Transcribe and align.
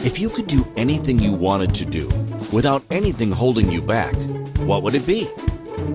If 0.00 0.20
you 0.20 0.30
could 0.30 0.46
do 0.46 0.64
anything 0.76 1.18
you 1.18 1.32
wanted 1.32 1.74
to 1.74 1.84
do 1.84 2.06
without 2.52 2.84
anything 2.88 3.32
holding 3.32 3.72
you 3.72 3.82
back, 3.82 4.14
what 4.58 4.84
would 4.84 4.94
it 4.94 5.04
be? 5.04 5.28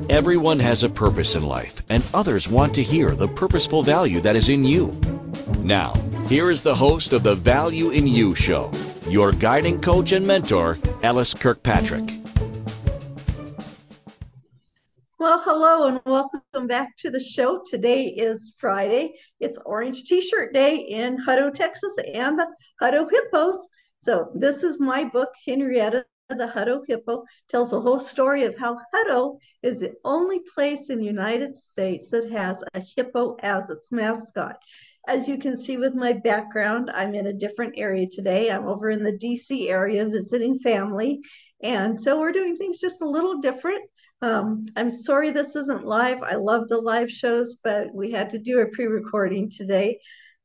Everyone 0.09 0.59
has 0.59 0.83
a 0.83 0.89
purpose 0.89 1.35
in 1.35 1.43
life, 1.43 1.81
and 1.87 2.03
others 2.13 2.49
want 2.49 2.75
to 2.75 2.83
hear 2.83 3.15
the 3.15 3.29
purposeful 3.29 3.81
value 3.81 4.19
that 4.19 4.35
is 4.35 4.49
in 4.49 4.65
you. 4.65 4.99
Now, 5.59 5.93
here 6.27 6.49
is 6.49 6.63
the 6.63 6.75
host 6.75 7.13
of 7.13 7.23
the 7.23 7.35
Value 7.35 7.91
in 7.91 8.05
You 8.05 8.35
show, 8.35 8.73
your 9.07 9.31
guiding 9.31 9.79
coach 9.79 10.11
and 10.11 10.27
mentor, 10.27 10.77
L.S. 11.01 11.33
Kirkpatrick. 11.33 12.19
Well, 15.17 15.41
hello 15.45 15.87
and 15.87 16.01
welcome 16.05 16.67
back 16.67 16.97
to 16.97 17.09
the 17.09 17.21
show. 17.21 17.63
Today 17.65 18.07
is 18.07 18.53
Friday. 18.57 19.13
It's 19.39 19.57
Orange 19.65 20.03
T-shirt 20.03 20.53
Day 20.53 20.75
in 20.75 21.17
Hutto, 21.25 21.53
Texas, 21.53 21.93
and 22.13 22.37
the 22.37 22.47
Hutto 22.81 23.09
Hippos. 23.09 23.65
So 24.03 24.29
this 24.35 24.63
is 24.63 24.81
my 24.81 25.05
book, 25.05 25.29
Henrietta 25.47 26.05
the 26.27 26.47
Hutto 26.47 26.81
Hippo, 26.85 27.23
tells 27.47 27.71
a 27.71 27.79
whole 27.79 27.99
story 27.99 28.43
of 28.43 28.57
how 28.57 28.77
Hutto 28.93 29.37
is 29.61 29.79
the 29.79 29.93
only 30.03 30.41
place 30.53 30.89
in 30.89 30.99
the 30.99 31.05
United 31.05 31.55
States 31.55 32.09
that 32.09 32.29
has 32.29 32.61
a 32.73 32.81
hippo 32.81 33.37
as 33.41 33.69
its 33.69 33.93
mascot. 33.93 34.57
As 35.07 35.25
you 35.29 35.37
can 35.37 35.55
see 35.55 35.77
with 35.77 35.95
my 35.95 36.11
background, 36.11 36.91
I'm 36.93 37.15
in 37.15 37.27
a 37.27 37.33
different 37.33 37.75
area 37.77 38.07
today. 38.11 38.51
I'm 38.51 38.67
over 38.67 38.89
in 38.89 39.03
the 39.03 39.17
DC 39.17 39.69
area 39.69 40.05
visiting 40.05 40.59
family. 40.59 41.21
And 41.61 41.97
so 41.97 42.19
we're 42.19 42.33
doing 42.33 42.57
things 42.57 42.79
just 42.79 43.01
a 43.01 43.09
little 43.09 43.39
different. 43.39 43.89
Um, 44.21 44.65
I'm 44.75 44.91
sorry 44.91 45.31
this 45.31 45.55
isn't 45.55 45.85
live. 45.85 46.23
I 46.23 46.35
love 46.35 46.67
the 46.67 46.77
live 46.77 47.09
shows, 47.09 47.57
but 47.63 47.93
we 47.93 48.11
had 48.11 48.29
to 48.31 48.37
do 48.37 48.59
a 48.59 48.67
pre 48.67 48.85
recording 48.85 49.49
today. 49.49 49.99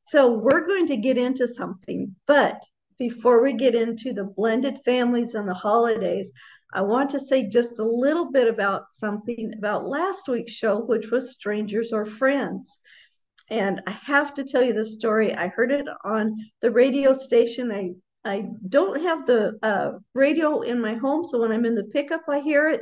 So 0.07 0.31
we're 0.31 0.65
going 0.65 0.87
to 0.87 0.97
get 0.97 1.17
into 1.17 1.45
something. 1.47 2.15
But 2.25 2.63
before 2.99 3.41
we 3.41 3.53
get 3.53 3.73
into 3.73 4.13
the 4.13 4.25
blended 4.25 4.79
families 4.85 5.33
and 5.33 5.47
the 5.47 5.53
holidays, 5.53 6.31
I 6.73 6.81
want 6.81 7.09
to 7.11 7.19
say 7.19 7.47
just 7.47 7.79
a 7.79 7.83
little 7.83 8.31
bit 8.31 8.47
about 8.47 8.83
something 8.93 9.53
about 9.57 9.87
last 9.87 10.27
week's 10.27 10.51
show, 10.51 10.81
which 10.85 11.09
was 11.09 11.31
Strangers 11.31 11.91
or 11.91 12.05
Friends. 12.05 12.77
And 13.49 13.81
I 13.87 13.91
have 14.03 14.35
to 14.35 14.43
tell 14.43 14.61
you 14.61 14.73
the 14.73 14.85
story. 14.85 15.33
I 15.33 15.47
heard 15.47 15.71
it 15.71 15.87
on 16.03 16.35
the 16.61 16.69
radio 16.69 17.13
station. 17.13 17.71
I 17.71 17.93
I 18.25 18.49
don't 18.67 19.01
have 19.01 19.25
the 19.25 19.57
uh, 19.63 19.93
radio 20.13 20.61
in 20.61 20.81
my 20.81 20.93
home, 20.95 21.23
so 21.23 21.39
when 21.39 21.53
I'm 21.53 21.65
in 21.65 21.73
the 21.73 21.85
pickup, 21.85 22.23
I 22.27 22.41
hear 22.41 22.69
it. 22.69 22.81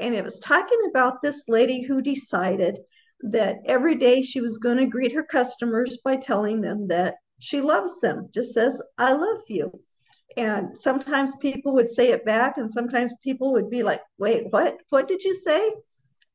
And 0.00 0.14
it 0.14 0.24
was 0.24 0.40
talking 0.40 0.80
about 0.88 1.20
this 1.20 1.44
lady 1.48 1.82
who 1.82 2.00
decided 2.00 2.78
that 3.20 3.56
every 3.66 3.94
day 3.96 4.22
she 4.22 4.40
was 4.40 4.56
going 4.56 4.78
to 4.78 4.86
greet 4.86 5.12
her 5.12 5.22
customers 5.22 5.98
by 6.02 6.16
telling 6.16 6.62
them 6.62 6.88
that 6.88 7.16
she 7.40 7.60
loves 7.60 8.00
them, 8.00 8.28
just 8.32 8.54
says, 8.54 8.80
I 8.96 9.12
love 9.12 9.42
you. 9.48 9.72
And 10.36 10.78
sometimes 10.78 11.34
people 11.36 11.74
would 11.74 11.90
say 11.90 12.12
it 12.12 12.24
back, 12.24 12.56
and 12.56 12.70
sometimes 12.70 13.12
people 13.24 13.52
would 13.52 13.68
be 13.68 13.82
like, 13.82 14.00
Wait, 14.18 14.46
what? 14.50 14.76
What 14.90 15.08
did 15.08 15.24
you 15.24 15.34
say? 15.34 15.72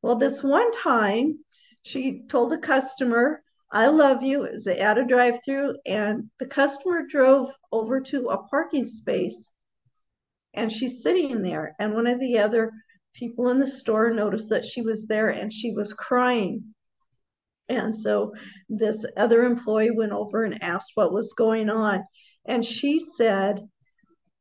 Well, 0.02 0.16
this 0.16 0.42
one 0.42 0.70
time 0.72 1.38
she 1.82 2.24
told 2.28 2.52
a 2.52 2.58
customer, 2.58 3.42
I 3.72 3.86
love 3.86 4.22
you. 4.22 4.44
It 4.44 4.52
was 4.52 4.66
at 4.66 4.98
a 4.98 5.04
drive 5.04 5.40
through, 5.44 5.78
and 5.86 6.30
the 6.38 6.46
customer 6.46 7.06
drove 7.08 7.48
over 7.72 8.00
to 8.02 8.28
a 8.28 8.42
parking 8.48 8.86
space 8.86 9.50
and 10.56 10.72
she's 10.72 11.02
sitting 11.02 11.42
there. 11.42 11.76
And 11.78 11.94
one 11.94 12.06
of 12.06 12.18
the 12.18 12.38
other 12.38 12.72
people 13.14 13.50
in 13.50 13.60
the 13.60 13.68
store 13.68 14.10
noticed 14.12 14.48
that 14.48 14.64
she 14.64 14.82
was 14.82 15.06
there 15.06 15.28
and 15.28 15.52
she 15.52 15.72
was 15.72 15.92
crying. 15.92 16.74
And 17.68 17.96
so 17.96 18.32
this 18.68 19.04
other 19.16 19.44
employee 19.44 19.90
went 19.90 20.12
over 20.12 20.44
and 20.44 20.62
asked 20.62 20.92
what 20.94 21.12
was 21.12 21.32
going 21.32 21.68
on. 21.68 22.04
And 22.46 22.64
she 22.64 23.00
said, 23.00 23.60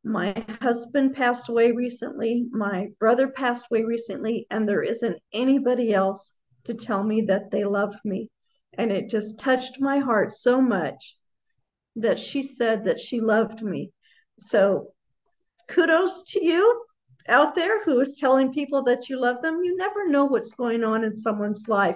My 0.03 0.33
husband 0.61 1.15
passed 1.15 1.49
away 1.49 1.71
recently, 1.71 2.47
my 2.51 2.89
brother 2.99 3.29
passed 3.29 3.65
away 3.71 3.83
recently, 3.83 4.45
and 4.51 4.67
there 4.67 4.83
isn't 4.83 5.17
anybody 5.33 5.93
else 5.93 6.31
to 6.65 6.73
tell 6.73 7.03
me 7.03 7.21
that 7.21 7.52
they 7.52 7.64
love 7.64 7.95
me. 8.03 8.30
And 8.77 8.91
it 8.91 9.09
just 9.09 9.39
touched 9.39 9.80
my 9.80 9.99
heart 9.99 10.33
so 10.33 10.61
much 10.61 11.15
that 11.95 12.19
she 12.19 12.43
said 12.43 12.83
that 12.85 12.99
she 12.99 13.21
loved 13.21 13.61
me. 13.61 13.91
So 14.39 14.91
kudos 15.67 16.23
to 16.23 16.45
you 16.45 16.85
out 17.27 17.55
there 17.55 17.83
who 17.83 17.99
is 18.02 18.17
telling 18.19 18.53
people 18.53 18.83
that 18.83 19.09
you 19.09 19.19
love 19.19 19.41
them. 19.41 19.64
You 19.64 19.75
never 19.77 20.08
know 20.08 20.25
what's 20.25 20.52
going 20.52 20.83
on 20.83 21.03
in 21.03 21.15
someone's 21.15 21.67
life. 21.67 21.95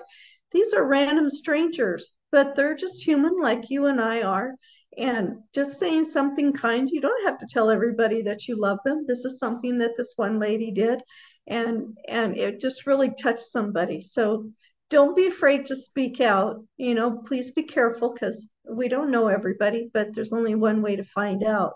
These 0.52 0.74
are 0.74 0.84
random 0.84 1.30
strangers, 1.30 2.12
but 2.32 2.56
they're 2.56 2.76
just 2.76 3.06
human 3.06 3.40
like 3.40 3.70
you 3.70 3.86
and 3.86 4.02
I 4.02 4.22
are. 4.22 4.56
And 4.98 5.44
just 5.54 5.80
saying 5.80 6.06
something 6.06 6.52
kind, 6.54 6.90
you 6.90 7.00
don't 7.00 7.26
have 7.26 7.38
to 7.40 7.48
tell 7.52 7.70
everybody 7.70 8.24
that 8.24 8.48
you 8.48 8.60
love 8.60 8.80
them. 8.84 9.06
This 9.08 9.24
is 9.24 9.40
something 9.40 9.78
that 9.78 9.96
this 9.96 10.14
one 10.16 10.40
lady 10.40 10.72
did, 10.72 11.02
and 11.48 11.98
and 12.08 12.36
it 12.36 12.60
just 12.60 12.88
really 12.88 13.12
touched 13.12 13.44
somebody. 13.52 14.02
So 14.02 14.52
don't 14.90 15.16
be 15.16 15.28
afraid 15.28 15.68
to 15.68 15.76
speak 15.76 16.20
out. 16.20 16.66
You 16.78 16.96
know, 16.96 17.22
please 17.26 17.52
be 17.52 17.64
careful 17.64 18.14
because 18.14 18.48
we 18.70 18.88
don't 18.88 19.12
know 19.12 19.28
everybody, 19.28 19.90
but 19.94 20.14
there's 20.14 20.34
only 20.34 20.56
one 20.56 20.82
way 20.82 20.96
to 20.96 21.04
find 21.04 21.44
out. 21.44 21.74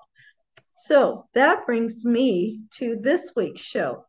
So 0.77 1.27
that 1.33 1.65
brings 1.65 2.03
me 2.03 2.61
to 2.79 2.97
this 2.99 3.31
week's 3.35 3.61
show 3.61 4.05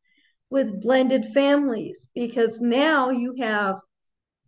with 0.50 0.80
blended 0.80 1.32
families 1.34 2.08
because 2.14 2.60
now 2.60 3.10
you 3.10 3.34
have 3.40 3.76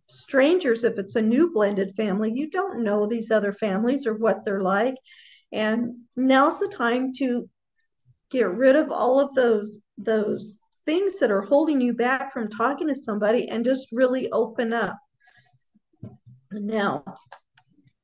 strangers 0.09 0.83
if 0.83 0.97
it's 0.97 1.15
a 1.15 1.21
new 1.21 1.51
blended 1.51 1.93
family 1.95 2.31
you 2.33 2.49
don't 2.49 2.83
know 2.83 3.05
these 3.05 3.31
other 3.31 3.51
families 3.53 4.07
or 4.07 4.15
what 4.15 4.45
they're 4.45 4.61
like 4.61 4.95
and 5.51 5.95
now's 6.15 6.59
the 6.59 6.67
time 6.67 7.11
to 7.13 7.49
get 8.29 8.49
rid 8.49 8.75
of 8.75 8.91
all 8.91 9.19
of 9.19 9.33
those 9.35 9.79
those 9.97 10.59
things 10.85 11.19
that 11.19 11.31
are 11.31 11.41
holding 11.41 11.81
you 11.81 11.93
back 11.93 12.31
from 12.31 12.49
talking 12.49 12.87
to 12.87 12.95
somebody 12.95 13.49
and 13.49 13.65
just 13.65 13.87
really 13.91 14.31
open 14.31 14.71
up 14.71 14.97
now 16.51 17.03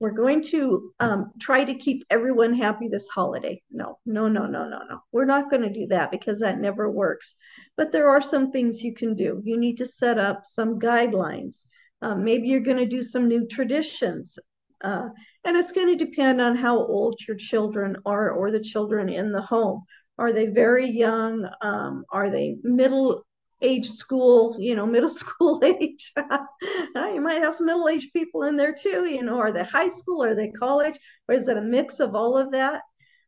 we're 0.03 0.11
going 0.11 0.43
to 0.43 0.91
um, 0.99 1.31
try 1.39 1.63
to 1.63 1.75
keep 1.75 2.03
everyone 2.09 2.53
happy 2.53 2.89
this 2.89 3.07
holiday. 3.07 3.61
No, 3.71 3.99
no, 4.05 4.27
no, 4.27 4.45
no, 4.47 4.67
no, 4.67 4.79
no. 4.89 4.99
We're 5.13 5.23
not 5.23 5.49
going 5.49 5.61
to 5.61 5.71
do 5.71 5.87
that 5.87 6.11
because 6.11 6.41
that 6.41 6.59
never 6.59 6.91
works. 6.91 7.35
But 7.77 7.93
there 7.93 8.09
are 8.09 8.21
some 8.21 8.51
things 8.51 8.83
you 8.83 8.93
can 8.93 9.15
do. 9.15 9.41
You 9.45 9.57
need 9.57 9.77
to 9.77 9.85
set 9.85 10.19
up 10.19 10.41
some 10.43 10.77
guidelines. 10.77 11.63
Um, 12.03 12.23
maybe 12.23 12.49
you're 12.49 12.59
going 12.59 12.77
to 12.77 12.85
do 12.85 13.01
some 13.01 13.27
new 13.27 13.47
traditions. 13.47 14.37
Uh, 14.83 15.07
and 15.45 15.55
it's 15.55 15.71
going 15.71 15.87
to 15.97 16.05
depend 16.05 16.41
on 16.41 16.57
how 16.57 16.77
old 16.77 17.17
your 17.27 17.37
children 17.37 17.95
are 18.05 18.31
or 18.31 18.51
the 18.51 18.59
children 18.59 19.07
in 19.07 19.31
the 19.31 19.41
home. 19.41 19.83
Are 20.17 20.33
they 20.33 20.47
very 20.47 20.89
young? 20.89 21.49
Um, 21.61 22.03
are 22.11 22.29
they 22.29 22.57
middle 22.61 23.25
age 23.61 23.89
school, 23.89 24.57
you 24.59 24.75
know, 24.75 24.85
middle 24.95 25.09
school 25.09 25.61
age? 25.63 26.11
you 26.95 27.21
might 27.21 27.41
have 27.41 27.55
some 27.55 27.67
middle 27.67 27.87
aged 27.87 28.11
people 28.13 28.43
in 28.43 28.57
there 28.57 28.73
too, 28.73 29.05
you 29.09 29.23
know, 29.23 29.39
are 29.39 29.53
they 29.53 29.63
high 29.63 29.87
school? 29.89 30.23
Are 30.23 30.35
they 30.35 30.49
college? 30.49 30.99
Or 31.27 31.35
is 31.35 31.47
it 31.47 31.57
a 31.57 31.61
mix 31.61 32.01
of 32.01 32.15
all 32.15 32.37
of 32.37 32.51
that? 32.51 32.81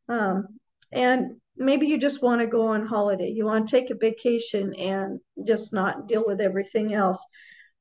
Um, 0.10 0.48
and 0.92 1.38
maybe 1.58 1.88
you 1.88 1.98
just 1.98 2.22
want 2.22 2.42
to 2.42 2.48
go 2.48 2.68
on 2.68 2.86
holiday. 2.86 3.30
You 3.30 3.46
want 3.46 3.68
to 3.68 3.80
take 3.80 3.90
a 3.90 3.96
vacation 3.96 4.74
and 4.76 5.20
just 5.48 5.72
not 5.72 6.08
deal 6.08 6.26
with 6.28 6.42
everything 6.42 6.94
else. 6.94 7.26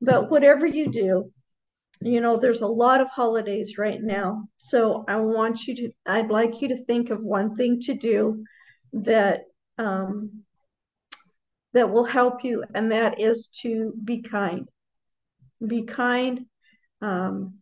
But 0.01 0.29
whatever 0.29 0.65
you 0.65 0.91
do, 0.91 1.31
you 2.01 2.21
know, 2.21 2.37
there's 2.37 2.61
a 2.61 2.67
lot 2.67 3.01
of 3.01 3.07
holidays 3.07 3.77
right 3.77 4.01
now. 4.01 4.47
So 4.57 5.05
I 5.07 5.17
want 5.17 5.65
you 5.65 5.75
to, 5.75 5.91
I'd 6.05 6.29
like 6.29 6.61
you 6.61 6.67
to 6.69 6.85
think 6.85 7.09
of 7.09 7.21
one 7.21 7.55
thing 7.55 7.79
to 7.81 7.93
do 7.93 8.43
that 8.93 9.43
um, 9.77 10.43
that 11.73 11.89
will 11.89 12.05
help 12.05 12.43
you, 12.43 12.63
and 12.73 12.91
that 12.91 13.19
is 13.19 13.49
to 13.61 13.93
be 14.03 14.21
kind. 14.21 14.67
Be 15.65 15.83
kind. 15.83 16.45
Um, 17.01 17.55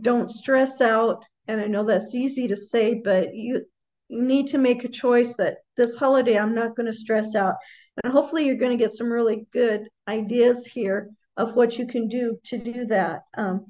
don't 0.00 0.30
stress 0.30 0.80
out. 0.80 1.24
And 1.46 1.60
I 1.60 1.66
know 1.66 1.84
that's 1.84 2.14
easy 2.14 2.48
to 2.48 2.56
say, 2.56 3.00
but 3.02 3.34
you, 3.34 3.62
you 4.08 4.22
need 4.22 4.48
to 4.48 4.58
make 4.58 4.84
a 4.84 4.88
choice 4.88 5.34
that 5.36 5.58
this 5.76 5.96
holiday 5.96 6.38
I'm 6.38 6.54
not 6.54 6.76
going 6.76 6.86
to 6.86 6.98
stress 6.98 7.34
out. 7.34 7.56
And 8.02 8.12
hopefully, 8.12 8.46
you're 8.46 8.56
going 8.56 8.76
to 8.76 8.82
get 8.82 8.94
some 8.94 9.10
really 9.10 9.46
good 9.52 9.88
ideas 10.06 10.66
here 10.66 11.10
of 11.38 11.54
what 11.54 11.78
you 11.78 11.86
can 11.86 12.08
do 12.08 12.38
to 12.44 12.58
do 12.58 12.84
that. 12.86 13.22
Um, 13.36 13.64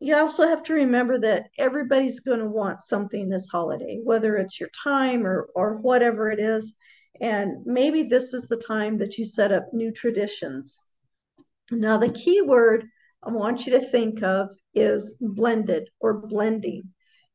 you 0.00 0.16
also 0.16 0.46
have 0.46 0.62
to 0.64 0.74
remember 0.74 1.18
that 1.20 1.46
everybody's 1.58 2.20
going 2.20 2.38
to 2.38 2.46
want 2.46 2.80
something 2.80 3.28
this 3.28 3.48
holiday, 3.48 4.00
whether 4.02 4.36
it's 4.36 4.58
your 4.58 4.70
time 4.82 5.26
or, 5.26 5.48
or 5.54 5.76
whatever 5.76 6.30
it 6.30 6.40
is. 6.40 6.72
And 7.20 7.64
maybe 7.64 8.04
this 8.04 8.32
is 8.32 8.46
the 8.46 8.56
time 8.56 8.98
that 8.98 9.18
you 9.18 9.24
set 9.24 9.52
up 9.52 9.66
new 9.72 9.92
traditions. 9.92 10.78
Now, 11.70 11.96
the 11.96 12.12
key 12.12 12.42
word 12.42 12.86
I 13.22 13.30
want 13.30 13.66
you 13.66 13.72
to 13.78 13.90
think 13.90 14.22
of 14.22 14.48
is 14.74 15.14
blended 15.20 15.88
or 16.00 16.26
blending. 16.26 16.82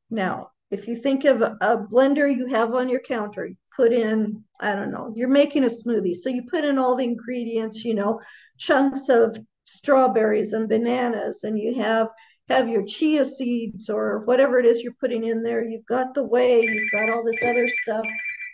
Now, 0.09 0.51
if 0.71 0.87
you 0.87 0.97
think 0.97 1.25
of 1.25 1.41
a 1.41 1.87
blender 1.91 2.33
you 2.33 2.45
have 2.47 2.75
on 2.75 2.89
your 2.89 2.99
counter, 2.99 3.47
you 3.47 3.55
put 3.75 3.91
in, 3.91 4.43
I 4.59 4.75
don't 4.75 4.91
know, 4.91 5.11
you're 5.15 5.27
making 5.29 5.63
a 5.63 5.67
smoothie. 5.67 6.15
So 6.15 6.29
you 6.29 6.43
put 6.49 6.63
in 6.63 6.77
all 6.77 6.95
the 6.95 7.05
ingredients, 7.05 7.83
you 7.83 7.95
know, 7.95 8.19
chunks 8.57 9.09
of 9.09 9.37
strawberries 9.69 10.53
and 10.53 10.67
bananas, 10.67 11.43
and 11.43 11.57
you 11.59 11.81
have 11.81 12.07
have 12.49 12.67
your 12.67 12.83
chia 12.83 13.23
seeds 13.23 13.89
or 13.89 14.19
whatever 14.25 14.59
it 14.59 14.65
is 14.65 14.81
you're 14.81 14.93
putting 14.99 15.23
in 15.23 15.43
there. 15.43 15.63
You've 15.63 15.85
got 15.85 16.15
the 16.15 16.23
whey, 16.23 16.61
you've 16.63 16.91
got 16.91 17.09
all 17.09 17.23
this 17.23 17.43
other 17.43 17.69
stuff. 17.83 18.05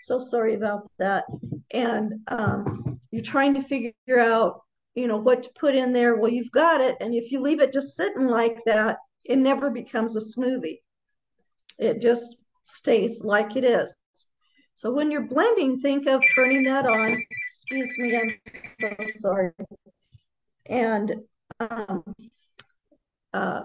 So 0.03 0.19
sorry 0.19 0.55
about 0.55 0.91
that. 0.99 1.23
And 1.71 2.19
um, 2.27 2.99
you're 3.11 3.23
trying 3.23 3.53
to 3.53 3.63
figure 3.63 4.19
out, 4.19 4.61
you 4.95 5.07
know, 5.07 5.17
what 5.17 5.43
to 5.43 5.49
put 5.57 5.75
in 5.75 5.93
there. 5.93 6.17
Well, 6.17 6.31
you've 6.31 6.51
got 6.51 6.81
it. 6.81 6.97
And 6.99 7.15
if 7.15 7.31
you 7.31 7.39
leave 7.39 7.61
it 7.61 7.71
just 7.71 7.95
sitting 7.95 8.27
like 8.27 8.57
that, 8.65 8.97
it 9.23 9.37
never 9.37 9.69
becomes 9.69 10.17
a 10.17 10.19
smoothie. 10.19 10.81
It 11.79 12.01
just 12.01 12.35
stays 12.63 13.23
like 13.23 13.55
it 13.55 13.63
is. 13.63 13.95
So 14.75 14.91
when 14.91 15.09
you're 15.09 15.21
blending, 15.21 15.79
think 15.79 16.05
of 16.05 16.21
turning 16.35 16.65
that 16.65 16.85
on. 16.85 17.23
Excuse 17.49 17.97
me, 17.97 18.17
I'm 18.17 18.35
so 18.79 19.05
sorry. 19.15 19.51
And 20.67 21.15
um, 21.59 22.03
uh, 23.33 23.63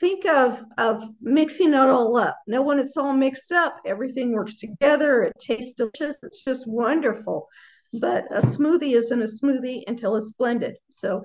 think 0.00 0.26
of 0.26 0.58
of 0.78 1.02
mixing 1.20 1.74
it 1.74 1.76
all 1.76 2.16
up. 2.16 2.36
Now, 2.46 2.62
when 2.62 2.78
it's 2.78 2.96
all 2.96 3.12
mixed 3.12 3.52
up, 3.52 3.76
everything 3.86 4.32
works 4.32 4.56
together. 4.56 5.22
It 5.22 5.34
tastes 5.40 5.74
delicious. 5.74 6.16
It's 6.22 6.44
just 6.44 6.66
wonderful. 6.66 7.48
But 7.94 8.24
a 8.30 8.40
smoothie 8.40 8.96
isn't 8.96 9.22
a 9.22 9.26
smoothie 9.26 9.82
until 9.86 10.16
it's 10.16 10.32
blended. 10.32 10.76
So 10.94 11.24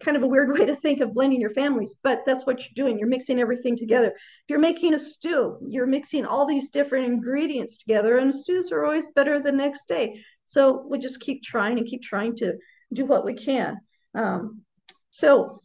kind 0.00 0.16
of 0.16 0.22
a 0.22 0.26
weird 0.26 0.52
way 0.58 0.64
to 0.64 0.76
think 0.76 1.00
of 1.00 1.14
blending 1.14 1.40
your 1.40 1.54
families, 1.54 1.96
but 2.02 2.22
that's 2.26 2.46
what 2.46 2.58
you're 2.58 2.84
doing. 2.86 2.98
You're 2.98 3.08
mixing 3.08 3.40
everything 3.40 3.76
together. 3.76 4.08
If 4.08 4.48
you're 4.48 4.58
making 4.58 4.94
a 4.94 4.98
stew, 4.98 5.58
you're 5.66 5.86
mixing 5.86 6.24
all 6.24 6.46
these 6.46 6.70
different 6.70 7.06
ingredients 7.06 7.78
together, 7.78 8.18
and 8.18 8.34
stews 8.34 8.72
are 8.72 8.84
always 8.84 9.08
better 9.14 9.40
the 9.40 9.52
next 9.52 9.88
day. 9.88 10.22
So 10.46 10.86
we 10.88 10.98
just 10.98 11.20
keep 11.20 11.42
trying 11.42 11.78
and 11.78 11.86
keep 11.86 12.02
trying 12.02 12.36
to 12.36 12.54
do 12.92 13.06
what 13.06 13.24
we 13.24 13.34
can. 13.34 13.78
Um, 14.14 14.62
so 15.10 15.62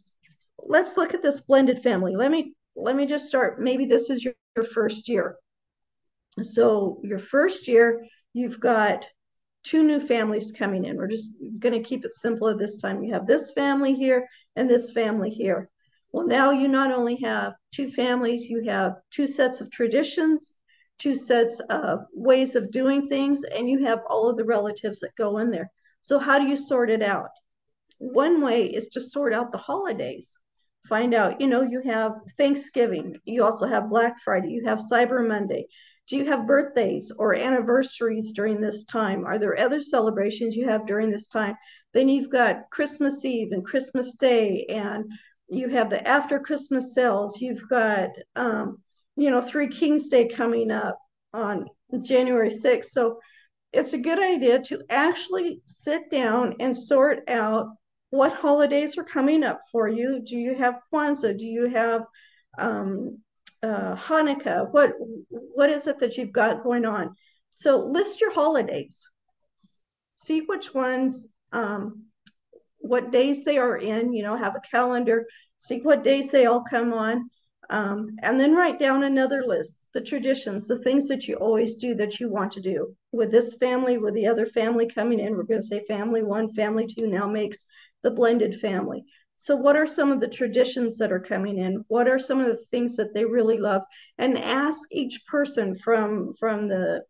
let's 0.58 0.96
look 0.96 1.14
at 1.14 1.22
this 1.22 1.40
blended 1.40 1.82
family. 1.82 2.16
Let 2.16 2.30
me 2.30 2.54
let 2.76 2.96
me 2.96 3.06
just 3.06 3.26
start. 3.26 3.60
Maybe 3.60 3.86
this 3.86 4.10
is 4.10 4.24
your, 4.24 4.34
your 4.56 4.64
first 4.64 5.08
year. 5.08 5.36
So 6.42 7.00
your 7.02 7.18
first 7.18 7.68
year, 7.68 8.06
you've 8.32 8.60
got 8.60 9.04
two 9.64 9.82
new 9.82 10.00
families 10.00 10.52
coming 10.52 10.84
in. 10.84 10.96
We're 10.96 11.08
just 11.08 11.32
going 11.58 11.74
to 11.74 11.86
keep 11.86 12.04
it 12.04 12.14
simple 12.14 12.48
at 12.48 12.58
this 12.58 12.76
time. 12.76 13.02
You 13.02 13.12
have 13.12 13.26
this 13.26 13.50
family 13.52 13.94
here 13.94 14.26
and 14.56 14.68
this 14.68 14.90
family 14.92 15.30
here. 15.30 15.68
Well, 16.12 16.26
now 16.26 16.50
you 16.50 16.68
not 16.68 16.92
only 16.92 17.16
have 17.22 17.52
two 17.72 17.90
families, 17.90 18.48
you 18.48 18.62
have 18.66 18.94
two 19.10 19.26
sets 19.26 19.60
of 19.60 19.70
traditions, 19.70 20.54
two 20.98 21.14
sets 21.14 21.60
of 21.70 22.00
ways 22.12 22.56
of 22.56 22.72
doing 22.72 23.08
things, 23.08 23.44
and 23.44 23.68
you 23.68 23.84
have 23.84 24.00
all 24.08 24.28
of 24.28 24.36
the 24.36 24.44
relatives 24.44 25.00
that 25.00 25.14
go 25.16 25.38
in 25.38 25.50
there. 25.50 25.70
So, 26.02 26.18
how 26.18 26.38
do 26.38 26.46
you 26.46 26.56
sort 26.56 26.90
it 26.90 27.02
out? 27.02 27.30
One 28.00 28.40
way 28.40 28.64
is 28.66 28.88
to 28.90 29.00
sort 29.00 29.32
out 29.32 29.52
the 29.52 29.58
holidays. 29.58 30.34
Find 30.88 31.14
out, 31.14 31.40
you 31.40 31.46
know, 31.46 31.62
you 31.62 31.80
have 31.82 32.12
Thanksgiving, 32.36 33.16
you 33.24 33.44
also 33.44 33.66
have 33.66 33.90
Black 33.90 34.16
Friday, 34.24 34.48
you 34.48 34.64
have 34.64 34.80
Cyber 34.90 35.26
Monday, 35.26 35.66
do 36.10 36.16
you 36.16 36.24
have 36.24 36.46
birthdays 36.46 37.12
or 37.16 37.36
anniversaries 37.36 38.32
during 38.32 38.60
this 38.60 38.82
time? 38.84 39.24
Are 39.24 39.38
there 39.38 39.56
other 39.56 39.80
celebrations 39.80 40.56
you 40.56 40.68
have 40.68 40.84
during 40.84 41.08
this 41.08 41.28
time? 41.28 41.54
Then 41.94 42.08
you've 42.08 42.30
got 42.30 42.68
Christmas 42.70 43.24
Eve 43.24 43.52
and 43.52 43.64
Christmas 43.64 44.16
Day, 44.16 44.66
and 44.68 45.04
you 45.48 45.68
have 45.68 45.88
the 45.88 46.06
after 46.06 46.40
Christmas 46.40 46.94
sales. 46.94 47.40
You've 47.40 47.68
got, 47.68 48.08
um, 48.34 48.82
you 49.16 49.30
know, 49.30 49.40
Three 49.40 49.68
Kings 49.68 50.08
Day 50.08 50.26
coming 50.26 50.72
up 50.72 50.98
on 51.32 51.66
January 52.02 52.50
6th. 52.50 52.90
So 52.90 53.20
it's 53.72 53.92
a 53.92 53.98
good 53.98 54.18
idea 54.18 54.60
to 54.64 54.82
actually 54.90 55.62
sit 55.66 56.10
down 56.10 56.56
and 56.58 56.76
sort 56.76 57.20
out 57.28 57.68
what 58.10 58.32
holidays 58.32 58.98
are 58.98 59.04
coming 59.04 59.42
up 59.44 59.60
for 59.70 59.88
you. 59.88 60.20
Do 60.20 60.36
you 60.36 60.54
have 60.56 60.80
Kwanzaa? 60.92 61.38
Do 61.38 61.46
you 61.46 61.68
have 61.68 62.02
um, 62.58 63.18
uh, 63.62 63.94
Hanukkah? 63.94 64.70
What 64.72 64.92
what 65.30 65.70
is 65.70 65.86
it 65.86 66.00
that 66.00 66.16
you've 66.16 66.32
got 66.32 66.64
going 66.64 66.84
on? 66.84 67.14
So 67.54 67.86
list 67.86 68.20
your 68.20 68.32
holidays. 68.32 69.06
See 70.16 70.40
which 70.40 70.74
ones, 70.74 71.26
um, 71.52 72.04
what 72.78 73.10
days 73.10 73.44
they 73.44 73.58
are 73.58 73.76
in. 73.76 74.12
You 74.12 74.22
know, 74.24 74.36
have 74.36 74.56
a 74.56 74.68
calendar. 74.68 75.26
See 75.58 75.80
what 75.80 76.02
days 76.02 76.30
they 76.30 76.46
all 76.46 76.64
come 76.64 76.92
on, 76.92 77.30
um, 77.68 78.16
and 78.22 78.40
then 78.40 78.54
write 78.54 78.78
down 78.78 79.04
another 79.04 79.44
list. 79.46 79.76
The 79.92 80.00
traditions, 80.00 80.66
the 80.66 80.78
things 80.78 81.06
that 81.08 81.28
you 81.28 81.36
always 81.36 81.74
do 81.74 81.94
that 81.96 82.18
you 82.18 82.30
want 82.30 82.52
to 82.52 82.60
do 82.60 82.94
with 83.12 83.30
this 83.30 83.54
family, 83.54 83.98
with 83.98 84.14
the 84.14 84.26
other 84.26 84.46
family 84.46 84.88
coming 84.88 85.20
in. 85.20 85.36
We're 85.36 85.42
going 85.42 85.60
to 85.60 85.66
say 85.66 85.84
family 85.86 86.22
one, 86.22 86.54
family 86.54 86.86
two 86.86 87.06
now 87.06 87.26
makes 87.26 87.66
the 88.02 88.10
blended 88.10 88.60
family. 88.60 89.04
So, 89.38 89.56
what 89.56 89.74
are 89.74 89.86
some 89.86 90.12
of 90.12 90.20
the 90.20 90.28
traditions 90.28 90.98
that 90.98 91.10
are 91.10 91.20
coming 91.20 91.58
in? 91.58 91.82
What 91.88 92.08
are 92.08 92.18
some 92.18 92.40
of 92.40 92.46
the 92.46 92.62
things 92.70 92.94
that 92.96 93.14
they 93.14 93.24
really 93.24 93.56
love? 93.56 93.82
And 94.18 94.36
ask 94.36 94.80
each 94.92 95.24
person 95.26 95.74
from 95.76 96.34
from 96.38 96.68
the 96.68 97.04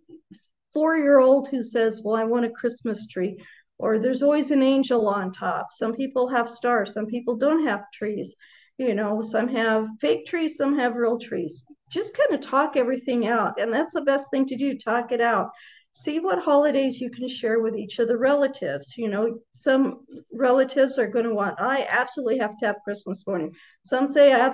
four 0.73 0.97
year 0.97 1.19
old 1.19 1.49
who 1.49 1.65
says, 1.65 2.03
"Well, 2.03 2.15
I 2.15 2.25
want 2.25 2.47
a 2.47 2.51
Christmas 2.51 3.09
tree," 3.09 3.43
or 3.79 3.99
"There's 3.99 4.23
always 4.23 4.53
an 4.53 4.63
angel 4.63 5.09
on 5.09 5.33
top." 5.33 5.73
Some 5.73 5.93
people 5.95 6.29
have 6.29 6.49
stars. 6.49 6.93
Some 6.93 7.07
people 7.07 7.37
don't 7.37 7.67
have 7.67 7.91
trees. 7.93 8.37
You 8.79 8.95
know, 8.95 9.23
some 9.23 9.49
have 9.49 9.89
fake 10.01 10.27
trees. 10.27 10.57
Some 10.57 10.79
have 10.79 10.95
real 10.95 11.19
trees. 11.19 11.65
Just 11.91 12.17
kind 12.17 12.33
of 12.33 12.41
talk 12.41 12.77
everything 12.77 13.27
out, 13.27 13.61
and 13.61 13.73
that's 13.73 13.93
the 13.93 14.03
best 14.03 14.31
thing 14.31 14.47
to 14.47 14.57
do. 14.57 14.79
Talk 14.79 15.11
it 15.11 15.21
out 15.21 15.51
see 15.93 16.21
what 16.21 16.39
holidays 16.39 17.01
you 17.01 17.11
can 17.11 17.29
share 17.29 17.61
with 17.61 17.77
each 17.77 17.99
of 17.99 18.09
the 18.09 18.17
relatives. 18.17 18.95
You 18.97 19.09
know, 19.09 19.39
some 19.53 20.01
relatives 20.33 20.99
are 20.99 21.09
going 21.09 21.25
to 21.25 21.35
want, 21.35 21.61
I 21.61 21.87
absolutely 21.89 22.39
have 22.39 22.57
to 22.59 22.67
have 22.67 22.77
Christmas 22.85 23.27
morning. 23.27 23.53
Some 23.85 24.09
say 24.09 24.33
I 24.33 24.53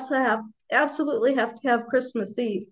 absolutely 0.72 1.34
have 1.34 1.60
to 1.60 1.68
have 1.68 1.86
Christmas 1.86 2.38
Eve. 2.38 2.66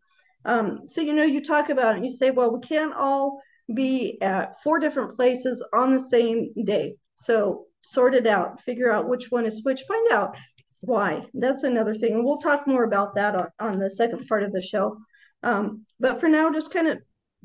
Um, 0.44 0.82
so, 0.87 1.00
you 1.00 1.14
know, 1.14 1.25
you 1.25 1.43
talk 1.43 1.70
about 1.70 1.96
it 1.96 2.05
you 2.05 2.11
say, 2.11 2.31
well, 2.31 2.52
we 2.52 2.61
can't 2.61 2.94
all 2.94 3.40
be 3.75 4.20
at 4.20 4.62
four 4.62 4.78
different 4.78 5.16
places 5.16 5.64
on 5.72 5.93
the 5.93 6.00
same 6.00 6.52
day. 6.64 6.96
So, 7.16 7.66
sort 7.82 8.14
it 8.14 8.26
out, 8.26 8.62
figure 8.62 8.90
out 8.90 9.08
which 9.08 9.31
one 9.31 9.46
is 9.46 9.62
which, 9.62 9.82
find 9.82 10.12
out 10.12 10.37
why. 10.81 11.25
That's 11.34 11.62
another 11.62 11.94
thing. 11.94 12.14
And 12.14 12.25
we'll 12.25 12.38
talk 12.38 12.66
more 12.66 12.84
about 12.84 13.14
that 13.14 13.34
on, 13.34 13.49
on 13.61 13.78
the 13.78 13.90
second 13.90 14.26
part 14.26 14.43
of 14.43 14.52
the 14.52 14.62
show. 14.62 14.99
Um, 15.43 15.84
but 16.00 16.20
for 16.20 16.28
now, 16.28 16.50
just 16.50 16.72
kind 16.72 16.88
of 16.88 16.99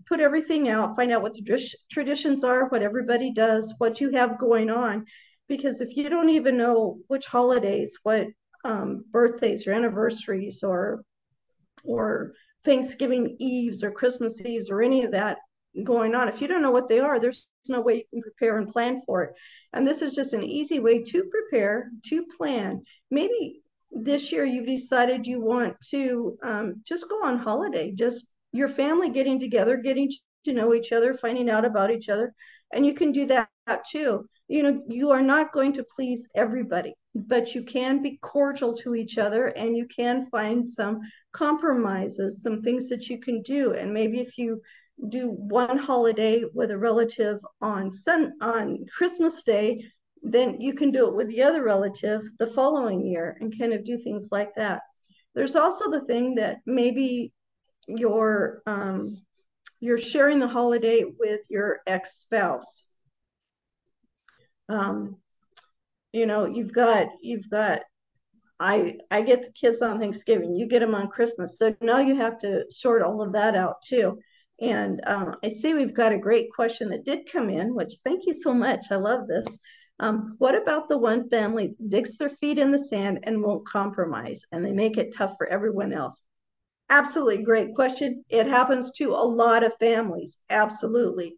put 0.08 0.20
everything 0.20 0.70
out, 0.70 0.96
find 0.96 1.12
out 1.12 1.22
what 1.22 1.34
the 1.34 1.76
traditions 1.92 2.44
are, 2.44 2.68
what 2.70 2.82
everybody 2.82 3.32
does, 3.32 3.74
what 3.78 4.00
you 4.02 4.12
have 4.12 4.40
going 4.40 4.70
on. 4.70 5.06
Because 5.48 5.82
if 5.82 5.96
you 5.98 6.10
don't 6.10 6.30
even 6.30 6.58
know 6.58 7.00
which 7.08 7.26
holidays, 7.26 7.98
what 8.04 8.28
um, 8.64 9.06
birthdays 9.12 9.66
or 9.66 9.74
anniversaries 9.74 10.64
or 10.64 11.04
or 11.84 12.34
Thanksgiving 12.66 13.38
Eves 13.40 13.84
or 13.84 13.92
Christmas 13.92 14.44
Eves 14.46 14.70
or 14.70 14.82
any 14.82 15.06
of 15.06 15.12
that 15.12 15.38
going 15.84 16.14
on, 16.14 16.28
if 16.28 16.42
you 16.42 16.48
don't 16.48 16.62
know 16.62 16.72
what 16.72 16.90
they 16.90 17.00
are, 17.00 17.20
there's 17.20 17.48
no 17.68 17.82
way 17.82 17.96
you 17.96 18.04
can 18.12 18.22
prepare 18.22 18.58
and 18.58 18.72
plan 18.72 19.02
for 19.06 19.24
it. 19.24 19.34
And 19.74 19.88
this 19.88 20.02
is 20.02 20.14
just 20.14 20.34
an 20.34 20.44
easy 20.44 20.80
way 20.80 21.04
to 21.04 21.24
prepare, 21.32 21.90
to 22.06 22.26
plan. 22.38 22.84
Maybe 23.10 23.62
this 23.92 24.32
year 24.32 24.46
you've 24.46 24.68
decided 24.68 25.26
you 25.26 25.42
want 25.42 25.76
to 25.90 26.38
um, 26.44 26.82
just 26.86 27.08
go 27.10 27.24
on 27.24 27.38
holiday, 27.38 27.92
just 27.92 28.26
your 28.52 28.70
family 28.70 29.10
getting 29.10 29.40
together, 29.40 29.78
getting 29.78 30.12
to 30.46 30.54
know 30.54 30.74
each 30.74 30.92
other, 30.92 31.14
finding 31.14 31.50
out 31.50 31.66
about 31.66 31.92
each 31.92 32.10
other. 32.10 32.34
And 32.74 32.86
you 32.86 32.94
can 32.94 33.12
do 33.12 33.26
that 33.28 33.50
too. 33.92 34.28
You 34.48 34.64
know, 34.64 34.82
you 34.88 35.12
are 35.12 35.22
not 35.22 35.54
going 35.54 35.74
to 35.74 35.86
please 35.96 36.28
everybody, 36.36 36.94
but 37.14 37.54
you 37.54 37.64
can 37.64 38.02
be 38.02 38.20
cordial 38.22 38.76
to 38.78 38.96
each 38.96 39.18
other 39.18 39.48
and 39.48 39.76
you 39.76 39.88
can 39.88 40.28
find 40.32 40.68
some 40.68 41.00
compromises, 41.34 42.42
some 42.42 42.62
things 42.62 42.90
that 42.90 43.10
you 43.10 43.20
can 43.20 43.42
do. 43.42 43.74
And 43.74 43.94
maybe 43.94 44.20
if 44.20 44.38
you 44.38 44.62
do 45.10 45.30
one 45.30 45.78
holiday 45.78 46.44
with 46.54 46.72
a 46.72 46.78
relative 46.78 47.40
on 47.62 47.94
sun 47.94 48.34
on 48.42 48.86
Christmas 48.96 49.44
Day, 49.44 49.84
then 50.22 50.60
you 50.60 50.74
can 50.74 50.92
do 50.92 51.08
it 51.08 51.16
with 51.16 51.28
the 51.28 51.42
other 51.42 51.64
relative 51.64 52.22
the 52.40 52.48
following 52.48 53.06
year 53.06 53.38
and 53.40 53.58
kind 53.58 53.74
of 53.74 53.86
do 53.86 53.98
things 53.98 54.30
like 54.32 54.54
that. 54.56 54.82
There's 55.36 55.56
also 55.56 55.90
the 55.90 56.02
thing 56.02 56.36
that 56.36 56.58
maybe 56.66 57.32
you're 57.98 58.62
um, 58.66 59.18
you're 59.80 59.98
sharing 59.98 60.40
the 60.40 60.48
holiday 60.48 61.04
with 61.18 61.42
your 61.50 61.80
ex-spouse. 61.88 62.84
Um, 64.68 65.18
you 66.12 66.26
know, 66.26 66.46
you've 66.46 66.74
got 66.74 67.08
you've 67.22 67.50
got 67.50 67.82
I 68.60 68.96
I 69.10 69.22
get 69.22 69.42
the 69.42 69.52
kids 69.52 69.82
on 69.82 70.00
Thanksgiving, 70.00 70.56
you 70.56 70.68
get 70.68 70.80
them 70.80 70.96
on 70.96 71.08
Christmas, 71.08 71.58
so 71.58 71.76
now 71.82 72.00
you 72.00 72.16
have 72.16 72.40
to 72.40 72.66
sort 72.70 73.02
all 73.02 73.22
of 73.22 73.34
that 73.34 73.56
out 73.56 73.82
too. 73.84 74.20
And 74.62 75.00
um, 75.08 75.36
I 75.44 75.52
see 75.52 75.74
we've 75.74 75.96
got 75.96 76.12
a 76.12 76.18
great 76.18 76.52
question 76.54 76.90
that 76.90 77.06
did 77.06 77.32
come 77.32 77.50
in, 77.50 77.74
which 77.74 77.94
thank 78.04 78.26
you 78.26 78.34
so 78.34 78.54
much. 78.54 78.88
I 78.92 78.96
love 78.96 79.28
this. 79.28 79.58
Um, 80.02 80.36
what 80.38 80.56
about 80.56 80.90
the 80.90 80.98
one 80.98 81.30
family 81.30 81.76
digs 81.88 82.18
their 82.18 82.30
feet 82.42 82.58
in 82.58 82.72
the 82.72 82.80
sand 82.80 83.20
and 83.24 83.42
won't 83.42 83.68
compromise, 83.68 84.42
and 84.52 84.66
they 84.66 84.72
make 84.72 84.98
it 84.98 85.16
tough 85.16 85.34
for 85.38 85.48
everyone 85.48 85.94
else? 85.94 86.22
Absolutely 86.90 87.44
great 87.44 87.74
question. 87.74 88.26
It 88.30 88.48
happens 88.48 88.92
to 88.98 89.12
a 89.12 89.24
lot 89.26 89.64
of 89.64 89.74
families. 89.80 90.38
Absolutely. 90.50 91.38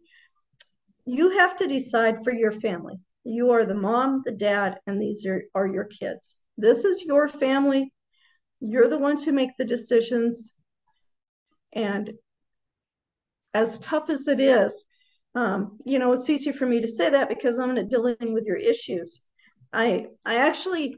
You 1.06 1.30
have 1.38 1.56
to 1.58 1.66
decide 1.68 2.24
for 2.24 2.32
your 2.32 2.50
family. 2.52 2.96
You 3.24 3.50
are 3.52 3.64
the 3.64 3.74
mom, 3.74 4.22
the 4.24 4.32
dad, 4.32 4.80
and 4.86 5.00
these 5.00 5.24
are, 5.24 5.44
are 5.54 5.66
your 5.66 5.84
kids. 5.84 6.34
This 6.58 6.84
is 6.84 7.02
your 7.02 7.28
family. 7.28 7.92
you're 8.60 8.88
the 8.88 8.98
ones 8.98 9.24
who 9.24 9.32
make 9.32 9.56
the 9.58 9.64
decisions. 9.64 10.52
And 11.74 12.12
as 13.54 13.78
tough 13.78 14.10
as 14.10 14.28
it 14.28 14.40
is, 14.40 14.84
um, 15.34 15.78
you 15.84 15.98
know, 15.98 16.12
it's 16.12 16.28
easy 16.28 16.52
for 16.52 16.66
me 16.66 16.80
to 16.80 16.88
say 16.88 17.10
that 17.10 17.28
because 17.28 17.58
I'm 17.58 17.74
not 17.74 17.88
dealing 17.88 18.32
with 18.34 18.44
your 18.44 18.56
issues. 18.56 19.22
I 19.72 20.06
I 20.24 20.36
actually 20.36 20.96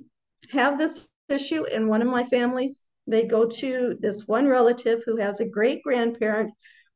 have 0.51 0.79
this 0.79 1.09
issue 1.29 1.65
in 1.65 1.89
one 1.89 2.03
of 2.03 2.09
my 2.09 2.25
families. 2.27 2.81
They 3.07 3.25
go 3.25 3.47
to 3.47 3.97
this 4.01 4.27
one 4.27 4.47
relative 4.47 5.03
who 5.05 5.17
has 5.17 5.41
a 5.41 5.45
great 5.45 5.83
grandparent 5.83 6.53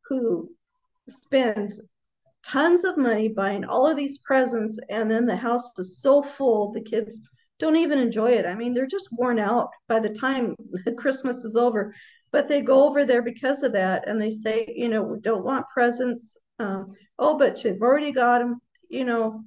who 0.09 0.51
spends 1.09 1.81
tons 2.43 2.85
of 2.85 2.97
money 2.97 3.29
buying 3.29 3.65
all 3.65 3.87
of 3.87 3.97
these 3.97 4.19
presents, 4.19 4.79
and 4.89 5.11
then 5.11 5.27
the 5.27 5.37
house 5.37 5.71
is 5.79 6.01
so 6.01 6.23
full, 6.23 6.73
the 6.73 6.81
kids 6.81 7.21
don't 7.59 7.77
even 7.77 7.99
enjoy 7.99 8.31
it. 8.31 8.47
I 8.47 8.55
mean, 8.55 8.73
they're 8.73 8.87
just 8.87 9.09
worn 9.13 9.39
out 9.39 9.69
by 9.89 10.01
the 10.01 10.11
time 10.11 10.55
Christmas 10.99 11.45
is 11.45 11.57
over. 11.57 11.95
But 12.31 12.47
they 12.47 12.61
go 12.61 12.87
over 12.87 13.05
there 13.05 13.23
because 13.23 13.63
of 13.63 13.73
that, 13.73 14.07
and 14.07 14.21
they 14.21 14.31
say, 14.31 14.73
you 14.77 14.89
know, 14.89 15.03
we 15.03 15.21
don't 15.21 15.45
want 15.45 15.67
presents. 15.73 16.37
Um, 16.59 16.95
oh, 17.19 17.39
but 17.39 17.65
you've 17.65 17.83
already 17.83 18.13
got 18.13 18.39
them. 18.41 18.61
You 18.91 19.05
know, 19.05 19.45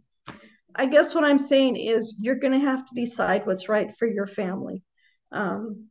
I 0.76 0.88
guess 0.88 1.14
what 1.14 1.24
I'm 1.24 1.40
saying 1.40 1.76
is 1.78 2.16
you're 2.20 2.36
going 2.36 2.60
to 2.60 2.66
have 2.66 2.86
to 2.88 2.96
decide 2.96 3.46
what's 3.46 3.70
right 3.70 3.96
for 3.98 4.08
your 4.08 4.28
family. 4.28 4.84
Um, 5.32 5.91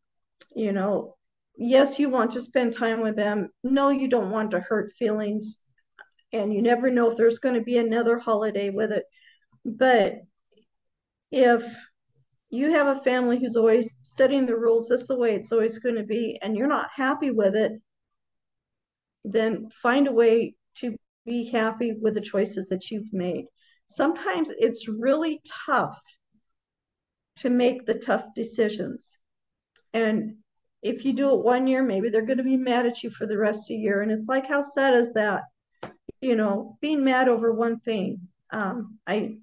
you 0.61 0.73
know, 0.73 1.17
yes, 1.57 1.99
you 1.99 2.11
want 2.11 2.33
to 2.33 2.43
spend 2.43 2.75
time 2.75 3.01
with 3.01 3.17
them. 3.17 3.49
No, 3.65 3.89
you 3.89 4.09
don't 4.09 4.31
want 4.31 4.51
to 4.51 4.61
hurt 4.61 4.93
feelings. 4.99 5.57
And 6.35 6.53
you 6.53 6.61
never 6.61 6.91
know 6.91 7.11
if 7.11 7.17
there's 7.17 7.39
going 7.39 7.55
to 7.55 7.63
be 7.63 7.79
another 7.79 8.19
holiday 8.19 8.69
with 8.69 8.93
it. 8.93 9.05
But 9.65 10.17
if 11.33 11.65
you 12.51 12.73
have 12.73 12.89
a 12.89 13.03
family 13.03 13.39
who's 13.39 13.57
always 13.57 13.97
setting 14.03 14.45
the 14.45 14.55
rules 14.55 14.89
this 14.89 15.01
is 15.03 15.07
the 15.07 15.17
way 15.17 15.35
it's 15.35 15.51
always 15.51 15.79
going 15.79 15.95
to 15.95 16.03
be, 16.03 16.39
and 16.43 16.55
you're 16.55 16.67
not 16.67 16.91
happy 16.95 17.31
with 17.31 17.57
it, 17.57 17.73
then 19.25 19.71
find 19.83 20.09
a 20.09 20.13
way 20.13 20.55
to 20.77 20.95
be 21.25 21.49
happy 21.49 21.95
with 21.99 22.15
the 22.15 22.21
choices 22.21 22.69
that 22.69 22.91
you've 22.91 23.13
made. 23.15 23.47
Sometimes 23.89 24.53
it's 24.59 24.89
really 24.89 25.41
tough 25.67 25.99
to 27.37 27.49
make 27.49 27.87
the 27.87 27.95
tough 27.95 28.25
decisions. 28.37 29.17
And 29.93 30.37
if 30.83 31.05
you 31.05 31.13
do 31.13 31.35
it 31.35 31.45
one 31.45 31.67
year, 31.67 31.83
maybe 31.83 32.09
they're 32.09 32.23
going 32.23 32.39
to 32.39 32.45
be 32.45 32.57
mad 32.57 32.87
at 32.87 33.03
you 33.03 33.11
for 33.11 33.27
the 33.27 33.37
rest 33.37 33.63
of 33.63 33.69
the 33.69 33.75
year. 33.77 34.03
And 34.03 34.11
it's 34.11 34.29
like, 34.29 34.47
how 34.47 34.63
sad 34.63 34.95
is 34.95 35.13
that? 35.13 35.43
You 36.21 36.37
know, 36.37 36.79
being 36.81 37.05
mad 37.05 37.29
over 37.29 37.53
one 37.53 37.81
thing. 37.81 38.21
Um, 38.51 38.99
I, 39.07 39.37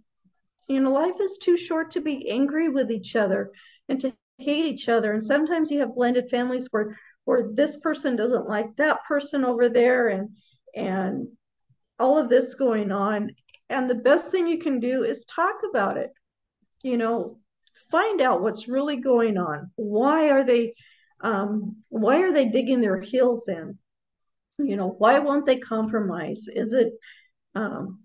you 0.67 0.79
know, 0.79 0.91
life 0.91 1.19
is 1.21 1.37
too 1.37 1.57
short 1.57 1.91
to 1.91 2.01
be 2.01 2.29
angry 2.29 2.69
with 2.69 2.91
each 2.91 3.15
other 3.15 3.51
and 3.87 3.99
to 4.01 4.13
hate 4.37 4.65
each 4.65 4.89
other. 4.89 5.13
And 5.13 5.23
sometimes 5.23 5.71
you 5.71 5.79
have 5.79 5.95
blended 5.95 6.29
families 6.29 6.67
where 6.71 6.97
where 7.25 7.49
this 7.51 7.75
person 7.77 8.15
doesn't 8.15 8.47
like 8.47 8.73
that 8.77 9.03
person 9.05 9.43
over 9.43 9.67
there, 9.67 10.07
and 10.07 10.29
and 10.75 11.27
all 11.99 12.17
of 12.17 12.29
this 12.29 12.53
going 12.53 12.91
on. 12.91 13.31
And 13.69 13.89
the 13.89 13.95
best 13.95 14.31
thing 14.31 14.47
you 14.47 14.59
can 14.59 14.79
do 14.79 15.03
is 15.03 15.25
talk 15.25 15.55
about 15.69 15.97
it. 15.97 16.11
You 16.83 16.97
know, 16.97 17.39
find 17.91 18.21
out 18.21 18.41
what's 18.41 18.69
really 18.69 18.97
going 18.97 19.37
on. 19.37 19.71
Why 19.75 20.29
are 20.29 20.45
they 20.45 20.73
um, 21.21 21.77
why 21.89 22.21
are 22.21 22.33
they 22.33 22.45
digging 22.45 22.81
their 22.81 22.99
heels 22.99 23.47
in? 23.47 23.77
You 24.59 24.75
know, 24.75 24.89
why 24.89 25.19
won't 25.19 25.45
they 25.45 25.57
compromise? 25.57 26.45
Is 26.47 26.73
it 26.73 26.93
um, 27.55 27.99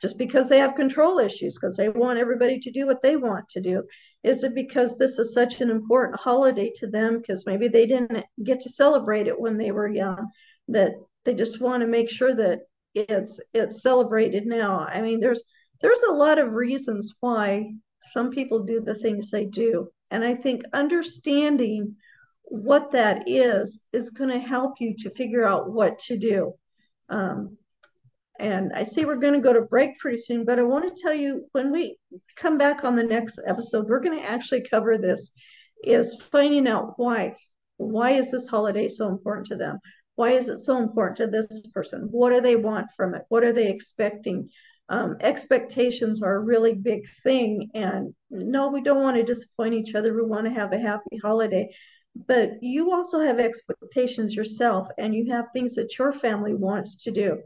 just 0.00 0.18
because 0.18 0.48
they 0.48 0.58
have 0.58 0.74
control 0.74 1.18
issues, 1.18 1.54
because 1.54 1.76
they 1.76 1.88
want 1.88 2.18
everybody 2.18 2.58
to 2.60 2.70
do 2.72 2.86
what 2.86 3.02
they 3.02 3.16
want 3.16 3.48
to 3.50 3.60
do? 3.60 3.84
Is 4.22 4.42
it 4.42 4.54
because 4.54 4.96
this 4.96 5.18
is 5.18 5.34
such 5.34 5.60
an 5.60 5.70
important 5.70 6.20
holiday 6.20 6.72
to 6.76 6.86
them 6.86 7.18
because 7.18 7.46
maybe 7.46 7.68
they 7.68 7.86
didn't 7.86 8.24
get 8.42 8.60
to 8.60 8.68
celebrate 8.68 9.26
it 9.26 9.38
when 9.38 9.56
they 9.56 9.70
were 9.70 9.88
young 9.88 10.30
that 10.68 10.92
they 11.24 11.34
just 11.34 11.60
want 11.60 11.82
to 11.82 11.86
make 11.86 12.10
sure 12.10 12.34
that 12.34 12.60
it's 12.94 13.40
it's 13.54 13.82
celebrated 13.82 14.46
now? 14.46 14.80
I 14.80 15.02
mean, 15.02 15.20
there's 15.20 15.42
there's 15.80 16.02
a 16.08 16.14
lot 16.14 16.38
of 16.38 16.52
reasons 16.52 17.14
why 17.20 17.72
some 18.10 18.30
people 18.30 18.64
do 18.64 18.80
the 18.80 18.94
things 18.94 19.30
they 19.30 19.44
do. 19.44 19.88
And 20.10 20.24
I 20.24 20.34
think 20.34 20.62
understanding 20.72 21.96
what 22.52 22.92
that 22.92 23.22
is 23.26 23.80
is 23.94 24.10
going 24.10 24.28
to 24.28 24.38
help 24.38 24.74
you 24.78 24.94
to 24.98 25.08
figure 25.14 25.42
out 25.42 25.72
what 25.72 25.98
to 25.98 26.18
do. 26.18 26.52
Um, 27.08 27.56
and 28.38 28.72
I 28.74 28.84
see 28.84 29.06
we're 29.06 29.16
going 29.16 29.32
to 29.32 29.40
go 29.40 29.54
to 29.54 29.62
break 29.62 29.98
pretty 29.98 30.20
soon, 30.20 30.44
but 30.44 30.58
I 30.58 30.62
want 30.62 30.94
to 30.94 31.02
tell 31.02 31.14
you 31.14 31.46
when 31.52 31.72
we 31.72 31.96
come 32.36 32.58
back 32.58 32.84
on 32.84 32.94
the 32.94 33.04
next 33.04 33.40
episode, 33.46 33.88
we're 33.88 34.00
going 34.00 34.20
to 34.20 34.28
actually 34.28 34.66
cover 34.68 34.98
this 34.98 35.30
is 35.82 36.20
finding 36.30 36.68
out 36.68 36.92
why. 36.98 37.36
Why 37.78 38.10
is 38.12 38.30
this 38.30 38.48
holiday 38.48 38.86
so 38.88 39.08
important 39.08 39.46
to 39.46 39.56
them? 39.56 39.78
Why 40.16 40.32
is 40.32 40.50
it 40.50 40.58
so 40.58 40.76
important 40.76 41.16
to 41.18 41.28
this 41.28 41.66
person? 41.72 42.08
What 42.10 42.34
do 42.34 42.42
they 42.42 42.56
want 42.56 42.88
from 42.94 43.14
it? 43.14 43.22
What 43.30 43.44
are 43.44 43.54
they 43.54 43.70
expecting? 43.70 44.50
Um, 44.90 45.16
expectations 45.20 46.22
are 46.22 46.34
a 46.34 46.40
really 46.40 46.74
big 46.74 47.04
thing. 47.22 47.70
And 47.72 48.14
no, 48.28 48.68
we 48.68 48.82
don't 48.82 49.02
want 49.02 49.16
to 49.16 49.22
disappoint 49.22 49.72
each 49.72 49.94
other. 49.94 50.12
We 50.12 50.22
want 50.22 50.44
to 50.44 50.52
have 50.52 50.74
a 50.74 50.78
happy 50.78 51.16
holiday 51.22 51.70
but 52.14 52.62
you 52.62 52.92
also 52.92 53.20
have 53.20 53.38
expectations 53.38 54.34
yourself 54.34 54.88
and 54.98 55.14
you 55.14 55.30
have 55.32 55.46
things 55.52 55.74
that 55.74 55.98
your 55.98 56.12
family 56.12 56.54
wants 56.54 56.96
to 56.96 57.10
do. 57.10 57.38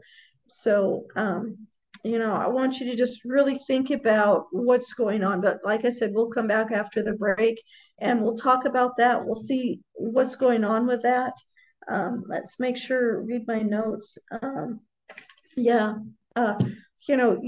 So 0.49 1.05
um, 1.15 1.67
you 2.03 2.19
know 2.19 2.31
i 2.31 2.47
want 2.47 2.79
you 2.79 2.85
to 2.85 2.95
just 2.95 3.25
really 3.25 3.59
think 3.65 3.89
about 3.89 4.45
what's 4.51 4.93
going 4.93 5.23
on. 5.23 5.41
But 5.41 5.59
like 5.65 5.85
i 5.85 5.89
said 5.89 6.13
we'll 6.13 6.29
come 6.29 6.47
back 6.47 6.71
after 6.71 7.03
the 7.03 7.13
break 7.13 7.61
and 7.99 8.21
we'll 8.21 8.37
talk 8.37 8.65
about 8.65 8.97
that. 8.97 9.25
We'll 9.25 9.35
see 9.35 9.81
what's 9.93 10.35
going 10.35 10.63
on 10.63 10.85
with 10.85 11.01
that. 11.03 11.33
Um, 11.89 12.23
let's 12.27 12.59
make 12.59 12.77
sure 12.77 13.21
read 13.21 13.47
my 13.47 13.61
notes. 13.61 14.17
Um, 14.41 14.81
yeah 15.57 15.95
uh, 16.35 16.53
you 17.07 17.17
know 17.17 17.41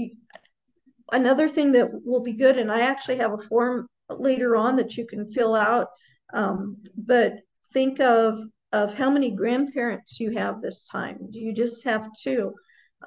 another 1.12 1.48
thing 1.48 1.72
that 1.72 1.88
will 2.04 2.22
be 2.22 2.32
good 2.32 2.58
and 2.58 2.70
i 2.70 2.80
actually 2.80 3.16
have 3.16 3.32
a 3.32 3.48
form 3.48 3.86
later 4.10 4.56
on 4.56 4.76
that 4.76 4.96
you 4.96 5.06
can 5.06 5.30
fill 5.32 5.54
out 5.54 5.88
um, 6.32 6.76
but 6.96 7.34
think 7.72 8.00
of 8.00 8.38
of 8.72 8.94
how 8.94 9.10
many 9.10 9.30
grandparents 9.32 10.20
you 10.20 10.30
have 10.30 10.60
this 10.60 10.84
time. 10.84 11.18
Do 11.30 11.40
you 11.40 11.52
just 11.52 11.82
have 11.84 12.08
two? 12.22 12.54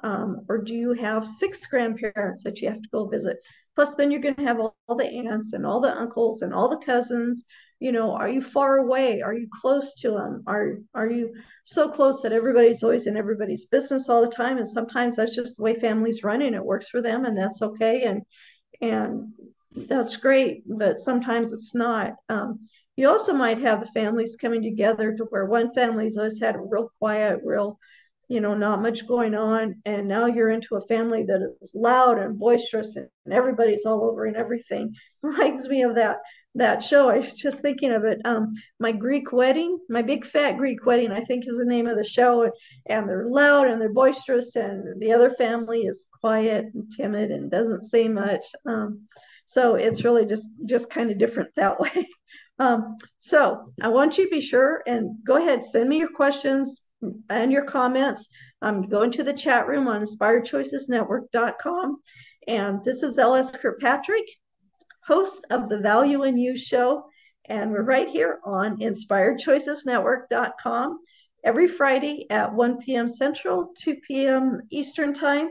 Um, 0.02 0.44
or 0.48 0.58
do 0.58 0.74
you 0.74 0.92
have 0.92 1.26
six 1.26 1.64
grandparents 1.66 2.42
that 2.42 2.60
you 2.60 2.68
have 2.68 2.82
to 2.82 2.88
go 2.90 3.06
visit? 3.06 3.38
Plus, 3.74 3.94
then 3.94 4.10
you're 4.10 4.20
going 4.20 4.34
to 4.34 4.44
have 4.44 4.60
all, 4.60 4.76
all, 4.88 4.96
the 4.96 5.06
aunts 5.06 5.52
and 5.52 5.64
all 5.64 5.80
the 5.80 5.96
uncles 5.96 6.42
and 6.42 6.52
all 6.52 6.68
the 6.68 6.84
cousins. 6.84 7.44
You 7.80 7.92
know, 7.92 8.12
are 8.12 8.28
you 8.28 8.40
far 8.40 8.78
away? 8.78 9.20
Are 9.20 9.34
you 9.34 9.48
close 9.60 9.94
to 9.94 10.12
them? 10.12 10.42
Are 10.46 10.78
are 10.94 11.08
you 11.08 11.34
so 11.64 11.88
close 11.88 12.22
that 12.22 12.32
everybody's 12.32 12.82
always 12.82 13.06
in 13.06 13.16
everybody's 13.16 13.66
business 13.66 14.08
all 14.08 14.22
the 14.22 14.34
time? 14.34 14.58
And 14.58 14.68
sometimes 14.68 15.16
that's 15.16 15.34
just 15.34 15.56
the 15.56 15.62
way 15.62 15.74
families 15.74 16.22
run, 16.22 16.42
and 16.42 16.54
it 16.54 16.64
works 16.64 16.88
for 16.88 17.02
them, 17.02 17.24
and 17.24 17.36
that's 17.36 17.62
okay. 17.62 18.02
And 18.02 18.22
and 18.80 19.32
that's 19.74 20.16
great, 20.16 20.62
but 20.66 21.00
sometimes 21.00 21.52
it's 21.52 21.74
not. 21.74 22.14
Um, 22.28 22.68
you 22.96 23.08
also 23.08 23.32
might 23.32 23.60
have 23.60 23.80
the 23.80 23.90
families 23.92 24.36
coming 24.36 24.62
together 24.62 25.14
to 25.16 25.24
where 25.24 25.46
one 25.46 25.74
family's 25.74 26.16
always 26.16 26.40
had 26.40 26.54
a 26.54 26.60
real 26.60 26.90
quiet, 26.98 27.40
real, 27.44 27.78
you 28.28 28.40
know, 28.40 28.54
not 28.54 28.82
much 28.82 29.06
going 29.06 29.34
on, 29.34 29.82
and 29.84 30.06
now 30.08 30.26
you're 30.26 30.50
into 30.50 30.76
a 30.76 30.86
family 30.86 31.24
that 31.24 31.56
is 31.60 31.74
loud 31.74 32.18
and 32.18 32.38
boisterous, 32.38 32.96
and 32.96 33.08
everybody's 33.30 33.84
all 33.84 34.04
over 34.04 34.24
and 34.26 34.36
everything. 34.36 34.94
Reminds 35.22 35.68
me 35.68 35.82
of 35.82 35.96
that 35.96 36.18
that 36.56 36.82
show. 36.82 37.08
I 37.08 37.18
was 37.18 37.34
just 37.34 37.62
thinking 37.62 37.90
of 37.90 38.04
it. 38.04 38.20
Um, 38.24 38.52
my 38.78 38.92
Greek 38.92 39.32
wedding, 39.32 39.78
my 39.88 40.02
big 40.02 40.24
fat 40.24 40.56
Greek 40.56 40.86
wedding, 40.86 41.10
I 41.10 41.24
think 41.24 41.44
is 41.46 41.58
the 41.58 41.64
name 41.64 41.88
of 41.88 41.96
the 41.96 42.04
show. 42.04 42.48
And 42.86 43.08
they're 43.08 43.28
loud 43.28 43.66
and 43.66 43.80
they're 43.80 43.92
boisterous, 43.92 44.54
and 44.56 45.00
the 45.00 45.12
other 45.12 45.34
family 45.34 45.82
is 45.82 46.06
quiet 46.20 46.66
and 46.74 46.92
timid 46.96 47.32
and 47.32 47.50
doesn't 47.50 47.82
say 47.82 48.08
much. 48.08 48.44
Um, 48.66 49.08
so 49.46 49.74
it's 49.74 50.04
really 50.04 50.26
just 50.26 50.50
just 50.64 50.90
kind 50.90 51.10
of 51.10 51.18
different 51.18 51.50
that 51.56 51.80
way. 51.80 52.08
Um, 52.58 52.96
so 53.18 53.72
I 53.82 53.88
want 53.88 54.16
you 54.16 54.24
to 54.24 54.30
be 54.30 54.40
sure 54.40 54.82
and 54.86 55.18
go 55.24 55.36
ahead, 55.36 55.64
send 55.64 55.88
me 55.88 55.98
your 55.98 56.12
questions 56.12 56.80
and 57.28 57.50
your 57.52 57.64
comments. 57.64 58.28
I'm 58.62 58.88
going 58.88 59.10
to 59.12 59.24
the 59.24 59.32
chat 59.32 59.66
room 59.66 59.88
on 59.88 60.04
inspiredchoicesnetwork.com. 60.04 61.96
And 62.46 62.84
this 62.84 63.02
is 63.02 63.18
L.S. 63.18 63.50
Kirkpatrick, 63.56 64.26
host 65.04 65.44
of 65.50 65.68
the 65.68 65.78
Value 65.78 66.22
in 66.24 66.38
You 66.38 66.56
show. 66.56 67.06
And 67.46 67.72
we're 67.72 67.82
right 67.82 68.08
here 68.08 68.38
on 68.44 68.78
inspiredchoicesnetwork.com 68.78 70.98
every 71.44 71.68
Friday 71.68 72.26
at 72.30 72.54
1 72.54 72.78
p.m. 72.78 73.08
Central, 73.08 73.72
2 73.76 73.96
p.m. 74.06 74.60
Eastern 74.70 75.12
Time. 75.12 75.50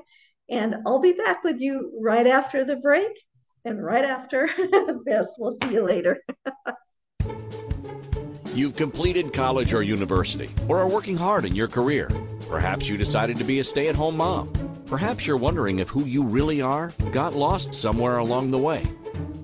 And 0.49 0.75
I'll 0.85 0.99
be 0.99 1.13
back 1.13 1.43
with 1.43 1.59
you 1.59 1.91
right 2.01 2.27
after 2.27 2.65
the 2.65 2.77
break 2.77 3.11
and 3.65 3.83
right 3.83 4.05
after 4.05 4.49
this. 5.05 5.35
We'll 5.37 5.57
see 5.61 5.73
you 5.73 5.85
later. 5.85 6.19
You've 8.55 8.75
completed 8.75 9.33
college 9.33 9.73
or 9.73 9.81
university, 9.81 10.47
or 10.67 10.77
are 10.77 10.87
working 10.87 11.17
hard 11.17 11.43
in 11.45 11.55
your 11.55 11.67
career. 11.67 12.07
Perhaps 12.47 12.87
you 12.87 12.97
decided 12.97 13.39
to 13.39 13.43
be 13.43 13.57
a 13.57 13.63
stay 13.63 13.87
at 13.87 13.95
home 13.95 14.17
mom. 14.17 14.53
Perhaps 14.85 15.25
you're 15.25 15.37
wondering 15.37 15.79
if 15.79 15.89
who 15.89 16.05
you 16.05 16.27
really 16.27 16.61
are 16.61 16.93
got 17.11 17.33
lost 17.33 17.73
somewhere 17.73 18.17
along 18.17 18.51
the 18.51 18.59
way. 18.59 18.85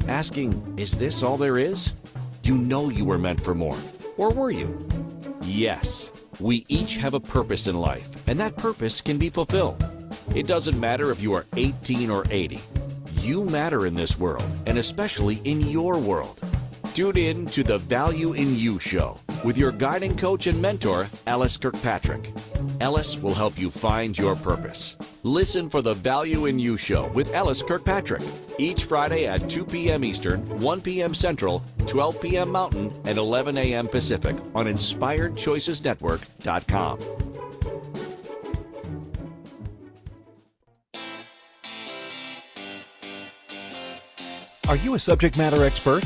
Asking, 0.08 0.76
is 0.78 0.96
this 0.96 1.24
all 1.24 1.38
there 1.38 1.58
is? 1.58 1.92
You 2.44 2.56
know 2.56 2.90
you 2.90 3.04
were 3.04 3.18
meant 3.18 3.42
for 3.42 3.56
more. 3.56 3.80
Or 4.16 4.32
were 4.32 4.52
you? 4.52 4.88
Yes, 5.42 6.12
we 6.40 6.64
each 6.68 6.98
have 6.98 7.16
a 7.16 7.20
purpose 7.20 7.66
in 7.66 7.80
life, 7.80 8.16
and 8.28 8.40
that 8.42 8.58
purpose 8.58 9.02
can 9.02 9.18
be 9.18 9.32
fulfilled. 9.32 9.84
It 10.36 10.46
doesn't 10.46 10.80
matter 10.80 11.10
if 11.10 11.20
you 11.20 11.34
are 11.34 11.48
18 11.56 12.12
or 12.12 12.26
80. 12.30 12.60
You 13.22 13.46
matter 13.46 13.88
in 13.88 13.96
this 13.96 14.20
world, 14.20 14.46
and 14.68 14.78
especially 14.78 15.42
in 15.44 15.62
your 15.62 15.98
world. 15.98 16.40
Tune 16.94 17.18
in 17.18 17.46
to 17.48 17.64
the 17.64 17.78
Value 17.78 18.34
in 18.34 18.56
You 18.56 18.80
show 18.80 19.20
with 19.44 19.58
your 19.58 19.72
guiding 19.72 20.18
coach 20.18 20.48
and 20.48 20.62
mentor, 20.62 21.10
L.S. 21.28 21.58
Kirkpatrick. 21.58 22.34
L.S. 22.82 23.18
will 23.18 23.34
help 23.34 23.60
you 23.60 23.70
find 23.70 24.18
your 24.18 24.36
purpose. 24.36 24.96
Listen 25.24 25.70
for 25.70 25.82
the 25.82 25.94
Value 25.94 26.46
in 26.46 26.60
You 26.60 26.78
show 26.78 27.08
with 27.08 27.34
L.S. 27.34 27.62
Kirkpatrick 27.62 28.22
each 28.58 28.84
Friday 28.86 29.28
at 29.28 29.50
2 29.50 29.66
p.m. 29.66 30.04
Eastern, 30.04 30.60
1 30.60 30.82
p.m. 30.82 31.14
Central, 31.14 31.64
12 31.86 32.22
p.m. 32.22 32.52
Mountain, 32.52 33.02
and 33.06 33.18
11 33.18 33.58
a.m. 33.58 33.88
Pacific 33.88 34.36
on 34.56 34.66
InspiredChoicesNetwork.com. 34.66 37.00
Are 44.68 44.76
you 44.76 44.94
a 44.94 45.00
subject 45.00 45.38
matter 45.38 45.64
expert? 45.64 46.06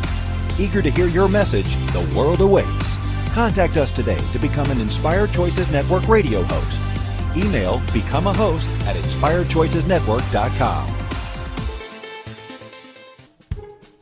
Eager 0.61 0.81
to 0.83 0.91
hear 0.91 1.07
your 1.07 1.27
message, 1.27 1.75
the 1.87 2.07
world 2.15 2.39
awaits. 2.39 2.95
Contact 3.29 3.77
us 3.77 3.89
today 3.89 4.19
to 4.31 4.37
become 4.37 4.69
an 4.69 4.79
Inspired 4.79 5.33
Choices 5.33 5.71
Network 5.71 6.07
radio 6.07 6.43
host. 6.43 6.79
Email 7.35 7.81
become 7.91 8.27
a 8.27 8.33
host 8.33 8.69
at 8.85 8.95
inspiredchoicesnetwork.com. 8.95 10.97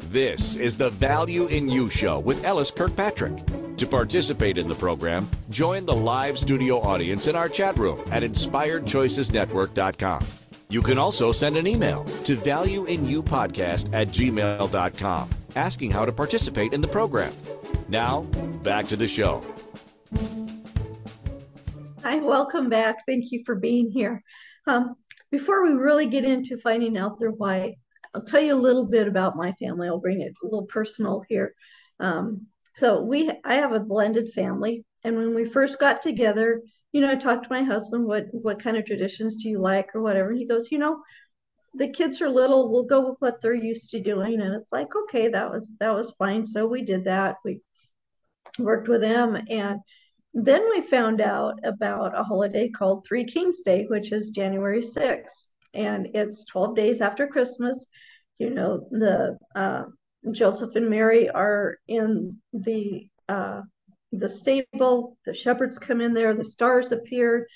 This 0.10 0.58
is 0.58 0.76
the 0.76 0.90
Value 0.90 1.46
in 1.46 1.70
You 1.70 1.90
show 1.90 2.20
with 2.20 2.44
L.S. 2.44 2.72
Kirkpatrick. 2.72 3.38
To 3.78 3.88
participate 3.88 4.58
in 4.58 4.68
the 4.68 4.76
program, 4.76 5.30
join 5.50 5.86
the 5.86 5.96
live 5.96 6.38
studio 6.38 6.82
audience 6.82 7.28
in 7.28 7.38
our 7.38 7.48
chat 7.48 7.78
room 7.78 8.04
at 8.12 8.24
inspiredchoicesnetwork.com. 8.24 10.26
You 10.68 10.82
can 10.82 10.98
also 10.98 11.32
send 11.32 11.56
an 11.56 11.68
email 11.68 12.04
to 12.26 12.36
valueinyoupodcast 12.36 13.94
at 13.94 14.10
gmail.com 14.10 15.30
asking 15.56 15.92
how 15.92 16.06
to 16.06 16.12
participate 16.12 16.74
in 16.74 16.82
the 16.82 16.88
program. 16.88 17.34
Now, 17.88 18.22
back 18.64 18.88
to 18.90 18.96
the 18.96 19.08
show. 19.08 19.44
Hi, 22.04 22.18
welcome 22.18 22.70
back. 22.70 23.06
Thank 23.06 23.32
you 23.32 23.44
for 23.46 23.56
being 23.56 23.92
here. 23.92 24.24
Um, 24.68 24.96
before 25.32 25.64
we 25.64 25.72
really 25.72 26.08
get 26.08 26.26
into 26.26 26.58
finding 26.58 26.98
out 26.98 27.20
their 27.20 27.32
why, 27.32 27.76
I'll 28.14 28.24
tell 28.24 28.42
you 28.42 28.54
a 28.54 28.56
little 28.56 28.86
bit 28.86 29.08
about 29.08 29.36
my 29.36 29.52
family. 29.54 29.88
I'll 29.88 30.00
bring 30.00 30.22
it 30.22 30.34
a 30.42 30.46
little 30.46 30.66
personal 30.66 31.24
here. 31.28 31.54
Um, 32.00 32.48
so 32.78 33.02
we, 33.02 33.32
I 33.44 33.56
have 33.56 33.74
a 33.74 33.80
blended 33.80 34.34
family, 34.34 34.86
and 35.04 35.18
when 35.18 35.36
we 35.36 35.50
first 35.50 35.80
got 35.80 36.02
together, 36.02 36.62
you 36.92 37.02
know, 37.02 37.12
I 37.12 37.16
talked 37.16 37.44
to 37.44 37.50
my 37.54 37.64
husband, 37.64 38.06
what 38.06 38.26
what 38.32 38.64
kind 38.64 38.78
of 38.78 38.86
traditions 38.86 39.36
do 39.36 39.50
you 39.50 39.60
like 39.60 39.94
or 39.94 40.02
whatever. 40.02 40.30
And 40.30 40.40
he 40.40 40.48
goes, 40.48 40.72
you 40.72 40.80
know, 40.80 41.02
the 41.74 41.90
kids 41.90 42.22
are 42.22 42.30
little 42.30 42.72
we'll 42.72 42.84
go 42.84 43.10
with 43.10 43.18
what 43.20 43.42
they're 43.42 43.54
used 43.54 43.92
to 43.92 44.00
doing. 44.00 44.42
And 44.42 44.54
it's 44.56 44.72
like 44.72 44.90
okay 45.04 45.30
that 45.30 45.52
was 45.52 45.74
that 45.80 45.94
was 45.94 46.14
fine. 46.18 46.46
So 46.46 46.68
we 46.68 46.84
did 46.84 47.06
that. 47.06 47.38
We 47.44 47.62
worked 48.58 48.88
with 48.88 49.02
them. 49.02 49.38
And 49.50 49.80
then 50.34 50.68
we 50.70 50.82
found 50.82 51.22
out 51.22 51.60
about 51.64 52.18
a 52.18 52.24
holiday 52.24 52.70
called 52.70 53.06
three 53.06 53.26
kings 53.26 53.62
day 53.62 53.86
which 53.90 54.12
is 54.12 54.30
january 54.30 54.82
6th 54.82 55.48
and 55.74 56.10
it's 56.14 56.46
12 56.46 56.76
days 56.76 57.02
after 57.02 57.28
christmas. 57.28 57.86
You 58.38 58.52
know 58.52 58.88
the 58.92 59.38
uh, 59.56 59.84
joseph 60.32 60.76
and 60.76 60.90
mary 60.90 61.30
are 61.30 61.78
in 61.88 62.38
the 62.54 63.08
uh, 63.28 63.62
the 64.12 64.30
stable. 64.30 65.18
The 65.26 65.34
shepherds 65.34 65.78
come 65.78 66.02
in 66.02 66.14
there. 66.14 66.34
The 66.34 66.46
stars 66.46 66.92
appear 66.92 67.48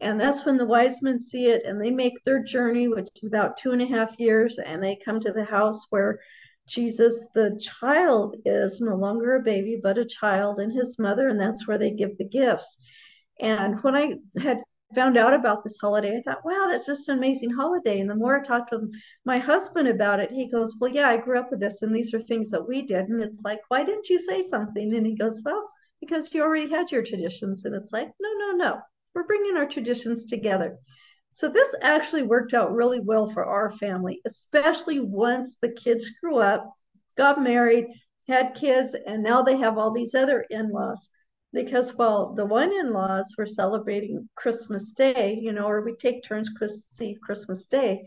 and 0.00 0.20
that's 0.20 0.44
when 0.44 0.56
the 0.56 0.66
wise 0.66 1.02
men 1.02 1.18
see 1.18 1.46
it 1.46 1.62
and 1.64 1.80
they 1.80 1.90
make 1.90 2.22
their 2.24 2.42
journey, 2.42 2.88
which 2.88 3.08
is 3.16 3.24
about 3.24 3.56
two 3.56 3.72
and 3.72 3.82
a 3.82 3.86
half 3.86 4.18
years, 4.18 4.58
and 4.58 4.82
they 4.82 4.98
come 5.04 5.20
to 5.20 5.32
the 5.32 5.44
house 5.44 5.86
where 5.90 6.20
Jesus, 6.68 7.26
the 7.34 7.58
child, 7.80 8.36
is 8.44 8.80
no 8.80 8.94
longer 8.94 9.36
a 9.36 9.42
baby, 9.42 9.80
but 9.82 9.98
a 9.98 10.04
child, 10.04 10.60
and 10.60 10.72
his 10.72 10.98
mother, 10.98 11.28
and 11.28 11.40
that's 11.40 11.66
where 11.66 11.78
they 11.78 11.90
give 11.90 12.16
the 12.18 12.28
gifts. 12.28 12.76
And 13.40 13.82
when 13.82 13.96
I 13.96 14.14
had 14.40 14.58
found 14.94 15.16
out 15.16 15.34
about 15.34 15.64
this 15.64 15.78
holiday, 15.80 16.16
I 16.16 16.22
thought, 16.22 16.44
wow, 16.44 16.66
that's 16.68 16.86
just 16.86 17.08
an 17.08 17.18
amazing 17.18 17.50
holiday. 17.50 18.00
And 18.00 18.08
the 18.08 18.14
more 18.14 18.38
I 18.38 18.44
talked 18.44 18.70
with 18.70 18.90
my 19.24 19.38
husband 19.38 19.88
about 19.88 20.20
it, 20.20 20.30
he 20.30 20.50
goes, 20.50 20.76
well, 20.78 20.92
yeah, 20.92 21.08
I 21.08 21.16
grew 21.16 21.38
up 21.38 21.50
with 21.50 21.60
this, 21.60 21.82
and 21.82 21.94
these 21.94 22.12
are 22.14 22.22
things 22.22 22.50
that 22.50 22.68
we 22.68 22.82
did. 22.82 23.08
And 23.08 23.22
it's 23.22 23.40
like, 23.42 23.60
why 23.68 23.82
didn't 23.84 24.08
you 24.08 24.18
say 24.20 24.46
something? 24.48 24.94
And 24.94 25.06
he 25.06 25.16
goes, 25.16 25.42
well, 25.44 25.68
because 26.00 26.32
you 26.32 26.42
already 26.42 26.70
had 26.70 26.90
your 26.90 27.04
traditions. 27.04 27.64
And 27.64 27.74
it's 27.74 27.92
like, 27.92 28.08
no, 28.20 28.30
no, 28.38 28.56
no 28.56 28.80
we're 29.14 29.26
bringing 29.26 29.56
our 29.56 29.66
traditions 29.66 30.24
together. 30.24 30.76
So 31.32 31.48
this 31.48 31.74
actually 31.82 32.22
worked 32.22 32.54
out 32.54 32.72
really 32.72 33.00
well 33.00 33.30
for 33.30 33.44
our 33.44 33.70
family, 33.72 34.20
especially 34.26 34.98
once 34.98 35.56
the 35.60 35.70
kids 35.70 36.10
grew 36.20 36.38
up, 36.38 36.68
got 37.16 37.42
married, 37.42 37.86
had 38.28 38.54
kids, 38.54 38.94
and 39.06 39.22
now 39.22 39.42
they 39.42 39.56
have 39.56 39.78
all 39.78 39.92
these 39.92 40.14
other 40.14 40.44
in-laws. 40.50 41.08
Because 41.52 41.96
while 41.96 42.34
the 42.34 42.44
one 42.44 42.72
in-laws 42.72 43.34
were 43.38 43.46
celebrating 43.46 44.28
Christmas 44.34 44.92
Day, 44.92 45.38
you 45.40 45.52
know, 45.52 45.66
or 45.66 45.80
we 45.80 45.94
take 45.94 46.22
turns 46.22 46.50
Christmas 46.50 47.00
Eve, 47.00 47.18
Christmas 47.22 47.66
Day, 47.66 48.04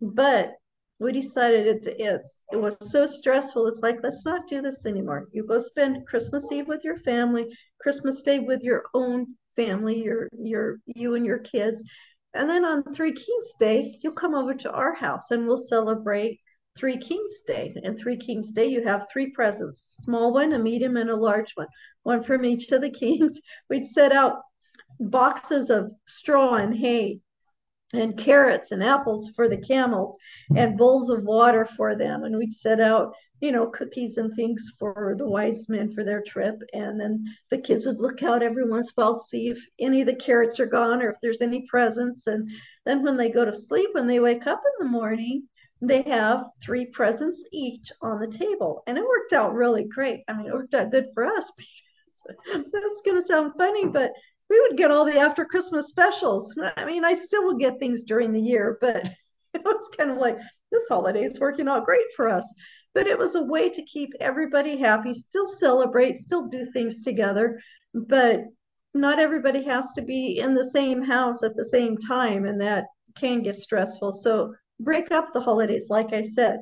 but 0.00 0.54
we 0.98 1.12
decided 1.12 1.66
it, 1.66 1.96
it's 1.98 2.36
it 2.52 2.56
was 2.56 2.76
so 2.80 3.06
stressful. 3.06 3.66
It's 3.66 3.80
like 3.80 3.98
let's 4.02 4.24
not 4.24 4.46
do 4.46 4.60
this 4.60 4.86
anymore. 4.86 5.28
You 5.32 5.44
go 5.44 5.58
spend 5.58 6.06
Christmas 6.06 6.50
Eve 6.52 6.68
with 6.68 6.84
your 6.84 6.98
family, 6.98 7.46
Christmas 7.80 8.22
Day 8.22 8.38
with 8.38 8.62
your 8.62 8.84
own 8.94 9.34
family, 9.56 10.02
your 10.02 10.28
your 10.32 10.78
you 10.86 11.14
and 11.14 11.26
your 11.26 11.38
kids. 11.38 11.82
And 12.34 12.48
then 12.48 12.64
on 12.64 12.94
Three 12.94 13.12
Kings 13.12 13.54
Day, 13.58 13.98
you'll 14.02 14.14
come 14.14 14.34
over 14.34 14.54
to 14.54 14.70
our 14.70 14.94
house 14.94 15.30
and 15.30 15.46
we'll 15.46 15.58
celebrate 15.58 16.40
Three 16.78 16.96
Kings 16.96 17.42
Day. 17.46 17.74
And 17.82 17.98
Three 17.98 18.16
Kings 18.16 18.52
Day, 18.52 18.66
you 18.66 18.82
have 18.84 19.06
three 19.12 19.30
presents 19.32 19.98
small 20.02 20.32
one, 20.32 20.52
a 20.52 20.58
medium, 20.58 20.96
and 20.96 21.10
a 21.10 21.16
large 21.16 21.52
one, 21.54 21.68
one 22.02 22.22
from 22.22 22.44
each 22.44 22.70
of 22.72 22.80
the 22.80 22.90
kings. 22.90 23.38
We'd 23.68 23.86
set 23.86 24.12
out 24.12 24.40
boxes 25.00 25.70
of 25.70 25.90
straw 26.06 26.54
and 26.54 26.76
hay 26.76 27.20
and 27.92 28.18
carrots 28.18 28.72
and 28.72 28.82
apples 28.82 29.30
for 29.34 29.48
the 29.48 29.56
camels 29.56 30.16
and 30.56 30.78
bowls 30.78 31.10
of 31.10 31.24
water 31.24 31.66
for 31.76 31.94
them. 31.94 32.24
And 32.24 32.36
we'd 32.36 32.54
set 32.54 32.80
out, 32.80 33.14
you 33.40 33.52
know, 33.52 33.66
cookies 33.66 34.16
and 34.16 34.34
things 34.34 34.72
for 34.78 35.14
the 35.18 35.28
wise 35.28 35.68
men 35.68 35.92
for 35.92 36.04
their 36.04 36.22
trip. 36.22 36.56
And 36.72 36.98
then 36.98 37.24
the 37.50 37.58
kids 37.58 37.86
would 37.86 38.00
look 38.00 38.22
out 38.22 38.42
every 38.42 38.68
once 38.68 38.88
in 38.88 39.02
a 39.02 39.04
while 39.04 39.18
to 39.18 39.24
see 39.24 39.48
if 39.48 39.64
any 39.78 40.00
of 40.00 40.06
the 40.06 40.14
carrots 40.14 40.58
are 40.58 40.66
gone 40.66 41.02
or 41.02 41.10
if 41.10 41.16
there's 41.20 41.40
any 41.40 41.66
presents. 41.68 42.26
And 42.26 42.50
then 42.86 43.02
when 43.02 43.16
they 43.16 43.30
go 43.30 43.44
to 43.44 43.54
sleep, 43.54 43.90
when 43.92 44.06
they 44.06 44.20
wake 44.20 44.46
up 44.46 44.62
in 44.64 44.86
the 44.86 44.90
morning, 44.90 45.48
they 45.80 46.02
have 46.02 46.44
three 46.62 46.86
presents 46.86 47.44
each 47.52 47.90
on 48.00 48.20
the 48.20 48.28
table. 48.28 48.82
And 48.86 48.96
it 48.96 49.04
worked 49.04 49.32
out 49.32 49.54
really 49.54 49.84
great. 49.84 50.20
I 50.28 50.34
mean, 50.34 50.46
it 50.46 50.54
worked 50.54 50.74
out 50.74 50.92
good 50.92 51.08
for 51.12 51.26
us. 51.26 51.50
That's 52.52 53.02
going 53.04 53.20
to 53.20 53.26
sound 53.26 53.54
funny, 53.58 53.86
but 53.86 54.12
we 54.52 54.60
would 54.60 54.76
get 54.76 54.90
all 54.90 55.06
the 55.06 55.18
after 55.18 55.46
Christmas 55.46 55.88
specials. 55.88 56.54
I 56.76 56.84
mean, 56.84 57.06
I 57.06 57.14
still 57.14 57.46
would 57.46 57.58
get 57.58 57.78
things 57.78 58.02
during 58.02 58.32
the 58.32 58.40
year, 58.40 58.76
but 58.82 59.02
it 59.54 59.64
was 59.64 59.88
kind 59.96 60.10
of 60.10 60.18
like 60.18 60.36
this 60.70 60.82
holiday 60.90 61.24
is 61.24 61.40
working 61.40 61.68
out 61.68 61.86
great 61.86 62.06
for 62.14 62.28
us. 62.28 62.52
But 62.94 63.06
it 63.06 63.18
was 63.18 63.34
a 63.34 63.42
way 63.42 63.70
to 63.70 63.82
keep 63.84 64.10
everybody 64.20 64.76
happy, 64.76 65.14
still 65.14 65.46
celebrate, 65.46 66.18
still 66.18 66.48
do 66.48 66.66
things 66.70 67.02
together, 67.02 67.58
but 67.94 68.42
not 68.92 69.18
everybody 69.18 69.64
has 69.64 69.90
to 69.92 70.02
be 70.02 70.38
in 70.38 70.54
the 70.54 70.68
same 70.68 71.02
house 71.02 71.42
at 71.42 71.56
the 71.56 71.64
same 71.64 71.96
time, 71.96 72.44
and 72.44 72.60
that 72.60 72.84
can 73.16 73.42
get 73.42 73.56
stressful. 73.56 74.12
So 74.12 74.52
break 74.80 75.10
up 75.10 75.32
the 75.32 75.40
holidays, 75.40 75.86
like 75.88 76.12
I 76.12 76.20
said. 76.20 76.58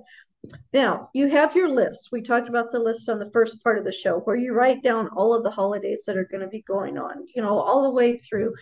Now, 0.73 1.11
you 1.13 1.29
have 1.29 1.55
your 1.55 1.69
list. 1.69 2.09
We 2.13 2.23
talked 2.23 2.49
about 2.49 2.73
the 2.73 2.79
list 2.79 3.09
on 3.09 3.19
the 3.19 3.31
first 3.33 3.63
part 3.63 3.79
of 3.79 3.85
the 3.85 3.93
show 3.93 4.21
where 4.21 4.37
you 4.37 4.53
write 4.55 4.83
down 4.83 5.09
all 5.09 5.35
of 5.35 5.43
the 5.43 5.51
holidays 5.51 6.05
that 6.07 6.17
are 6.17 6.25
going 6.31 6.41
to 6.43 6.49
be 6.49 6.63
going 6.63 6.97
on, 6.99 7.27
you 7.35 7.43
know, 7.43 7.59
all 7.59 7.83
the 7.83 7.91
way 7.91 8.17
through 8.19 8.55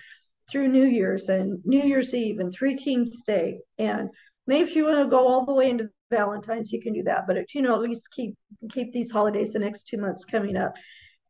through 0.51 0.69
New 0.69 0.87
Year's 0.87 1.29
and 1.29 1.61
New 1.65 1.83
Year's 1.83 2.15
Eve 2.15 2.41
and 2.41 2.53
Three 2.53 2.77
Kings 2.77 3.23
Day. 3.23 3.61
And 3.79 4.11
maybe 4.47 4.69
if 4.69 4.77
you 4.77 4.85
want 4.87 4.99
to 5.05 5.11
go 5.11 5.29
all 5.29 5.45
the 5.45 5.55
way 5.55 5.71
into 5.71 5.91
Valentine's, 6.11 6.73
you 6.73 6.81
can 6.81 6.95
do 6.95 7.03
that. 7.05 7.27
But 7.27 7.55
you 7.55 7.63
know, 7.63 7.75
at 7.75 7.83
least 7.83 8.11
keep 8.11 8.35
keep 8.73 8.93
these 8.93 9.11
holidays 9.11 9.53
the 9.53 9.59
next 9.61 9.87
two 9.87 9.99
months 9.99 10.25
coming 10.25 10.57
up. 10.57 10.75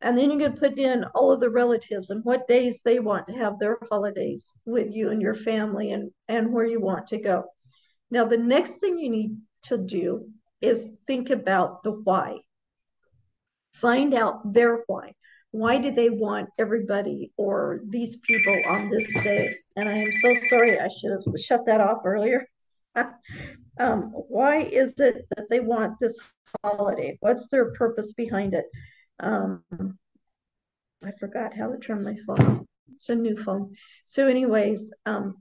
and 0.01 0.17
then 0.17 0.31
you 0.31 0.39
can 0.39 0.53
put 0.57 0.79
in 0.79 1.05
all 1.15 1.33
of 1.33 1.41
the 1.41 1.51
relatives 1.51 2.11
and 2.11 2.25
what 2.25 2.47
days 2.49 2.81
they 2.85 3.01
want 3.01 3.27
to 3.27 3.35
have 3.35 3.59
their 3.59 3.79
holidays 3.91 4.55
with 4.65 4.89
you 4.93 5.11
and 5.11 5.21
your 5.21 5.35
family 5.35 5.91
and, 5.93 6.11
and 6.29 6.53
where 6.53 6.67
you 6.67 6.81
want 6.81 7.09
to 7.09 7.19
go. 7.19 7.45
Now, 8.11 8.25
the 8.25 8.39
next 8.39 8.77
thing 8.77 8.99
you 8.99 9.11
need 9.11 9.37
to 9.65 9.77
do 9.77 10.31
is 10.61 10.89
think 11.07 11.31
about 11.31 11.83
the 11.83 11.93
why. 11.93 12.39
Find 13.75 14.15
out 14.15 14.53
their 14.53 14.85
why. 14.87 15.15
Why 15.51 15.79
do 15.79 15.91
they 15.91 16.11
want 16.11 16.51
everybody 16.59 17.33
or 17.37 17.81
these 17.89 18.17
people 18.17 18.61
on 18.67 18.91
this 18.91 19.07
day? 19.23 19.57
And 19.77 19.89
I 19.89 19.99
am 19.99 20.13
so 20.21 20.35
sorry, 20.49 20.79
I 20.79 20.89
should 20.89 21.13
have 21.13 21.41
shut 21.41 21.65
that 21.67 21.81
off 21.81 22.03
earlier. 22.05 22.47
um, 23.79 24.11
why 24.13 24.61
is 24.61 24.99
it 25.01 25.27
that 25.37 25.49
they 25.49 25.61
want 25.61 25.99
this 26.01 26.19
holiday? 26.63 27.17
What's 27.21 27.49
their 27.49 27.73
purpose 27.73 28.13
behind 28.13 28.55
it? 28.55 28.67
Um, 29.21 29.63
I 31.05 31.13
forgot 31.19 31.57
how 31.57 31.69
to 31.71 31.79
turn 31.79 32.03
my 32.03 32.17
phone. 32.27 32.67
It's 32.93 33.09
a 33.09 33.15
new 33.15 33.37
phone. 33.37 33.75
So, 34.07 34.27
anyways, 34.27 34.91
um, 35.07 35.37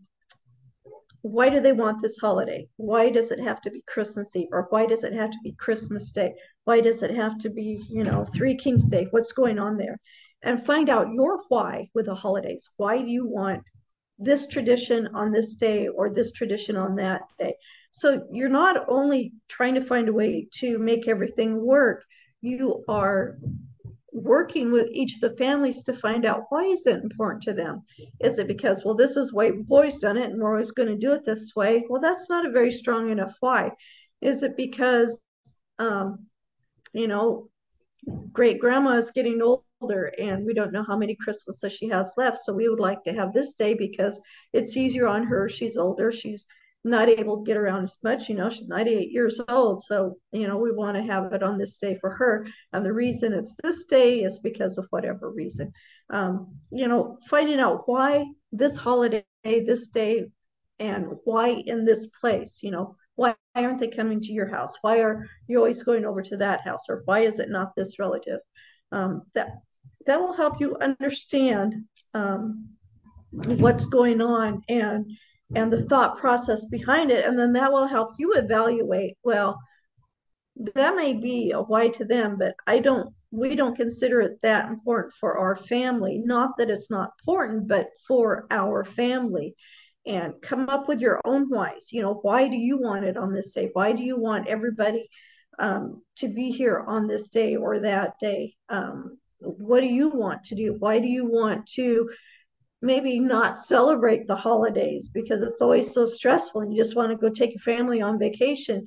why 1.28 1.50
do 1.50 1.60
they 1.60 1.74
want 1.74 2.02
this 2.02 2.18
holiday? 2.18 2.68
Why 2.78 3.10
does 3.10 3.32
it 3.32 3.40
have 3.40 3.62
to 3.62 3.72
be 3.72 3.84
Christmas 3.88 4.36
Eve? 4.36 4.48
Or 4.52 4.68
why 4.70 4.86
does 4.86 5.04
it 5.04 5.14
have 5.14 5.32
to 5.32 5.38
be 5.44 5.54
Christmas 5.54 6.12
Day? 6.12 6.34
Why 6.66 6.82
does 6.82 7.04
it 7.04 7.12
have 7.12 7.38
to 7.40 7.50
be, 7.50 7.84
you 7.90 8.04
know, 8.04 8.26
Three 8.34 8.56
Kings 8.56 8.88
Day? 8.88 9.08
What's 9.12 9.32
going 9.32 9.60
on 9.60 9.78
there? 9.78 10.00
And 10.44 10.66
find 10.66 10.90
out 10.90 11.14
your 11.14 11.42
why 11.50 11.90
with 11.94 12.06
the 12.06 12.16
holidays. 12.16 12.68
Why 12.78 13.00
do 13.00 13.08
you 13.08 13.28
want 13.28 13.64
this 14.20 14.48
tradition 14.48 15.10
on 15.14 15.32
this 15.32 15.56
day 15.56 15.88
or 15.88 16.10
this 16.10 16.32
tradition 16.32 16.76
on 16.76 16.96
that 16.96 17.22
day? 17.38 17.56
So 17.92 18.24
you're 18.32 18.50
not 18.50 18.86
only 18.88 19.34
trying 19.48 19.76
to 19.76 19.86
find 19.86 20.10
a 20.10 20.14
way 20.14 20.48
to 20.60 20.78
make 20.78 21.08
everything 21.08 21.66
work, 21.66 22.04
you 22.42 22.84
are 22.88 23.38
working 24.18 24.72
with 24.72 24.88
each 24.92 25.16
of 25.16 25.22
the 25.22 25.38
families 25.38 25.84
to 25.84 25.94
find 25.94 26.26
out 26.26 26.46
why 26.50 26.64
is 26.64 26.86
it 26.88 27.04
important 27.04 27.44
to 27.44 27.54
them? 27.54 27.84
Is 28.20 28.40
it 28.40 28.48
because 28.48 28.84
well 28.84 28.96
this 28.96 29.16
is 29.16 29.34
why 29.34 29.52
we've 29.52 29.72
always 29.72 30.00
done 30.00 30.18
it 30.18 30.32
and 30.32 30.42
we're 30.42 30.52
always 30.52 30.72
going 30.72 30.90
to 30.90 30.98
do 30.98 31.14
it 31.14 31.26
this 31.26 31.54
way? 31.56 31.86
Well 31.90 32.02
that's 32.02 32.30
not 32.30 32.46
a 32.46 32.52
very 32.52 32.72
strong 32.72 33.12
enough 33.12 33.36
why. 33.40 33.72
Is 34.22 34.44
it 34.44 34.58
because 34.58 35.22
um, 35.80 36.26
you 36.94 37.08
know 37.08 37.50
great 38.32 38.60
grandma 38.60 38.98
is 38.98 39.12
getting 39.12 39.42
older 39.82 40.12
and 40.18 40.46
we 40.46 40.54
don't 40.54 40.72
know 40.72 40.84
how 40.88 40.98
many 40.98 41.16
christmases 41.16 41.74
she 41.74 41.90
has 41.90 42.14
left 42.18 42.40
so 42.44 42.54
we 42.54 42.70
would 42.70 42.80
like 42.80 43.04
to 43.04 43.14
have 43.14 43.34
this 43.34 43.54
day 43.54 43.74
because 43.74 44.20
it's 44.54 44.78
easier 44.78 45.08
on 45.08 45.24
her. 45.24 45.50
She's 45.50 45.78
older. 45.78 46.12
She's 46.12 46.48
not 46.90 47.10
able 47.10 47.38
to 47.38 47.44
get 47.44 47.58
around 47.58 47.84
as 47.84 47.98
much. 48.04 48.30
You 48.30 48.36
know, 48.36 48.50
she's 48.50 48.68
98 48.68 49.12
years 49.12 49.40
old. 49.48 49.84
So, 49.84 50.18
you 50.32 50.48
know, 50.48 50.58
we 50.58 50.72
want 50.72 50.98
to 50.98 51.04
have 51.04 51.34
it 51.34 51.44
on 51.44 51.58
this 51.58 51.78
day 51.78 51.98
for 52.00 52.12
her. 52.12 52.48
And 52.74 52.86
the 52.86 52.94
reason 52.94 53.34
it's 53.34 53.56
this 53.64 53.86
day 53.86 54.24
is 54.24 54.40
because 54.40 54.78
of 54.78 54.88
whatever 54.90 55.30
reason. 55.32 55.72
Um, 56.10 56.56
you 56.72 56.88
know, 56.88 57.18
finding 57.30 57.60
out 57.60 57.88
why 57.88 58.26
this 58.52 58.76
holiday, 58.76 59.24
this 59.44 59.88
day, 59.88 60.28
and 60.80 61.08
why 61.24 61.50
in 61.50 61.86
this 61.86 62.08
place, 62.22 62.60
you 62.62 62.72
know, 62.72 62.96
why 63.16 63.36
aren't 63.56 63.80
they 63.80 63.88
coming 63.88 64.22
to 64.22 64.32
your 64.32 64.48
house? 64.48 64.76
Why 64.82 65.00
are 65.00 65.28
you 65.48 65.58
always 65.58 65.82
going 65.82 66.06
over 66.06 66.22
to 66.22 66.38
that 66.38 66.62
house? 66.62 66.84
Or 66.88 67.02
why 67.06 67.22
is 67.22 67.40
it 67.40 67.50
not 67.50 67.76
this 67.76 67.98
relative? 67.98 68.40
Um, 68.92 69.24
that 69.34 69.50
that 70.06 70.22
will 70.22 70.34
help 70.34 70.62
you 70.62 70.78
understand 70.78 71.86
um, 72.14 72.70
what's 73.32 73.86
going 73.86 74.22
on 74.22 74.64
and 74.70 75.12
and 75.56 75.72
the 75.72 75.84
thought 75.84 76.18
process 76.18 76.66
behind 76.66 77.12
it. 77.12 77.26
And 77.26 77.38
then 77.38 77.54
that 77.54 77.72
will 77.72 77.88
help 77.88 78.16
you 78.18 78.34
evaluate 78.34 79.16
well, 79.24 79.60
that 80.76 80.96
may 80.96 81.14
be 81.14 81.52
a 81.52 81.62
why 81.62 81.90
to 81.90 82.06
them, 82.06 82.38
but 82.38 82.56
I 82.66 82.80
don't, 82.80 83.14
we 83.32 83.56
don't 83.56 83.76
consider 83.76 84.22
it 84.22 84.40
that 84.42 84.70
important 84.70 85.14
for 85.20 85.38
our 85.38 85.56
family. 85.56 86.22
Not 86.24 86.58
that 86.58 86.70
it's 86.70 86.90
not 86.90 87.12
important, 87.22 87.68
but 87.68 87.90
for 88.08 88.48
our 88.50 88.84
family. 88.84 89.56
And 90.06 90.34
come 90.42 90.70
up 90.70 90.88
with 90.88 91.00
your 91.00 91.20
own 91.26 91.50
whys. 91.50 91.92
You 91.92 92.02
know, 92.02 92.20
why 92.22 92.48
do 92.48 92.56
you 92.56 92.80
want 92.80 93.06
it 93.06 93.18
on 93.18 93.34
this 93.34 93.52
day? 93.52 93.70
Why 93.74 93.92
do 93.92 94.02
you 94.04 94.18
want 94.18 94.48
everybody 94.48 95.10
um, 95.60 96.02
to 96.18 96.30
be 96.30 96.50
here 96.50 96.84
on 96.88 97.08
this 97.08 97.30
day 97.30 97.56
or 97.58 97.82
that 97.82 98.18
day? 98.20 98.56
Um, 98.70 99.18
what 99.40 99.82
do 99.82 99.88
you 99.88 100.10
want 100.10 100.46
to 100.46 100.56
do? 100.56 100.76
Why 100.80 101.00
do 101.00 101.08
you 101.08 101.26
want 101.26 101.68
to 101.76 102.10
maybe 102.82 103.20
not 103.20 103.60
celebrate 103.60 104.28
the 104.28 104.36
holidays 104.36 105.10
because 105.14 105.42
it's 105.42 105.62
always 105.62 105.92
so 105.92 106.06
stressful 106.06 106.62
and 106.62 106.74
you 106.74 106.82
just 106.82 106.96
want 106.96 107.12
to 107.12 107.18
go 107.18 107.30
take 107.30 107.54
your 107.54 107.62
family 107.62 108.02
on 108.02 108.20
vacation. 108.20 108.86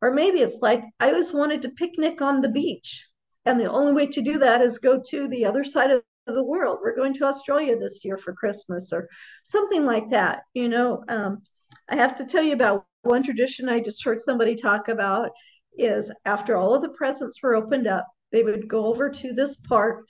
Or 0.00 0.12
maybe 0.12 0.40
it's 0.40 0.60
like, 0.62 0.82
I 1.00 1.08
always 1.08 1.32
wanted 1.32 1.62
to 1.62 1.70
picnic 1.70 2.20
on 2.20 2.40
the 2.40 2.48
beach. 2.48 3.04
And 3.44 3.58
the 3.60 3.70
only 3.70 3.92
way 3.92 4.06
to 4.06 4.22
do 4.22 4.38
that 4.38 4.60
is 4.60 4.78
go 4.78 5.00
to 5.08 5.28
the 5.28 5.44
other 5.44 5.64
side 5.64 5.90
of 5.90 6.02
the 6.26 6.42
world. 6.42 6.78
We're 6.82 6.96
going 6.96 7.14
to 7.14 7.24
Australia 7.24 7.78
this 7.78 8.04
year 8.04 8.18
for 8.18 8.32
Christmas 8.32 8.92
or 8.92 9.08
something 9.44 9.84
like 9.84 10.10
that. 10.10 10.42
You 10.54 10.68
know, 10.68 11.04
um, 11.08 11.42
I 11.88 11.96
have 11.96 12.16
to 12.16 12.24
tell 12.24 12.42
you 12.42 12.52
about 12.52 12.84
one 13.02 13.22
tradition 13.22 13.68
I 13.68 13.80
just 13.80 14.04
heard 14.04 14.20
somebody 14.20 14.56
talk 14.56 14.88
about 14.88 15.30
is 15.78 16.10
after 16.24 16.56
all 16.56 16.74
of 16.74 16.82
the 16.82 16.88
presents 16.90 17.42
were 17.42 17.54
opened 17.54 17.86
up, 17.86 18.06
they 18.32 18.42
would 18.42 18.68
go 18.68 18.86
over 18.86 19.08
to 19.08 19.32
this 19.32 19.56
park 19.56 20.04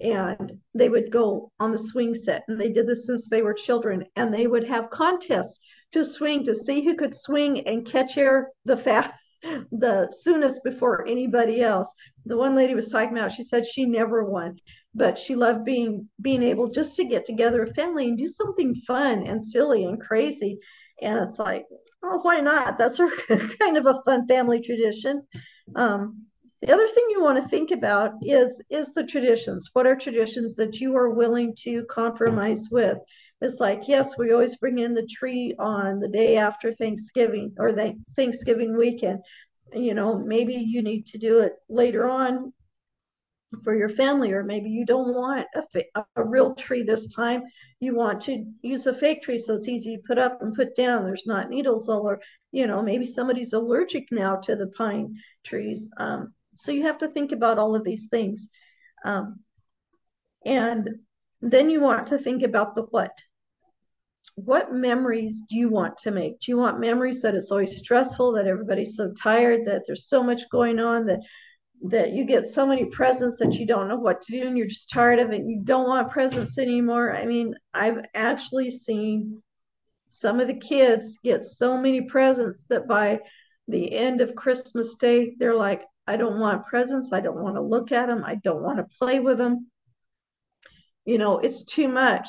and 0.00 0.58
they 0.74 0.88
would 0.88 1.10
go 1.10 1.50
on 1.58 1.72
the 1.72 1.78
swing 1.78 2.14
set 2.14 2.44
and 2.48 2.60
they 2.60 2.70
did 2.70 2.86
this 2.86 3.06
since 3.06 3.28
they 3.28 3.42
were 3.42 3.54
children 3.54 4.04
and 4.16 4.32
they 4.32 4.46
would 4.46 4.66
have 4.66 4.90
contests 4.90 5.58
to 5.92 6.04
swing 6.04 6.44
to 6.44 6.54
see 6.54 6.82
who 6.82 6.94
could 6.94 7.14
swing 7.14 7.66
and 7.66 7.86
catch 7.86 8.18
air 8.18 8.50
the 8.64 8.76
fast 8.76 9.10
the 9.72 10.12
soonest 10.16 10.60
before 10.64 11.06
anybody 11.06 11.62
else. 11.62 11.92
The 12.24 12.36
one 12.36 12.54
lady 12.54 12.74
was 12.74 12.90
talking 12.90 13.16
about 13.16 13.32
she 13.32 13.44
said 13.44 13.66
she 13.66 13.84
never 13.84 14.24
won 14.24 14.58
but 14.96 15.18
she 15.18 15.34
loved 15.34 15.64
being 15.64 16.08
being 16.22 16.42
able 16.42 16.68
just 16.68 16.96
to 16.96 17.04
get 17.04 17.26
together 17.26 17.62
a 17.62 17.74
family 17.74 18.08
and 18.08 18.18
do 18.18 18.28
something 18.28 18.74
fun 18.86 19.26
and 19.26 19.44
silly 19.44 19.84
and 19.84 20.00
crazy. 20.00 20.58
And 21.02 21.28
it's 21.28 21.38
like 21.38 21.66
oh 22.02 22.18
why 22.22 22.40
not? 22.40 22.78
That's 22.78 22.96
kind 23.60 23.76
of 23.76 23.86
a 23.86 24.02
fun 24.04 24.26
family 24.26 24.60
tradition. 24.60 25.22
Um, 25.74 26.26
the 26.62 26.72
other 26.72 26.88
thing 26.88 27.04
you 27.10 27.22
want 27.22 27.42
to 27.42 27.48
think 27.48 27.70
about 27.70 28.12
is 28.22 28.62
is 28.70 28.92
the 28.92 29.04
traditions. 29.04 29.70
What 29.72 29.86
are 29.86 29.96
traditions 29.96 30.56
that 30.56 30.80
you 30.80 30.96
are 30.96 31.10
willing 31.10 31.54
to 31.64 31.84
compromise 31.90 32.68
with? 32.70 32.98
It's 33.40 33.60
like, 33.60 33.86
yes, 33.86 34.16
we 34.16 34.32
always 34.32 34.56
bring 34.56 34.78
in 34.78 34.94
the 34.94 35.06
tree 35.06 35.54
on 35.58 36.00
the 36.00 36.08
day 36.08 36.36
after 36.36 36.72
Thanksgiving 36.72 37.54
or 37.58 37.72
the 37.72 37.94
Thanksgiving 38.16 38.76
weekend. 38.76 39.20
You 39.74 39.94
know, 39.94 40.18
maybe 40.18 40.54
you 40.54 40.82
need 40.82 41.06
to 41.08 41.18
do 41.18 41.40
it 41.40 41.52
later 41.68 42.08
on 42.08 42.52
for 43.62 43.76
your 43.76 43.90
family, 43.90 44.32
or 44.32 44.42
maybe 44.42 44.70
you 44.70 44.86
don't 44.86 45.14
want 45.14 45.46
a, 45.54 46.04
a 46.16 46.24
real 46.24 46.54
tree 46.54 46.82
this 46.82 47.12
time. 47.12 47.42
You 47.80 47.94
want 47.94 48.22
to 48.22 48.44
use 48.62 48.86
a 48.86 48.94
fake 48.94 49.22
tree 49.22 49.38
so 49.38 49.54
it's 49.54 49.68
easy 49.68 49.96
to 49.96 50.02
put 50.06 50.18
up 50.18 50.40
and 50.40 50.54
put 50.54 50.74
down. 50.74 51.04
There's 51.04 51.26
not 51.26 51.50
needles 51.50 51.88
all 51.88 52.08
or 52.08 52.20
you 52.56 52.66
know, 52.66 52.80
maybe 52.80 53.04
somebody's 53.04 53.52
allergic 53.52 54.08
now 54.10 54.36
to 54.36 54.56
the 54.56 54.68
pine 54.68 55.14
trees. 55.44 55.90
Um, 55.98 56.32
so 56.56 56.72
you 56.72 56.82
have 56.82 56.98
to 56.98 57.08
think 57.08 57.32
about 57.32 57.58
all 57.58 57.74
of 57.74 57.84
these 57.84 58.08
things. 58.08 58.48
Um, 59.04 59.40
and 60.44 60.88
then 61.40 61.70
you 61.70 61.80
want 61.80 62.08
to 62.08 62.18
think 62.18 62.42
about 62.42 62.74
the 62.74 62.82
what. 62.82 63.12
What 64.34 64.72
memories 64.72 65.42
do 65.48 65.56
you 65.56 65.68
want 65.68 65.96
to 65.98 66.10
make? 66.10 66.40
Do 66.40 66.52
you 66.52 66.58
want 66.58 66.78
memories 66.78 67.22
that 67.22 67.34
it's 67.34 67.50
always 67.50 67.78
stressful, 67.78 68.32
that 68.32 68.46
everybody's 68.46 68.96
so 68.96 69.12
tired, 69.12 69.66
that 69.66 69.82
there's 69.86 70.08
so 70.08 70.22
much 70.22 70.42
going 70.50 70.78
on, 70.78 71.06
that 71.06 71.20
that 71.84 72.12
you 72.12 72.24
get 72.24 72.46
so 72.46 72.66
many 72.66 72.86
presents 72.86 73.38
that 73.38 73.54
you 73.54 73.66
don't 73.66 73.88
know 73.88 73.98
what 73.98 74.22
to 74.22 74.32
do 74.32 74.46
and 74.46 74.56
you're 74.56 74.66
just 74.66 74.88
tired 74.88 75.18
of 75.18 75.30
it 75.30 75.42
you 75.44 75.60
don't 75.62 75.86
want 75.86 76.10
presents 76.10 76.56
anymore. 76.58 77.14
I 77.14 77.26
mean, 77.26 77.54
I've 77.74 78.04
actually 78.14 78.70
seen 78.70 79.42
some 80.10 80.40
of 80.40 80.48
the 80.48 80.54
kids 80.54 81.18
get 81.22 81.44
so 81.44 81.76
many 81.76 82.02
presents 82.02 82.64
that 82.70 82.88
by 82.88 83.20
the 83.68 83.92
end 83.92 84.20
of 84.20 84.34
Christmas 84.34 84.94
Day, 84.96 85.34
they're 85.38 85.54
like, 85.54 85.82
I 86.06 86.16
don't 86.16 86.38
want 86.38 86.66
presents. 86.66 87.12
I 87.12 87.20
don't 87.20 87.42
want 87.42 87.56
to 87.56 87.60
look 87.60 87.92
at 87.92 88.06
them. 88.06 88.24
I 88.24 88.36
don't 88.36 88.62
want 88.62 88.78
to 88.78 88.96
play 88.98 89.18
with 89.18 89.38
them. 89.38 89.70
You 91.04 91.18
know, 91.18 91.38
it's 91.38 91.64
too 91.64 91.88
much. 91.88 92.28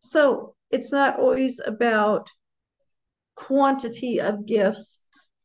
So 0.00 0.54
it's 0.70 0.92
not 0.92 1.18
always 1.18 1.60
about 1.64 2.28
quantity 3.36 4.20
of 4.20 4.46
gifts. 4.46 4.98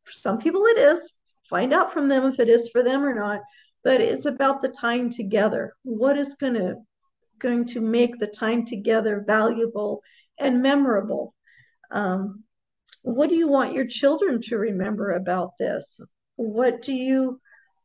For 0.04 0.12
some 0.12 0.38
people, 0.40 0.66
it 0.66 0.78
is. 0.78 1.14
Find 1.50 1.74
out 1.74 1.94
from 1.94 2.10
them 2.10 2.26
if 2.26 2.40
it 2.40 2.50
is 2.50 2.70
for 2.70 2.84
them 2.84 3.04
or 3.04 3.14
not. 3.14 3.42
But 3.84 4.02
it's 4.02 4.26
about 4.26 4.62
the 4.62 4.70
time 4.70 5.10
together. 5.10 5.74
What 5.84 6.18
is 6.18 6.36
going 6.36 6.56
to 6.56 6.76
going 7.40 7.66
to 7.66 7.80
make 7.80 8.20
the 8.20 8.28
time 8.28 8.66
together 8.66 9.24
valuable 9.26 10.02
and 10.38 10.62
memorable? 10.62 11.34
Um, 11.92 12.44
what 13.02 13.30
do 13.30 13.36
you 13.36 13.48
want 13.48 13.74
your 13.74 13.88
children 13.88 14.42
to 14.44 14.58
remember 14.58 15.12
about 15.12 15.52
this? 15.58 16.02
What 16.36 16.82
do 16.82 16.94
you 16.94 17.40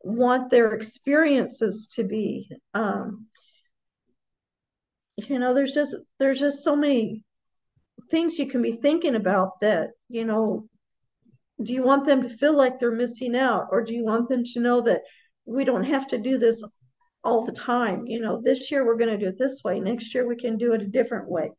want 0.05 0.51
their 0.51 0.75
experiences 0.75 1.89
to 1.95 2.05
be. 2.05 2.49
Um, 2.75 3.27
you 5.17 5.39
know, 5.39 5.55
there's 5.55 5.75
just 5.75 5.97
there's 6.19 6.41
just 6.41 6.63
so 6.63 6.77
many 6.77 7.25
things 8.11 8.39
you 8.39 8.47
can 8.47 8.63
be 8.63 8.73
thinking 8.73 9.15
about 9.15 9.61
that, 9.61 9.91
you 10.09 10.25
know, 10.25 10.69
do 11.63 11.73
you 11.73 11.83
want 11.83 12.07
them 12.07 12.23
to 12.23 12.37
feel 12.37 12.57
like 12.57 12.79
they're 12.79 12.93
missing 12.93 13.35
out 13.37 13.69
or 13.71 13.83
do 13.83 13.93
you 13.95 14.05
want 14.05 14.29
them 14.29 14.45
to 14.45 14.61
know 14.61 14.81
that 14.83 15.03
we 15.47 15.65
don't 15.65 15.85
have 15.85 16.07
to 16.09 16.19
do 16.19 16.39
this 16.39 16.63
all 17.23 17.45
the 17.45 17.53
time. 17.53 18.07
You 18.07 18.21
know, 18.21 18.41
this 18.43 18.71
year 18.71 18.85
we're 18.85 18.99
going 18.99 19.11
to 19.11 19.19
do 19.19 19.29
it 19.29 19.39
this 19.39 19.63
way, 19.65 19.81
next 19.81 20.15
year 20.15 20.27
we 20.27 20.37
can 20.37 20.57
do 20.59 20.75
it 20.75 20.83
a 20.83 20.87
different 20.87 21.29
way. 21.29 21.51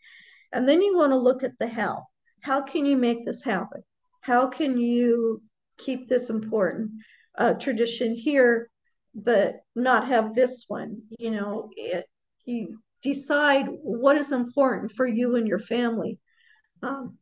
And 0.54 0.68
then 0.68 0.82
you 0.82 0.96
want 0.96 1.12
to 1.12 1.18
look 1.18 1.44
at 1.44 1.58
the 1.60 1.68
how. 1.68 2.06
How 2.42 2.62
can 2.62 2.86
you 2.86 2.96
make 2.96 3.26
this 3.26 3.44
happen? 3.44 3.84
How 4.22 4.48
can 4.48 4.78
you 4.78 5.42
keep 5.78 6.08
this 6.08 6.30
important 6.30 6.92
uh, 7.38 7.54
tradition 7.54 8.16
here, 8.16 8.70
but 9.14 9.62
not 9.76 10.08
have 10.08 10.36
this 10.36 10.66
one? 10.68 11.02
You 11.20 11.32
know, 11.32 11.70
it, 11.76 12.06
you 12.46 12.80
decide 13.02 13.68
what 13.70 14.18
is 14.18 14.32
important 14.32 14.92
for 14.94 15.08
you 15.08 15.36
and 15.36 15.48
your 15.48 15.60
family. 15.60 16.20
Um, 16.82 17.18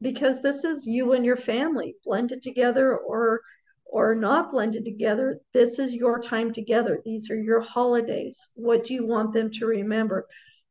because 0.00 0.42
this 0.42 0.64
is 0.64 0.86
you 0.86 1.12
and 1.12 1.24
your 1.24 1.36
family 1.36 1.94
blended 2.04 2.42
together 2.42 2.96
or 2.96 3.40
or 3.84 4.14
not 4.14 4.50
blended 4.50 4.84
together. 4.84 5.38
This 5.52 5.78
is 5.78 5.92
your 5.92 6.20
time 6.20 6.52
together. 6.52 7.00
These 7.04 7.30
are 7.30 7.38
your 7.38 7.60
holidays. 7.60 8.46
What 8.54 8.84
do 8.84 8.94
you 8.94 9.06
want 9.06 9.34
them 9.34 9.50
to 9.52 9.66
remember? 9.66 10.26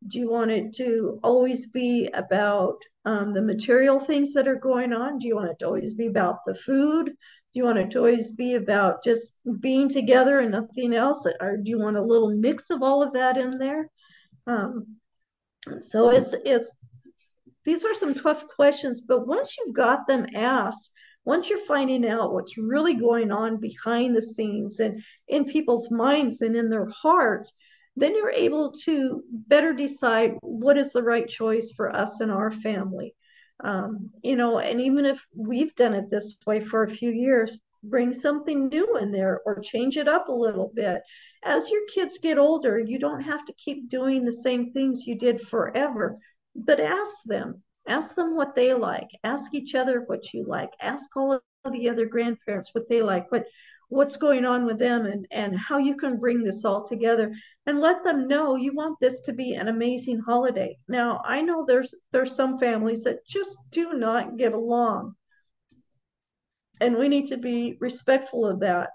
Do 0.07 0.17
you 0.17 0.29
want 0.29 0.49
it 0.49 0.75
to 0.77 1.19
always 1.23 1.67
be 1.67 2.09
about 2.15 2.77
um, 3.05 3.33
the 3.33 3.41
material 3.41 3.99
things 3.99 4.33
that 4.33 4.47
are 4.47 4.55
going 4.55 4.91
on? 4.91 5.19
Do 5.19 5.27
you 5.27 5.35
want 5.35 5.51
it 5.51 5.59
to 5.59 5.65
always 5.65 5.93
be 5.93 6.07
about 6.07 6.39
the 6.47 6.55
food 6.55 7.11
do 7.53 7.59
you 7.59 7.65
want 7.65 7.77
it 7.77 7.91
to 7.91 7.99
always 7.99 8.31
be 8.31 8.55
about 8.55 9.03
just 9.03 9.31
being 9.59 9.89
together 9.89 10.39
and 10.39 10.51
nothing 10.51 10.93
else 10.93 11.25
or 11.39 11.57
do 11.57 11.69
you 11.69 11.79
want 11.79 11.97
a 11.97 12.01
little 12.01 12.31
mix 12.31 12.69
of 12.69 12.81
all 12.81 13.03
of 13.03 13.13
that 13.13 13.37
in 13.37 13.57
there 13.57 13.89
um, 14.47 14.85
so 15.79 16.09
it's 16.09 16.33
it's 16.45 16.71
these 17.63 17.85
are 17.85 17.93
some 17.93 18.15
tough 18.15 18.47
questions, 18.47 19.01
but 19.01 19.27
once 19.27 19.55
you've 19.57 19.75
got 19.75 20.07
them 20.07 20.25
asked, 20.33 20.91
once 21.25 21.49
you're 21.49 21.65
finding 21.65 22.07
out 22.07 22.33
what's 22.33 22.57
really 22.57 22.95
going 22.95 23.31
on 23.31 23.57
behind 23.57 24.15
the 24.15 24.21
scenes 24.21 24.79
and 24.79 25.03
in 25.27 25.45
people's 25.45 25.91
minds 25.91 26.41
and 26.41 26.55
in 26.55 26.69
their 26.69 26.87
hearts, 26.87 27.53
then 27.95 28.15
you're 28.15 28.31
able 28.31 28.71
to 28.71 29.23
better 29.29 29.73
decide 29.73 30.37
what 30.41 30.77
is 30.77 30.91
the 30.91 31.03
right 31.03 31.27
choice 31.27 31.71
for 31.75 31.95
us 31.95 32.19
and 32.19 32.31
our 32.31 32.51
family. 32.51 33.13
Um, 33.63 34.09
you 34.23 34.35
know, 34.35 34.59
and 34.59 34.81
even 34.81 35.05
if 35.05 35.25
we've 35.35 35.75
done 35.75 35.93
it 35.93 36.09
this 36.09 36.35
way 36.45 36.59
for 36.59 36.83
a 36.83 36.89
few 36.89 37.11
years, 37.11 37.57
bring 37.83 38.13
something 38.13 38.67
new 38.69 38.97
in 38.97 39.11
there 39.11 39.41
or 39.45 39.59
change 39.59 39.97
it 39.97 40.07
up 40.07 40.27
a 40.27 40.33
little 40.33 40.71
bit. 40.73 41.01
As 41.43 41.69
your 41.69 41.81
kids 41.93 42.19
get 42.21 42.37
older, 42.37 42.79
you 42.79 42.99
don't 42.99 43.21
have 43.21 43.45
to 43.45 43.53
keep 43.53 43.89
doing 43.89 44.23
the 44.23 44.31
same 44.31 44.71
things 44.71 45.07
you 45.07 45.15
did 45.15 45.41
forever 45.41 46.19
but 46.55 46.79
ask 46.79 47.23
them 47.25 47.63
ask 47.87 48.15
them 48.15 48.35
what 48.35 48.55
they 48.55 48.73
like. 48.73 49.09
Ask 49.23 49.53
each 49.53 49.75
other 49.75 50.01
what 50.05 50.33
you 50.33 50.45
like. 50.47 50.71
Ask 50.81 51.15
all 51.15 51.33
of 51.33 51.41
the 51.71 51.89
other 51.89 52.05
grandparents 52.05 52.73
what 52.73 52.87
they 52.89 53.01
like. 53.01 53.31
What 53.31 53.45
what's 53.91 54.17
going 54.17 54.45
on 54.45 54.65
with 54.65 54.79
them 54.79 55.05
and 55.05 55.27
and 55.31 55.57
how 55.57 55.77
you 55.77 55.95
can 55.95 56.17
bring 56.17 56.43
this 56.43 56.63
all 56.65 56.87
together 56.87 57.31
and 57.65 57.79
let 57.79 58.03
them 58.03 58.27
know 58.27 58.55
you 58.55 58.73
want 58.73 58.97
this 58.99 59.21
to 59.21 59.33
be 59.33 59.53
an 59.53 59.67
amazing 59.67 60.19
holiday 60.19 60.75
now 60.87 61.21
i 61.25 61.41
know 61.41 61.65
there's 61.65 61.93
there's 62.11 62.35
some 62.35 62.57
families 62.57 63.03
that 63.03 63.25
just 63.27 63.57
do 63.71 63.93
not 63.93 64.37
get 64.37 64.53
along 64.53 65.13
and 66.79 66.97
we 66.97 67.07
need 67.07 67.27
to 67.27 67.37
be 67.37 67.77
respectful 67.79 68.45
of 68.45 68.59
that 68.59 68.89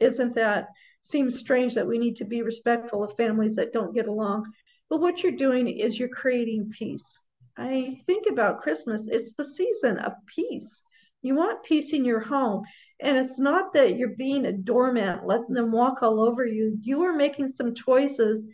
isn't 0.00 0.34
that 0.34 0.68
seems 1.02 1.38
strange 1.38 1.74
that 1.74 1.86
we 1.86 1.98
need 1.98 2.16
to 2.16 2.24
be 2.24 2.42
respectful 2.42 3.04
of 3.04 3.16
families 3.16 3.56
that 3.56 3.72
don't 3.72 3.94
get 3.94 4.08
along 4.08 4.44
but 4.90 5.00
what 5.00 5.22
you're 5.22 5.32
doing 5.32 5.68
is 5.68 5.98
you're 5.98 6.08
creating 6.08 6.72
peace. 6.76 7.16
I 7.56 8.00
think 8.06 8.26
about 8.28 8.60
Christmas, 8.60 9.06
it's 9.06 9.34
the 9.34 9.44
season 9.44 9.98
of 9.98 10.12
peace. 10.26 10.82
You 11.22 11.34
want 11.34 11.64
peace 11.64 11.92
in 11.92 12.04
your 12.04 12.20
home. 12.20 12.64
And 13.02 13.16
it's 13.16 13.38
not 13.38 13.72
that 13.72 13.96
you're 13.96 14.16
being 14.16 14.46
a 14.46 14.52
doormat, 14.52 15.26
letting 15.26 15.54
them 15.54 15.72
walk 15.72 16.02
all 16.02 16.20
over 16.20 16.44
you. 16.44 16.76
You 16.82 17.02
are 17.02 17.14
making 17.14 17.48
some 17.48 17.74
choices, 17.74 18.46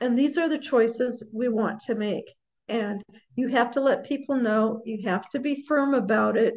and 0.00 0.18
these 0.18 0.38
are 0.38 0.48
the 0.48 0.58
choices 0.58 1.22
we 1.32 1.48
want 1.48 1.80
to 1.82 1.94
make. 1.94 2.24
And 2.68 3.02
you 3.36 3.48
have 3.48 3.70
to 3.72 3.80
let 3.80 4.06
people 4.06 4.36
know, 4.36 4.80
you 4.86 5.06
have 5.06 5.28
to 5.30 5.38
be 5.38 5.64
firm 5.68 5.92
about 5.92 6.36
it. 6.36 6.54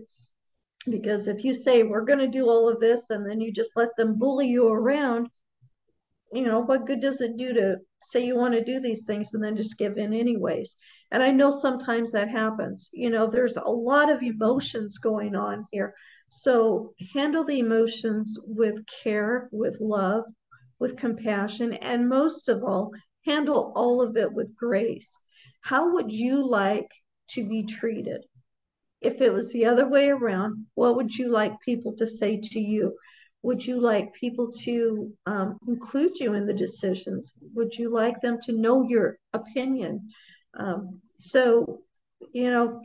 Because 0.90 1.28
if 1.28 1.44
you 1.44 1.54
say, 1.54 1.84
we're 1.84 2.06
going 2.06 2.20
to 2.20 2.28
do 2.28 2.46
all 2.46 2.70
of 2.70 2.80
this, 2.80 3.10
and 3.10 3.30
then 3.30 3.42
you 3.42 3.52
just 3.52 3.72
let 3.76 3.90
them 3.98 4.18
bully 4.18 4.48
you 4.48 4.70
around, 4.70 5.28
you 6.32 6.44
know, 6.44 6.62
what 6.62 6.86
good 6.88 7.02
does 7.02 7.20
it 7.20 7.36
do 7.36 7.54
to 7.54 7.76
say 8.08 8.26
you 8.26 8.38
want 8.38 8.54
to 8.54 8.64
do 8.64 8.80
these 8.80 9.04
things 9.04 9.34
and 9.34 9.44
then 9.44 9.58
just 9.58 9.78
give 9.78 9.98
in 9.98 10.14
anyways? 10.14 10.76
And 11.12 11.22
I 11.22 11.32
know 11.32 11.52
sometimes 11.52 12.12
that 12.12 12.30
happens. 12.30 12.90
You 12.94 13.10
know, 13.10 13.28
there's 13.28 13.58
a 13.58 13.70
lot 13.70 14.10
of 14.10 14.24
emotions 14.24 14.98
going 14.98 15.36
on 15.36 15.66
here. 15.72 15.94
So 16.30 16.94
handle 17.14 17.44
the 17.46 17.60
emotions 17.60 18.38
with 18.44 18.86
care, 19.04 19.50
with 19.52 19.80
love, 19.80 20.24
with 20.80 20.98
compassion, 20.98 21.74
and 21.74 22.10
most 22.10 22.50
of 22.50 22.64
all, 22.64 22.92
handle 23.26 23.74
all 23.76 24.02
of 24.02 24.16
it 24.18 24.32
with 24.32 24.56
grace. 24.56 25.12
How 25.62 25.94
would 25.94 26.12
you 26.12 26.48
like 26.48 26.90
to 27.32 27.48
be 27.48 27.64
treated? 27.64 28.26
If 29.02 29.22
it 29.22 29.32
was 29.34 29.52
the 29.52 29.66
other 29.66 29.88
way 29.88 30.10
around, 30.10 30.66
what 30.76 30.96
would 30.96 31.16
you 31.16 31.30
like 31.30 31.60
people 31.62 31.96
to 31.98 32.08
say 32.08 32.40
to 32.42 32.60
you? 32.60 32.98
Would 33.48 33.66
you 33.66 33.80
like 33.80 34.14
people 34.14 34.52
to 34.66 35.10
um, 35.26 35.58
include 35.70 36.20
you 36.20 36.34
in 36.34 36.46
the 36.46 36.54
decisions? 36.54 37.32
Would 37.56 37.74
you 37.78 37.90
like 37.90 38.20
them 38.20 38.40
to 38.42 38.52
know 38.52 38.84
your 38.84 39.20
opinion? 39.32 40.10
Um, 40.60 41.00
so, 41.18 41.80
you 42.34 42.52
know, 42.52 42.82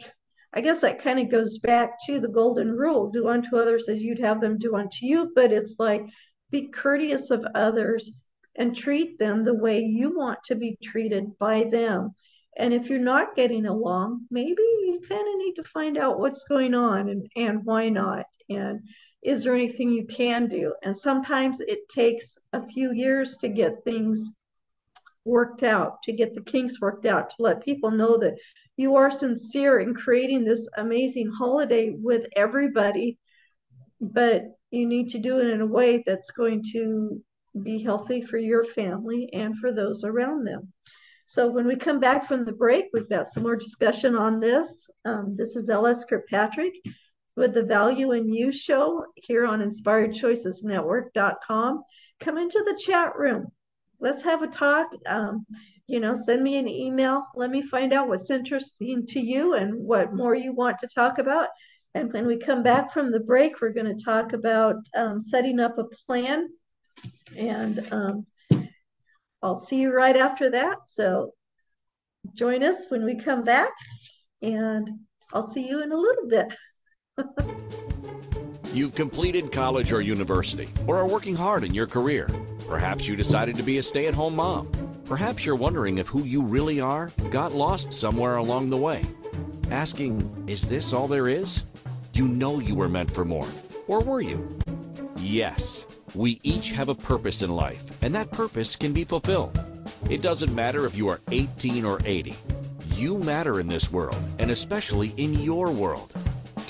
I 0.53 0.61
guess 0.61 0.81
that 0.83 1.03
kind 1.03 1.19
of 1.19 1.33
goes 1.33 1.59
back 1.59 1.95
to 2.07 2.21
the 2.21 2.29
golden 2.29 2.71
rule 2.71 3.11
do 3.11 3.27
unto 3.27 3.57
others 3.57 3.89
as 3.89 4.01
you'd 4.01 4.21
have 4.21 4.41
them 4.41 4.57
do 4.57 4.77
unto 4.77 5.05
you. 5.05 5.33
But 5.35 5.51
it's 5.51 5.75
like 5.81 6.05
be 6.53 6.69
courteous 6.69 7.33
of 7.33 7.45
others 7.57 8.13
and 8.55 8.77
treat 8.77 9.19
them 9.19 9.45
the 9.45 9.55
way 9.55 9.81
you 9.81 10.17
want 10.17 10.45
to 10.45 10.55
be 10.55 10.79
treated 10.81 11.37
by 11.41 11.65
them. 11.65 12.15
And 12.57 12.73
if 12.73 12.89
you're 12.89 13.01
not 13.01 13.35
getting 13.35 13.67
along, 13.67 14.27
maybe 14.31 14.63
you 14.63 15.01
kind 15.09 15.27
of 15.27 15.39
need 15.39 15.55
to 15.55 15.65
find 15.65 15.99
out 15.99 16.21
what's 16.21 16.45
going 16.45 16.75
on 16.75 17.09
and, 17.09 17.27
and 17.35 17.65
why 17.65 17.89
not. 17.89 18.27
And 18.49 18.83
is 19.23 19.45
there 19.45 19.55
anything 19.55 19.91
you 19.91 20.07
can 20.07 20.49
do? 20.49 20.75
And 20.83 20.97
sometimes 20.97 21.61
it 21.61 21.89
takes 21.89 22.37
a 22.53 22.67
few 22.67 22.93
years 22.93 23.37
to 23.39 23.49
get 23.49 23.85
things 23.85 24.31
worked 25.25 25.63
out, 25.63 26.03
to 26.03 26.13
get 26.13 26.35
the 26.35 26.41
kinks 26.41 26.81
worked 26.81 27.07
out, 27.07 27.31
to 27.31 27.37
let 27.39 27.65
people 27.65 27.91
know 27.91 28.19
that 28.19 28.35
you 28.77 28.97
are 28.97 29.11
sincere 29.11 29.79
in 29.79 29.95
creating 29.95 30.45
this 30.45 30.67
amazing 30.77 31.31
holiday 31.31 31.91
with 31.91 32.27
everybody, 32.35 33.19
but 34.01 34.45
you 34.71 34.87
need 34.87 35.11
to 35.11 35.19
do 35.19 35.39
it 35.39 35.49
in 35.49 35.61
a 35.61 35.67
way 35.67 36.03
that's 36.05 36.31
going 36.31 36.65
to 36.73 37.23
be 37.63 37.83
healthy 37.83 38.23
for 38.23 38.39
your 38.39 38.65
family 38.65 39.29
and 39.33 39.57
for 39.59 39.73
those 39.73 40.03
around 40.03 40.45
them. 40.45 40.73
So 41.27 41.49
when 41.49 41.67
we 41.67 41.77
come 41.77 42.01
back 42.01 42.27
from 42.27 42.45
the 42.45 42.53
break, 42.53 42.87
we've 42.93 43.09
got 43.09 43.29
some 43.29 43.45
more 43.45 43.57
discussion 43.57 44.17
on 44.17 44.41
this. 44.41 44.91
Um, 45.05 45.37
this 45.37 45.55
is 45.55 45.71
L.S. 45.71 46.05
Kirkpatrick 46.05 46.75
with 47.37 47.55
the 47.55 47.63
Value 47.63 48.13
in 48.13 48.33
You 48.33 48.53
show 48.53 49.07
here 49.15 49.47
on 49.47 49.61
InspiredChoicesNetwork.com. 49.61 51.83
Come 52.21 52.39
into 52.39 52.63
the 52.65 52.79
chat 52.79 53.17
room. 53.17 53.49
Let's 54.01 54.23
have 54.23 54.43
a 54.43 54.49
talk. 54.49 54.89
Um, 55.07 55.47
you 55.87 56.01
know, 56.01 56.15
send 56.15 56.43
me 56.43 56.57
an 56.57 56.69
email. 56.69 57.27
Let 57.35 57.51
me 57.51 57.63
find 57.63 57.93
out 57.93 58.09
what's 58.09 58.31
interesting 58.31 59.07
to 59.07 59.21
you 59.21 59.55
and 59.55 59.75
what 59.75 60.15
more 60.15 60.35
you 60.35 60.53
want 60.53 60.79
to 60.81 60.89
talk 60.89 61.19
about. 61.19 61.49
And 61.95 62.13
when 62.13 62.27
we 62.27 62.39
come 62.39 62.63
back 62.63 62.93
from 62.93 63.13
the 63.13 63.21
break, 63.21 63.61
we're 63.61 63.73
going 63.73 63.97
to 63.97 64.05
talk 64.05 64.33
about 64.33 64.77
um, 64.97 65.21
setting 65.21 65.61
up 65.61 65.79
a 65.79 65.85
plan. 66.07 66.49
And 67.37 67.87
um, 67.93 68.27
I'll 69.43 69.61
see 69.61 69.77
you 69.77 69.93
right 69.93 70.17
after 70.17 70.51
that. 70.53 70.77
So 70.87 71.35
join 72.35 72.63
us 72.63 72.87
when 72.89 73.05
we 73.05 73.19
come 73.19 73.45
back, 73.45 73.73
and 74.41 74.89
I'll 75.33 75.51
see 75.51 75.69
you 75.69 75.83
in 75.83 75.93
a 75.93 75.97
little 75.97 76.29
bit. 76.29 76.55
You've 78.73 78.95
completed 78.95 79.53
college 79.53 79.93
or 79.93 80.01
university, 80.01 80.69
or 80.87 80.97
are 80.97 81.07
working 81.07 81.35
hard 81.35 81.63
in 81.63 81.75
your 81.75 81.87
career. 81.87 82.29
Perhaps 82.69 83.07
you 83.07 83.17
decided 83.17 83.57
to 83.57 83.63
be 83.63 83.79
a 83.79 83.83
stay 83.83 84.07
at 84.07 84.15
home 84.15 84.37
mom. 84.37 84.71
Perhaps 85.05 85.45
you're 85.45 85.57
wondering 85.57 85.99
if 85.99 86.09
who 86.09 86.23
you 86.23 86.47
really 86.47 86.81
are 86.81 87.11
got 87.31 87.55
lost 87.55 87.93
somewhere 87.93 88.37
along 88.37 88.71
the 88.71 88.79
way. 88.79 89.05
Asking, 89.71 90.45
is 90.47 90.69
this 90.69 90.95
all 90.95 91.07
there 91.07 91.29
is? 91.29 91.65
You 92.15 92.29
know 92.29 92.61
you 92.61 92.75
were 92.75 92.89
meant 92.89 93.11
for 93.11 93.25
more. 93.25 93.49
Or 93.87 94.01
were 94.01 94.23
you? 94.23 94.59
Yes, 95.19 95.87
we 96.15 96.41
each 96.43 96.73
have 96.73 96.89
a 96.89 96.95
purpose 96.95 97.43
in 97.43 97.51
life, 97.51 97.85
and 98.03 98.15
that 98.15 98.31
purpose 98.31 98.77
can 98.77 98.95
be 98.95 99.05
fulfilled. 99.05 99.63
It 100.09 100.23
doesn't 100.23 100.55
matter 100.55 100.87
if 100.87 100.97
you 100.97 101.09
are 101.09 101.21
18 101.31 101.85
or 101.85 102.01
80. 102.05 102.35
You 102.95 103.19
matter 103.19 103.61
in 103.61 103.69
this 103.69 103.93
world, 103.93 104.17
and 104.39 104.51
especially 104.51 105.13
in 105.17 105.35
your 105.35 105.71
world. 105.71 106.15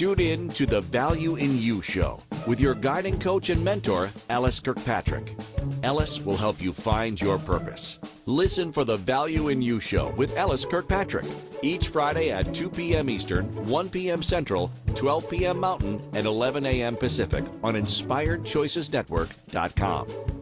Tune 0.03 0.19
in 0.19 0.49
to 0.49 0.67
the 0.67 0.81
Value 0.81 1.37
in 1.37 1.57
You 1.57 1.81
show 1.81 2.21
with 2.45 2.59
your 2.59 2.75
guiding 2.75 3.21
coach 3.21 3.51
and 3.51 3.63
mentor, 3.63 4.11
L.S. 4.29 4.59
Kirkpatrick. 4.59 5.37
L.S. 5.85 6.21
will 6.21 6.37
help 6.37 6.61
you 6.61 6.73
find 6.73 7.21
your 7.21 7.39
purpose. 7.39 8.01
Listen 8.27 8.73
for 8.73 8.85
the 8.85 8.97
Value 8.97 9.47
in 9.47 9.63
You 9.63 9.79
show 9.79 10.11
with 10.17 10.37
L.S. 10.37 10.65
Kirkpatrick 10.65 11.27
each 11.63 11.87
Friday 11.87 12.33
at 12.33 12.53
2 12.53 12.71
p.m. 12.71 13.09
Eastern, 13.09 13.45
1 13.69 13.91
p.m. 13.91 14.25
Central, 14.25 14.73
12 14.97 15.31
p.m. 15.31 15.61
Mountain, 15.61 16.03
and 16.15 16.27
11 16.27 16.67
a.m. 16.67 16.97
Pacific 16.97 17.45
on 17.63 17.75
InspiredChoicesNetwork.com. 17.75 20.42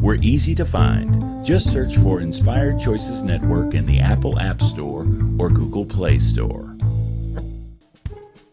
We're 0.00 0.16
easy 0.22 0.54
to 0.54 0.64
find. 0.64 1.44
Just 1.44 1.70
search 1.70 1.98
for 1.98 2.22
Inspired 2.22 2.80
Choices 2.80 3.22
Network 3.22 3.74
in 3.74 3.84
the 3.84 4.00
Apple 4.00 4.38
App 4.38 4.62
Store 4.62 5.02
or 5.38 5.50
Google 5.50 5.84
Play 5.84 6.18
Store. 6.18 6.74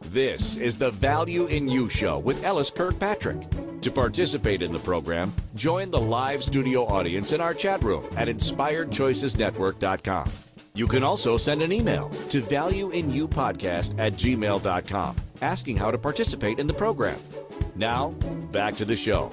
This 0.02 0.58
is 0.58 0.78
the 0.78 0.92
Value 0.92 1.46
in 1.46 1.70
You 1.70 1.90
Show 1.90 2.20
with 2.20 2.44
L.S. 2.44 2.70
Kirkpatrick. 2.70 3.48
To 3.82 3.92
participate 3.92 4.62
in 4.62 4.74
the 4.74 4.80
program, 4.80 5.34
join 5.56 5.90
the 5.90 6.02
live 6.02 6.44
studio 6.44 6.86
audience 6.86 7.32
in 7.32 7.40
our 7.40 7.54
chat 7.54 7.82
room 7.82 8.06
at 8.18 8.28
inspiredchoicesnetwork.com. 8.28 10.32
You 10.74 10.88
can 10.88 11.04
also 11.04 11.38
send 11.38 11.62
an 11.62 11.72
email 11.72 12.10
to 12.30 12.42
valueinyoupodcast 12.42 14.00
at 14.00 14.14
gmail.com 14.14 15.16
asking 15.42 15.78
how 15.78 15.92
to 15.92 15.98
participate 15.98 16.60
in 16.60 16.68
the 16.68 16.74
program. 16.74 17.20
Now, 17.76 18.10
back 18.10 18.78
to 18.78 18.86
the 18.86 18.98
show. 18.98 19.32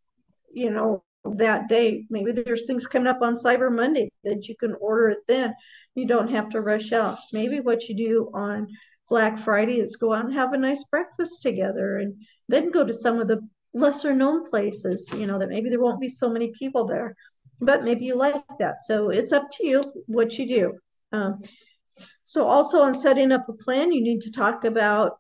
you 0.51 0.71
know, 0.71 1.03
that 1.23 1.69
day. 1.69 2.05
Maybe 2.09 2.31
there's 2.31 2.65
things 2.65 2.87
coming 2.87 3.07
up 3.07 3.21
on 3.21 3.35
Cyber 3.35 3.73
Monday 3.73 4.09
that 4.23 4.47
you 4.47 4.55
can 4.59 4.75
order 4.81 5.09
it 5.09 5.19
then. 5.27 5.53
You 5.95 6.07
don't 6.07 6.31
have 6.31 6.49
to 6.49 6.61
rush 6.61 6.91
out. 6.91 7.19
Maybe 7.31 7.59
what 7.59 7.87
you 7.87 7.95
do 7.95 8.31
on 8.33 8.67
Black 9.09 9.37
Friday 9.37 9.79
is 9.79 9.95
go 9.95 10.13
out 10.13 10.25
and 10.25 10.33
have 10.33 10.53
a 10.53 10.57
nice 10.57 10.83
breakfast 10.89 11.41
together 11.41 11.97
and 11.97 12.15
then 12.49 12.71
go 12.71 12.83
to 12.85 12.93
some 12.93 13.19
of 13.19 13.27
the 13.27 13.47
lesser 13.73 14.13
known 14.13 14.49
places, 14.49 15.09
you 15.15 15.25
know, 15.25 15.37
that 15.37 15.49
maybe 15.49 15.69
there 15.69 15.81
won't 15.81 16.01
be 16.01 16.09
so 16.09 16.29
many 16.29 16.51
people 16.57 16.85
there, 16.85 17.15
but 17.59 17.83
maybe 17.83 18.05
you 18.05 18.15
like 18.15 18.43
that. 18.59 18.77
So 18.85 19.09
it's 19.09 19.31
up 19.31 19.49
to 19.53 19.65
you 19.65 19.83
what 20.07 20.37
you 20.37 20.47
do. 20.47 20.73
Um, 21.11 21.39
so, 22.25 22.45
also 22.45 22.81
on 22.81 22.95
setting 22.95 23.31
up 23.31 23.47
a 23.47 23.53
plan, 23.53 23.91
you 23.91 24.01
need 24.01 24.21
to 24.21 24.31
talk 24.31 24.65
about 24.65 25.19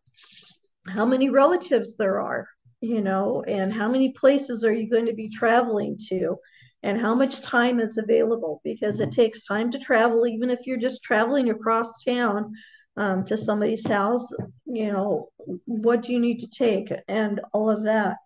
how 0.87 1.05
many 1.05 1.29
relatives 1.29 1.95
there 1.95 2.19
are, 2.19 2.47
you 2.81 3.01
know, 3.01 3.43
and 3.47 3.71
how 3.71 3.89
many 3.89 4.11
places 4.13 4.63
are 4.63 4.73
you 4.73 4.89
going 4.89 5.05
to 5.05 5.13
be 5.13 5.29
traveling 5.29 5.97
to, 6.09 6.37
and 6.81 6.99
how 6.99 7.13
much 7.13 7.41
time 7.41 7.79
is 7.79 7.97
available 7.97 8.61
because 8.63 8.99
it 8.99 9.11
takes 9.11 9.45
time 9.45 9.71
to 9.71 9.79
travel, 9.79 10.25
even 10.25 10.49
if 10.49 10.65
you're 10.65 10.77
just 10.77 11.03
traveling 11.03 11.49
across 11.49 12.03
town 12.03 12.53
um, 12.97 13.25
to 13.25 13.37
somebody's 13.37 13.87
house, 13.87 14.31
you 14.65 14.91
know, 14.91 15.29
what 15.65 16.03
do 16.03 16.11
you 16.11 16.19
need 16.19 16.39
to 16.39 16.47
take 16.47 16.91
and 17.07 17.41
all 17.53 17.69
of 17.69 17.83
that. 17.83 18.17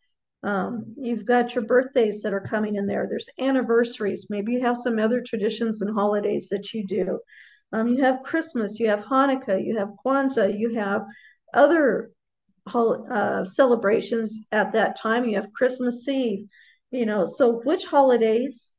Um, 0.44 0.94
you've 0.98 1.26
got 1.26 1.56
your 1.56 1.64
birthdays 1.66 2.22
that 2.22 2.34
are 2.34 2.48
coming 2.48 2.76
in 2.76 2.86
there. 2.86 3.08
There's 3.10 3.30
anniversaries. 3.40 4.28
Maybe 4.30 4.54
you 4.54 4.62
have 4.62 4.78
some 4.78 5.00
other 5.00 5.22
traditions 5.22 5.82
and 5.82 5.94
holidays 5.94 6.48
that 6.50 6.74
you 6.74 6.86
do. 6.88 7.20
Um, 7.74 7.88
you 7.90 8.04
have 8.04 8.24
Christmas, 8.24 8.80
you 8.80 8.88
have 8.88 9.04
Hanukkah, 9.04 9.64
you 9.66 9.78
have 9.78 9.90
Kwanzaa, 10.06 10.58
you 10.58 10.76
have 10.76 11.04
other 11.54 12.12
uh, 12.74 13.46
celebrations 13.46 14.46
at 14.52 14.74
that 14.74 15.00
time. 15.00 15.26
You 15.26 15.36
have 15.36 15.52
Christmas 15.54 16.08
Eve, 16.08 16.48
you 16.92 17.06
know. 17.06 17.26
So, 17.26 17.62
which 17.64 17.86
holidays? 17.86 18.70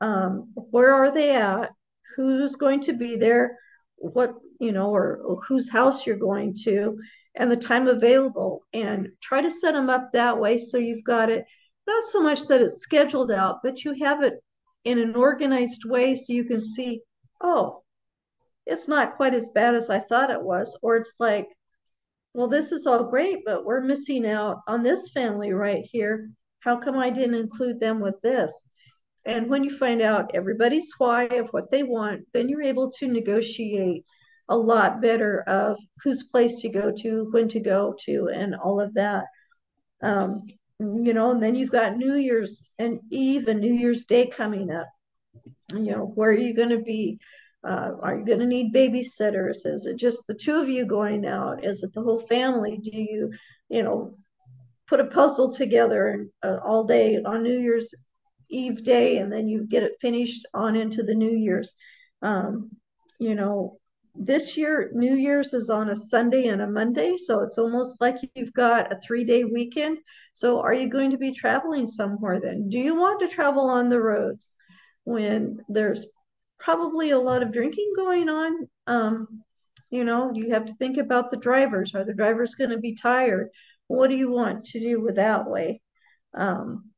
Um, 0.00 0.52
where 0.54 0.92
are 0.92 1.12
they 1.12 1.30
at? 1.34 1.70
Who's 2.16 2.54
going 2.54 2.80
to 2.82 2.92
be 2.92 3.16
there? 3.16 3.58
What 3.96 4.34
you 4.60 4.72
know, 4.72 4.90
or, 4.94 5.20
or 5.24 5.40
whose 5.46 5.68
house 5.68 6.06
you're 6.06 6.16
going 6.16 6.56
to 6.64 6.98
and 7.38 7.50
the 7.50 7.56
time 7.56 7.86
available 7.86 8.64
and 8.74 9.08
try 9.22 9.40
to 9.40 9.50
set 9.50 9.72
them 9.72 9.88
up 9.88 10.10
that 10.12 10.38
way 10.38 10.58
so 10.58 10.76
you've 10.76 11.04
got 11.04 11.30
it 11.30 11.44
not 11.88 12.04
so 12.04 12.20
much 12.20 12.46
that 12.46 12.60
it's 12.60 12.82
scheduled 12.82 13.32
out, 13.32 13.60
but 13.62 13.82
you 13.82 13.94
have 14.04 14.22
it 14.22 14.34
in 14.84 14.98
an 14.98 15.16
organized 15.16 15.84
way 15.86 16.14
so 16.14 16.34
you 16.34 16.44
can 16.44 16.62
see, 16.62 17.00
oh, 17.40 17.82
it's 18.66 18.86
not 18.86 19.16
quite 19.16 19.32
as 19.32 19.48
bad 19.54 19.74
as 19.74 19.88
I 19.88 20.00
thought 20.00 20.30
it 20.30 20.42
was. 20.42 20.76
Or 20.82 20.96
it's 20.96 21.14
like, 21.18 21.48
well, 22.34 22.48
this 22.48 22.72
is 22.72 22.86
all 22.86 23.04
great, 23.04 23.38
but 23.46 23.64
we're 23.64 23.80
missing 23.80 24.26
out 24.26 24.58
on 24.68 24.82
this 24.82 25.08
family 25.10 25.52
right 25.52 25.82
here. 25.90 26.30
How 26.60 26.76
come 26.76 26.98
I 26.98 27.08
didn't 27.08 27.36
include 27.36 27.80
them 27.80 28.00
with 28.00 28.20
this? 28.22 28.52
And 29.24 29.48
when 29.48 29.64
you 29.64 29.76
find 29.76 30.02
out 30.02 30.34
everybody's 30.34 30.92
why 30.98 31.24
of 31.24 31.48
what 31.48 31.70
they 31.70 31.82
want, 31.82 32.26
then 32.34 32.50
you're 32.50 32.62
able 32.62 32.90
to 32.98 33.08
negotiate 33.08 34.04
a 34.48 34.56
lot 34.56 35.00
better 35.00 35.42
of 35.42 35.76
whose 36.02 36.24
place 36.24 36.56
to 36.60 36.68
go 36.68 36.92
to, 37.02 37.28
when 37.30 37.48
to 37.48 37.60
go 37.60 37.94
to, 38.06 38.28
and 38.32 38.54
all 38.54 38.80
of 38.80 38.94
that. 38.94 39.24
Um, 40.02 40.46
you 40.80 41.12
know, 41.12 41.32
and 41.32 41.42
then 41.42 41.54
you've 41.54 41.72
got 41.72 41.96
New 41.96 42.14
Year's 42.14 42.62
and 42.78 43.00
Eve 43.10 43.48
and 43.48 43.60
New 43.60 43.74
Year's 43.74 44.04
Day 44.04 44.26
coming 44.26 44.70
up. 44.70 44.88
You 45.72 45.92
know, 45.92 46.12
where 46.14 46.30
are 46.30 46.34
you 46.34 46.54
going 46.54 46.70
to 46.70 46.78
be? 46.78 47.18
Uh, 47.64 47.90
are 48.00 48.18
you 48.18 48.24
going 48.24 48.38
to 48.38 48.46
need 48.46 48.72
babysitters? 48.72 49.66
Is 49.66 49.86
it 49.86 49.96
just 49.96 50.22
the 50.28 50.34
two 50.34 50.54
of 50.54 50.68
you 50.68 50.86
going 50.86 51.26
out? 51.26 51.64
Is 51.64 51.82
it 51.82 51.92
the 51.92 52.02
whole 52.02 52.20
family? 52.20 52.78
Do 52.78 52.90
you, 52.92 53.32
you 53.68 53.82
know, 53.82 54.14
put 54.86 55.00
a 55.00 55.06
puzzle 55.06 55.52
together 55.52 56.08
and 56.08 56.30
uh, 56.42 56.58
all 56.64 56.84
day 56.84 57.18
on 57.22 57.42
New 57.42 57.58
Year's 57.58 57.92
Eve 58.48 58.84
day, 58.84 59.18
and 59.18 59.30
then 59.32 59.48
you 59.48 59.66
get 59.66 59.82
it 59.82 59.98
finished 60.00 60.46
on 60.54 60.76
into 60.76 61.02
the 61.02 61.14
New 61.14 61.36
Year's? 61.36 61.74
Um, 62.22 62.70
you 63.18 63.34
know, 63.34 63.77
this 64.18 64.56
year, 64.56 64.90
New 64.94 65.14
Year's 65.14 65.54
is 65.54 65.70
on 65.70 65.90
a 65.90 65.96
Sunday 65.96 66.48
and 66.48 66.60
a 66.60 66.66
Monday, 66.66 67.16
so 67.16 67.40
it's 67.40 67.56
almost 67.56 68.00
like 68.00 68.16
you've 68.34 68.52
got 68.52 68.92
a 68.92 69.00
three 69.00 69.24
day 69.24 69.44
weekend. 69.44 69.98
So, 70.34 70.60
are 70.60 70.74
you 70.74 70.88
going 70.88 71.12
to 71.12 71.18
be 71.18 71.32
traveling 71.32 71.86
somewhere 71.86 72.40
then? 72.40 72.68
Do 72.68 72.78
you 72.78 72.96
want 72.96 73.20
to 73.20 73.28
travel 73.28 73.70
on 73.70 73.88
the 73.88 74.00
roads 74.00 74.48
when 75.04 75.60
there's 75.68 76.04
probably 76.58 77.10
a 77.10 77.18
lot 77.18 77.42
of 77.42 77.52
drinking 77.52 77.92
going 77.96 78.28
on? 78.28 78.68
Um, 78.88 79.44
you 79.90 80.04
know, 80.04 80.32
you 80.34 80.50
have 80.50 80.66
to 80.66 80.74
think 80.74 80.98
about 80.98 81.30
the 81.30 81.36
drivers. 81.36 81.94
Are 81.94 82.04
the 82.04 82.12
drivers 82.12 82.56
going 82.56 82.70
to 82.70 82.78
be 82.78 82.96
tired? 82.96 83.50
What 83.86 84.08
do 84.08 84.16
you 84.16 84.30
want 84.30 84.64
to 84.66 84.80
do 84.80 85.00
with 85.00 85.14
that 85.16 85.48
way? 85.48 85.80
Um, 86.34 86.90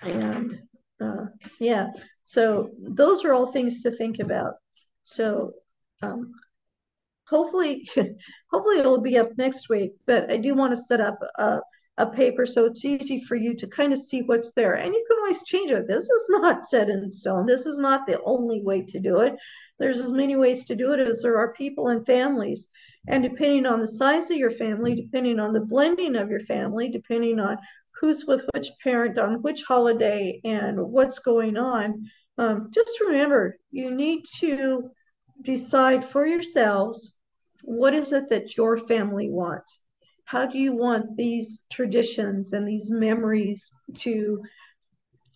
and 0.00 0.58
uh, 1.00 1.26
yeah, 1.60 1.88
so 2.24 2.70
those 2.78 3.24
are 3.24 3.34
all 3.34 3.52
things 3.52 3.82
to 3.82 3.90
think 3.90 4.18
about. 4.20 4.54
So 5.04 5.52
um, 6.02 6.32
hopefully, 7.28 7.88
hopefully 8.50 8.78
it'll 8.78 9.00
be 9.00 9.18
up 9.18 9.30
next 9.36 9.68
week. 9.68 9.92
But 10.06 10.30
I 10.30 10.36
do 10.36 10.54
want 10.54 10.74
to 10.74 10.82
set 10.82 11.00
up 11.00 11.18
a, 11.38 11.60
a 11.98 12.06
paper 12.06 12.46
so 12.46 12.66
it's 12.66 12.84
easy 12.84 13.22
for 13.24 13.36
you 13.36 13.54
to 13.54 13.66
kind 13.66 13.92
of 13.92 13.98
see 13.98 14.22
what's 14.22 14.52
there. 14.52 14.74
And 14.74 14.94
you 14.94 15.04
can 15.08 15.18
always 15.18 15.42
change 15.44 15.70
it. 15.70 15.88
This 15.88 16.04
is 16.04 16.26
not 16.28 16.66
set 16.68 16.88
in 16.88 17.10
stone. 17.10 17.46
This 17.46 17.66
is 17.66 17.78
not 17.78 18.06
the 18.06 18.20
only 18.22 18.62
way 18.62 18.82
to 18.82 19.00
do 19.00 19.20
it. 19.20 19.34
There's 19.78 20.00
as 20.00 20.10
many 20.10 20.36
ways 20.36 20.64
to 20.66 20.74
do 20.74 20.92
it 20.92 21.00
as 21.00 21.20
there 21.20 21.38
are 21.38 21.52
people 21.52 21.88
and 21.88 22.04
families. 22.06 22.68
And 23.08 23.22
depending 23.22 23.66
on 23.66 23.80
the 23.80 23.86
size 23.86 24.30
of 24.30 24.38
your 24.38 24.50
family, 24.50 24.94
depending 24.94 25.38
on 25.38 25.52
the 25.52 25.60
blending 25.60 26.16
of 26.16 26.30
your 26.30 26.40
family, 26.40 26.88
depending 26.88 27.38
on 27.38 27.58
who's 28.00 28.24
with 28.26 28.42
which 28.54 28.70
parent 28.82 29.18
on 29.18 29.42
which 29.42 29.62
holiday 29.62 30.40
and 30.44 30.78
what's 30.80 31.18
going 31.18 31.56
on, 31.56 32.10
um, 32.38 32.70
just 32.72 33.00
remember 33.00 33.58
you 33.70 33.90
need 33.90 34.24
to 34.38 34.90
decide 35.42 36.04
for 36.04 36.26
yourselves 36.26 37.12
what 37.62 37.94
is 37.94 38.12
it 38.12 38.28
that 38.30 38.56
your 38.56 38.78
family 38.78 39.28
wants. 39.30 39.80
How 40.24 40.46
do 40.46 40.58
you 40.58 40.72
want 40.72 41.16
these 41.16 41.60
traditions 41.70 42.52
and 42.52 42.66
these 42.66 42.90
memories 42.90 43.72
to 43.98 44.42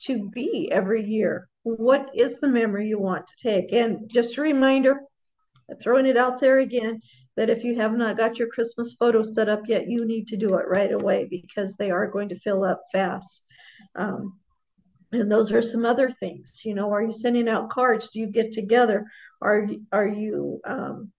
to 0.03 0.30
be 0.30 0.70
every 0.72 1.05
year? 1.05 1.48
What 1.62 2.11
is 2.14 2.40
the 2.40 2.48
memory 2.48 2.88
you 2.88 2.98
want 2.98 3.26
to 3.26 3.48
take? 3.48 3.72
And 3.72 4.09
just 4.11 4.38
a 4.38 4.40
reminder 4.40 5.01
throwing 5.80 6.07
it 6.07 6.16
out 6.16 6.40
there 6.40 6.59
again 6.59 7.01
that 7.36 7.51
if 7.51 7.62
you 7.64 7.76
have 7.76 7.92
not 7.92 8.16
got 8.16 8.38
your 8.38 8.48
christmas 8.48 8.94
photos 8.98 9.34
set 9.34 9.48
up 9.48 9.62
yet 9.68 9.88
you 9.88 10.05
need 10.05 10.26
to 10.26 10.36
do 10.36 10.57
it 10.57 10.66
right 10.66 10.92
away 10.92 11.28
because 11.30 11.76
they 11.76 11.90
are 11.90 12.11
going 12.11 12.28
to 12.28 12.40
fill 12.40 12.64
up 12.64 12.82
fast. 12.92 13.44
Um, 13.94 14.38
and 15.12 15.30
those 15.30 15.52
are 15.52 15.62
some 15.62 15.84
other 15.84 16.11
things 16.11 16.62
you 16.64 16.74
know 16.74 16.92
are 16.92 17.02
you 17.02 17.12
sending 17.12 17.48
out 17.48 17.70
cards? 17.70 18.11
Do 18.11 18.20
you 18.20 18.26
get 18.26 18.52
together? 18.52 19.06
Are 19.42 19.66
are 19.92 20.08
you 20.08 20.61
um, 20.64 21.12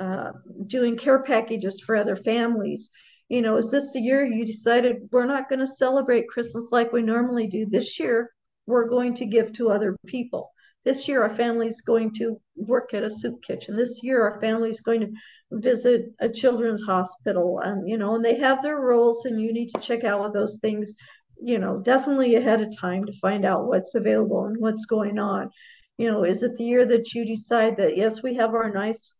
uh, 0.00 0.32
doing 0.66 0.96
care 0.96 1.22
packages 1.22 1.80
for 1.80 1.96
other 1.96 2.16
families? 2.16 2.90
You 3.28 3.42
know 3.42 3.56
is 3.56 3.70
this 3.70 3.92
the 3.92 4.00
year 4.00 4.24
you 4.24 4.44
decided 4.44 5.08
we're 5.12 5.26
not 5.26 5.48
going 5.48 5.60
to 5.60 5.66
celebrate 5.66 6.28
christmas 6.28 6.70
like 6.72 6.92
we 6.92 7.02
normally 7.02 7.46
do? 7.46 7.66
This 7.66 7.98
year 7.98 8.30
we're 8.66 8.88
going 8.88 9.14
to 9.14 9.26
give 9.26 9.52
to 9.54 9.70
other 9.70 9.96
people. 10.06 10.50
This 10.84 11.08
year 11.08 11.22
our 11.22 11.36
family's 11.36 11.80
going 11.80 12.14
to 12.14 12.40
work 12.56 12.94
at 12.94 13.02
a 13.02 13.10
soup 13.10 13.42
kitchen. 13.42 13.76
This 13.76 14.02
year 14.02 14.22
our 14.22 14.40
family's 14.40 14.80
going 14.80 15.00
to 15.00 15.12
visit 15.50 16.12
a 16.20 16.28
children's 16.28 16.82
hospital 16.82 17.60
and 17.60 17.88
you 17.88 17.96
know 17.96 18.14
and 18.14 18.24
they 18.24 18.38
have 18.38 18.62
their 18.62 18.80
roles 18.80 19.24
and 19.24 19.40
you 19.40 19.52
need 19.52 19.68
to 19.68 19.80
check 19.80 20.04
out 20.04 20.20
what 20.20 20.32
those 20.34 20.58
things 20.60 20.94
you 21.40 21.58
know, 21.58 21.78
definitely 21.78 22.36
ahead 22.36 22.60
of 22.60 22.76
time 22.76 23.04
to 23.06 23.18
find 23.20 23.44
out 23.44 23.66
what's 23.66 23.94
available 23.94 24.46
and 24.46 24.56
what's 24.58 24.86
going 24.86 25.18
on. 25.18 25.50
You 25.96 26.10
know, 26.10 26.24
is 26.24 26.42
it 26.42 26.56
the 26.56 26.64
year 26.64 26.84
that 26.86 27.14
you 27.14 27.24
decide 27.24 27.76
that, 27.78 27.96
yes, 27.96 28.22
we 28.22 28.34
have 28.36 28.54
our 28.54 28.70
nice 28.70 29.14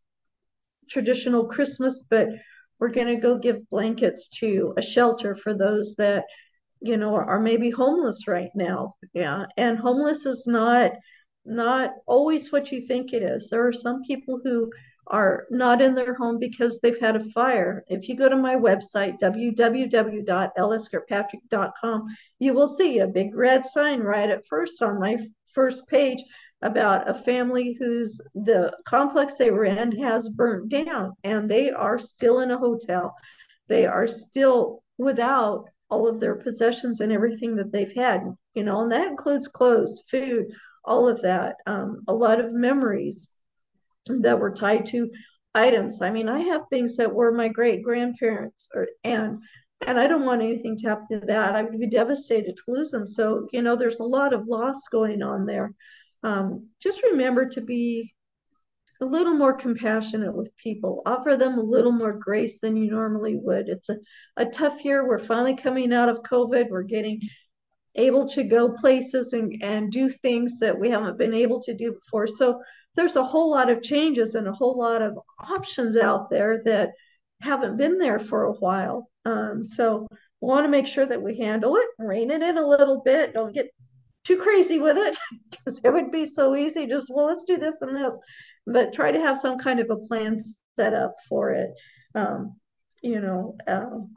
traditional 0.89 1.47
Christmas, 1.47 2.01
but 2.11 2.29
we're 2.79 2.91
going 2.91 3.09
to 3.09 3.17
go 3.17 3.39
give 3.39 3.69
blankets 3.71 4.29
to 4.41 4.75
a 4.77 4.83
shelter 4.83 5.35
for 5.35 5.55
those 5.55 5.97
that, 5.97 6.25
you 6.81 6.97
know, 6.97 7.15
are 7.15 7.41
maybe 7.41 7.71
homeless 7.71 8.29
right 8.29 8.51
now. 8.55 8.95
Yeah. 9.13 9.47
And 9.57 9.79
homeless 9.79 10.27
is 10.27 10.47
not 10.47 10.93
not 11.45 11.93
always 12.07 12.53
what 12.53 12.71
you 12.71 12.87
think 12.87 13.13
it 13.13 13.23
is. 13.23 13.49
There 13.49 13.67
are 13.67 13.73
some 13.73 14.03
people 14.03 14.39
who 14.45 14.71
are 15.09 15.47
not 15.51 15.81
in 15.81 15.95
their 15.95 16.15
home 16.15 16.39
because 16.39 16.81
they've 16.81 17.01
had 17.01 17.17
a 17.17 17.31
fire. 17.31 17.83
If 17.89 18.09
you 18.09 18.17
go 18.17 18.29
to 18.29 18.37
my 18.37 18.55
website, 18.55 19.19
www.lskirkpatrick.com, 19.21 22.07
you 22.39 22.55
will 22.55 22.69
see 22.69 22.99
a 22.99 23.07
big 23.07 23.35
red 23.35 23.65
sign 23.67 24.01
right 24.01 24.31
at 24.31 24.47
first 24.47 24.83
on 24.83 25.01
my 25.01 25.17
first 25.55 25.87
page 25.89 26.23
about 26.63 27.09
a 27.09 27.15
family 27.15 27.77
whose 27.79 28.21
the 28.35 28.73
complex 28.87 29.39
they 29.39 29.51
were 29.51 29.65
in 29.65 29.93
has 30.03 30.29
burnt 30.29 30.69
down 30.69 31.15
and 31.25 31.51
they 31.51 31.71
are 31.71 31.99
still 31.99 32.41
in 32.41 32.51
a 32.51 32.59
hotel. 32.59 33.15
They 33.69 33.87
are 33.87 34.09
still 34.09 34.83
without 34.99 35.71
all 35.91 36.07
of 36.07 36.21
their 36.21 36.35
possessions 36.35 37.01
and 37.01 37.11
everything 37.13 37.57
that 37.57 37.73
they've 37.73 37.95
had, 37.95 38.23
you 38.55 38.63
know, 38.63 38.83
and 38.83 38.93
that 38.93 39.07
includes 39.07 39.49
clothes, 39.49 40.03
food, 40.11 40.49
all 40.85 41.09
of 41.09 41.23
that, 41.23 41.57
um, 41.67 42.03
a 42.09 42.13
lot 42.13 42.41
of 42.41 42.53
memories 42.53 43.31
that 44.23 44.39
were 44.39 44.55
tied 44.55 44.87
to 44.87 45.11
items. 45.55 46.03
I 46.03 46.11
mean, 46.11 46.29
I 46.29 46.41
have 46.41 46.63
things 46.71 46.97
that 46.97 47.13
were 47.13 47.33
my 47.33 47.49
great 47.49 47.83
grandparents, 47.83 48.69
or 48.75 48.89
and 49.05 49.39
and 49.87 49.99
I 49.99 50.07
don't 50.07 50.25
want 50.25 50.43
anything 50.43 50.77
to 50.79 50.89
happen 50.89 51.21
to 51.21 51.27
that. 51.27 51.55
I 51.55 51.63
would 51.63 51.79
be 51.79 51.89
devastated 51.89 52.57
to 52.57 52.63
lose 52.73 52.91
them. 52.91 53.07
So 53.07 53.49
you 53.53 53.63
know, 53.63 53.77
there's 53.77 54.01
a 54.01 54.05
lot 54.05 54.33
of 54.33 54.47
loss 54.47 54.89
going 54.89 55.23
on 55.23 55.47
there. 55.47 55.75
Um, 56.23 56.69
just 56.81 57.03
remember 57.03 57.49
to 57.51 57.61
be 57.61 58.15
a 59.01 59.05
little 59.05 59.35
more 59.35 59.53
compassionate 59.53 60.35
with 60.35 60.57
people. 60.57 61.03
Offer 61.07 61.37
them 61.37 61.59
a 61.59 61.63
little 61.63 61.93
more 61.93 62.13
grace 62.13 62.59
than 62.59 62.77
you 62.77 62.91
normally 62.91 63.37
would. 63.37 63.69
It's 63.69 63.89
a, 63.89 63.97
a 64.37 64.47
tough 64.47 64.85
year. 64.85 65.07
We're 65.07 65.21
finally 65.21 65.57
coming 65.57 65.93
out 65.93 66.09
of 66.09 66.23
COVID. 66.23 66.69
We're 66.69 66.83
getting 66.83 67.21
able 67.95 68.29
to 68.31 68.43
go 68.43 68.71
places 68.71 69.33
and, 69.33 69.63
and 69.63 69.93
do 69.93 70.09
things 70.09 70.59
that 70.61 70.79
we 70.79 70.91
haven't 70.91 71.19
been 71.19 71.35
able 71.35 71.63
to 71.63 71.75
do 71.75 71.93
before. 71.93 72.27
So 72.27 72.61
there's 72.99 73.15
a 73.15 73.23
whole 73.23 73.49
lot 73.49 73.71
of 73.71 73.81
changes 73.81 74.35
and 74.35 74.49
a 74.49 74.53
whole 74.53 74.77
lot 74.77 75.03
of 75.03 75.17
options 75.39 75.97
out 75.97 76.29
there 76.31 76.63
that 76.65 76.91
haven't 77.41 77.77
been 77.77 77.97
there 77.97 78.19
for 78.19 78.47
a 78.47 78.53
while. 78.55 79.09
Um, 79.25 79.65
so 79.65 80.09
we 80.11 80.49
want 80.49 80.65
to 80.65 80.69
make 80.69 80.89
sure 80.89 81.07
that 81.07 81.23
we 81.23 81.39
handle 81.39 81.77
it, 81.77 81.87
rein 82.01 82.33
it 82.33 82.43
in 82.43 82.59
a 82.59 82.67
little 82.67 83.01
bit. 83.05 83.35
Don't 83.35 83.55
get 83.55 83.71
too 84.25 84.37
crazy 84.37 84.81
with 84.81 84.99
it 84.99 85.17
because 85.51 85.81
it 85.85 85.93
would 85.93 86.11
be 86.11 86.27
so 86.27 86.57
easy. 86.57 86.89
Just, 86.89 87.09
well, 87.15 87.27
let's 87.27 87.45
do 87.45 87.57
this 87.57 87.83
and 87.83 87.95
this, 87.97 88.19
but 88.67 88.93
try 88.93 89.13
to 89.13 89.21
have 89.21 89.39
some 89.39 89.61
kind 89.61 89.79
of 89.79 89.91
a 89.91 89.97
plan 90.09 90.37
set 90.75 90.93
up 90.93 91.15
for 91.29 91.53
it. 91.53 91.71
Um, 92.17 92.57
you 93.01 93.21
know, 93.21 93.57
um, 93.69 94.11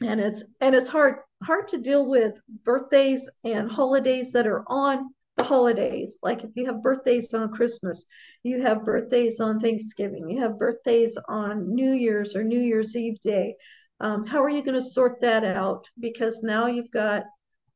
and 0.00 0.18
it's 0.18 0.44
and 0.62 0.74
it's 0.74 0.88
hard 0.88 1.16
hard 1.42 1.68
to 1.68 1.78
deal 1.78 2.06
with 2.06 2.32
birthdays 2.64 3.28
and 3.44 3.70
holidays 3.70 4.32
that 4.32 4.46
are 4.46 4.64
on 4.66 5.10
holidays. 5.48 6.18
Like 6.22 6.44
if 6.44 6.50
you 6.54 6.66
have 6.66 6.82
birthdays 6.82 7.32
on 7.34 7.52
Christmas, 7.52 8.04
you 8.42 8.62
have 8.62 8.84
birthdays 8.84 9.40
on 9.40 9.58
Thanksgiving, 9.58 10.28
you 10.28 10.40
have 10.42 10.58
birthdays 10.58 11.16
on 11.28 11.74
New 11.74 11.92
Year's 11.92 12.36
or 12.36 12.44
New 12.44 12.60
Year's 12.60 12.94
Eve 12.94 13.20
day. 13.22 13.56
Um, 14.00 14.26
how 14.26 14.42
are 14.42 14.50
you 14.50 14.62
going 14.62 14.80
to 14.80 14.90
sort 14.90 15.20
that 15.22 15.44
out? 15.44 15.84
Because 15.98 16.40
now 16.42 16.66
you've 16.66 16.90
got 16.90 17.24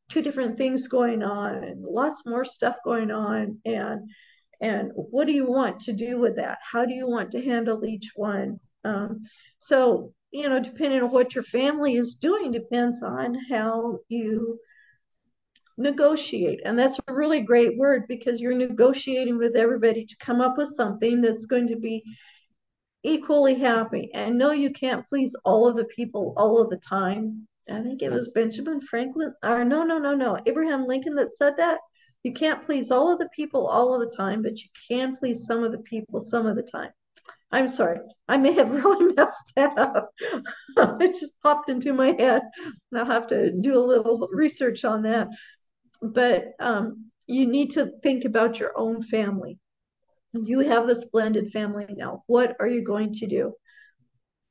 two 0.09 0.23
different 0.23 0.59
things 0.59 0.89
going 0.89 1.23
on 1.23 1.65
and 1.65 1.83
lots 1.83 2.27
more 2.27 2.45
stuff 2.45 2.77
going 2.85 3.11
on 3.11 3.59
and 3.65 4.11
and 4.61 4.91
what 4.95 5.27
do 5.27 5.33
you 5.33 5.47
want 5.47 5.81
to 5.81 5.93
do 5.93 6.19
with 6.19 6.37
that 6.37 6.59
how 6.71 6.85
do 6.85 6.93
you 6.93 7.09
want 7.09 7.31
to 7.31 7.43
handle 7.43 7.85
each 7.85 8.11
one 8.15 8.61
um, 8.85 9.25
so 9.59 10.13
you 10.31 10.49
know 10.49 10.61
depending 10.61 11.01
on 11.03 11.11
what 11.11 11.35
your 11.35 11.45
family 11.45 11.97
is 11.97 12.15
doing 12.17 12.53
depends 12.53 13.03
on 13.03 13.35
how 13.51 13.99
you 14.09 14.59
negotiate. 15.77 16.61
And 16.65 16.79
that's 16.79 16.99
a 17.07 17.13
really 17.13 17.41
great 17.41 17.77
word 17.77 18.05
because 18.09 18.41
you're 18.41 18.55
negotiating 18.55 19.39
with 19.39 19.57
everybody 19.57 20.05
to 20.07 20.17
come 20.19 20.41
up 20.41 20.59
with 20.59 20.69
something 20.69 21.21
that's 21.21 21.47
going 21.47 21.69
to 21.69 21.77
be 21.77 22.03
equally 23.03 23.55
happy. 23.55 24.11
And 24.15 24.39
no, 24.39 24.53
you 24.53 24.71
can't 24.71 25.09
please 25.09 25.35
all 25.45 25.69
of 25.69 25.77
the 25.77 25.85
people 25.85 26.35
all 26.37 26.61
of 26.61 26.71
the 26.71 26.77
time. 26.77 27.47
I 27.71 27.81
think 27.83 28.03
it 28.03 28.11
was 28.11 28.29
Benjamin 28.35 28.81
Franklin, 28.81 29.33
or 29.43 29.65
no, 29.65 29.85
no, 29.85 29.99
no, 29.99 30.15
no, 30.15 30.39
Abraham 30.47 30.87
Lincoln 30.87 31.15
that 31.15 31.35
said 31.35 31.57
that. 31.59 31.79
You 32.25 32.33
can't 32.33 32.65
please 32.65 32.93
all 32.93 33.11
of 33.11 33.19
the 33.19 33.29
people 33.35 33.67
all 33.67 33.95
of 33.95 34.09
the 34.09 34.17
time, 34.17 34.43
but 34.43 34.57
you 34.57 34.69
can 34.89 35.17
please 35.17 35.45
some 35.45 35.65
of 35.65 35.73
the 35.73 35.79
people 35.79 36.21
some 36.21 36.47
of 36.47 36.55
the 36.55 36.63
time. 36.63 36.91
I'm 37.51 37.69
sorry, 37.69 37.99
I 38.29 38.39
may 38.39 38.53
have 38.53 38.71
really 38.85 39.13
messed 39.15 39.53
that 39.57 39.77
up. 39.77 40.11
it 41.01 41.19
just 41.19 41.33
popped 41.43 41.69
into 41.69 41.93
my 41.93 42.13
head. 42.19 42.43
I'll 42.95 43.05
have 43.05 43.27
to 43.29 43.53
do 43.53 43.77
a 43.77 43.85
little 43.85 44.29
research 44.33 44.85
on 44.85 45.03
that 45.03 45.29
but 46.03 46.53
um, 46.59 47.11
you 47.27 47.47
need 47.47 47.71
to 47.73 47.93
think 48.03 48.25
about 48.25 48.59
your 48.59 48.73
own 48.77 49.03
family. 49.03 49.59
You 50.33 50.61
have 50.61 50.87
this 50.87 51.05
blended 51.05 51.53
family 51.53 51.87
now. 51.91 52.25
What 52.27 52.57
are 52.59 52.67
you 52.67 52.83
going 52.83 53.13
to 53.15 53.27
do? 53.27 53.55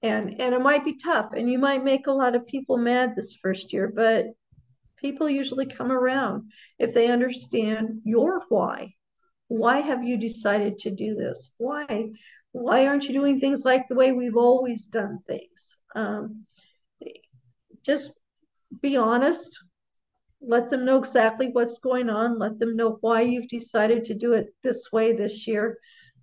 And 0.02 0.40
and 0.40 0.56
it 0.56 0.62
might 0.62 0.86
be 0.86 0.98
tough, 0.98 1.32
and 1.36 1.52
you 1.52 1.60
might 1.60 1.84
make 1.84 2.08
a 2.08 2.12
lot 2.12 2.36
of 2.36 2.48
people 2.48 2.78
mad 2.78 3.14
this 3.16 3.38
first 3.42 3.72
year, 3.72 3.92
but 3.94 4.28
people 4.98 5.30
usually 5.30 5.66
come 5.66 5.92
around 5.92 6.52
if 6.80 6.94
they 6.94 7.08
understand 7.08 8.02
your 8.04 8.44
why. 8.50 8.94
Why 9.48 9.82
have 9.82 10.04
you 10.04 10.18
decided 10.18 10.80
to 10.80 10.92
do 10.92 11.16
this? 11.16 11.52
Why? 11.58 12.12
Why 12.54 12.88
aren't 12.88 13.06
you 13.06 13.14
doing 13.14 13.40
things 13.40 13.64
like 13.64 13.88
the 13.88 13.96
way 13.96 14.12
we've 14.12 14.38
always 14.38 14.88
done 14.88 15.20
things? 15.28 15.76
Um, 15.96 16.46
just 17.84 18.12
be 18.82 18.98
honest 18.98 19.58
let 20.42 20.70
them 20.70 20.86
know 20.86 20.98
exactly 20.98 21.50
what's 21.52 21.80
going 21.80 22.10
on 22.10 22.40
let 22.40 22.58
them 22.60 22.76
know 22.76 22.98
why 23.02 23.22
you've 23.22 23.48
decided 23.50 24.06
to 24.06 24.14
do 24.14 24.34
it 24.34 24.48
this 24.64 24.92
way 24.92 25.14
this 25.14 25.48
year 25.48 25.78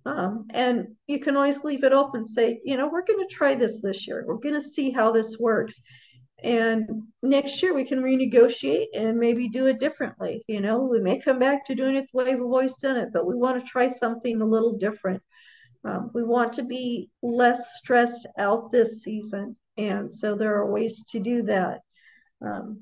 Um, 0.05 0.47
and 0.51 0.95
you 1.07 1.19
can 1.19 1.35
always 1.35 1.63
leave 1.63 1.83
it 1.83 1.91
open, 1.93 2.25
say, 2.27 2.61
you 2.63 2.77
know, 2.77 2.87
we're 2.87 3.05
going 3.05 3.19
to 3.27 3.35
try 3.35 3.53
this 3.55 3.81
this 3.81 4.07
year. 4.07 4.23
We're 4.25 4.37
going 4.37 4.55
to 4.55 4.61
see 4.61 4.91
how 4.91 5.11
this 5.11 5.37
works. 5.39 5.81
And 6.41 7.03
next 7.21 7.61
year 7.61 7.73
we 7.73 7.85
can 7.85 8.01
renegotiate 8.01 8.87
and 8.95 9.17
maybe 9.19 9.49
do 9.49 9.67
it 9.67 9.79
differently. 9.79 10.43
You 10.47 10.61
know, 10.61 10.79
we 10.79 11.01
may 11.01 11.19
come 11.19 11.37
back 11.37 11.65
to 11.65 11.75
doing 11.75 11.95
it 11.97 12.07
the 12.11 12.17
way 12.17 12.35
we've 12.35 12.43
always 12.43 12.77
done 12.77 12.97
it, 12.97 13.09
but 13.11 13.27
we 13.27 13.35
want 13.35 13.59
to 13.59 13.69
try 13.69 13.89
something 13.89 14.41
a 14.41 14.45
little 14.45 14.77
different. 14.77 15.21
Um, 15.83 16.11
we 16.13 16.23
want 16.23 16.53
to 16.53 16.63
be 16.63 17.09
less 17.21 17.77
stressed 17.77 18.25
out 18.37 18.71
this 18.71 19.03
season. 19.03 19.57
And 19.77 20.13
so 20.13 20.35
there 20.35 20.55
are 20.55 20.71
ways 20.71 21.03
to 21.11 21.19
do 21.19 21.43
that. 21.43 21.81
Um, 22.41 22.79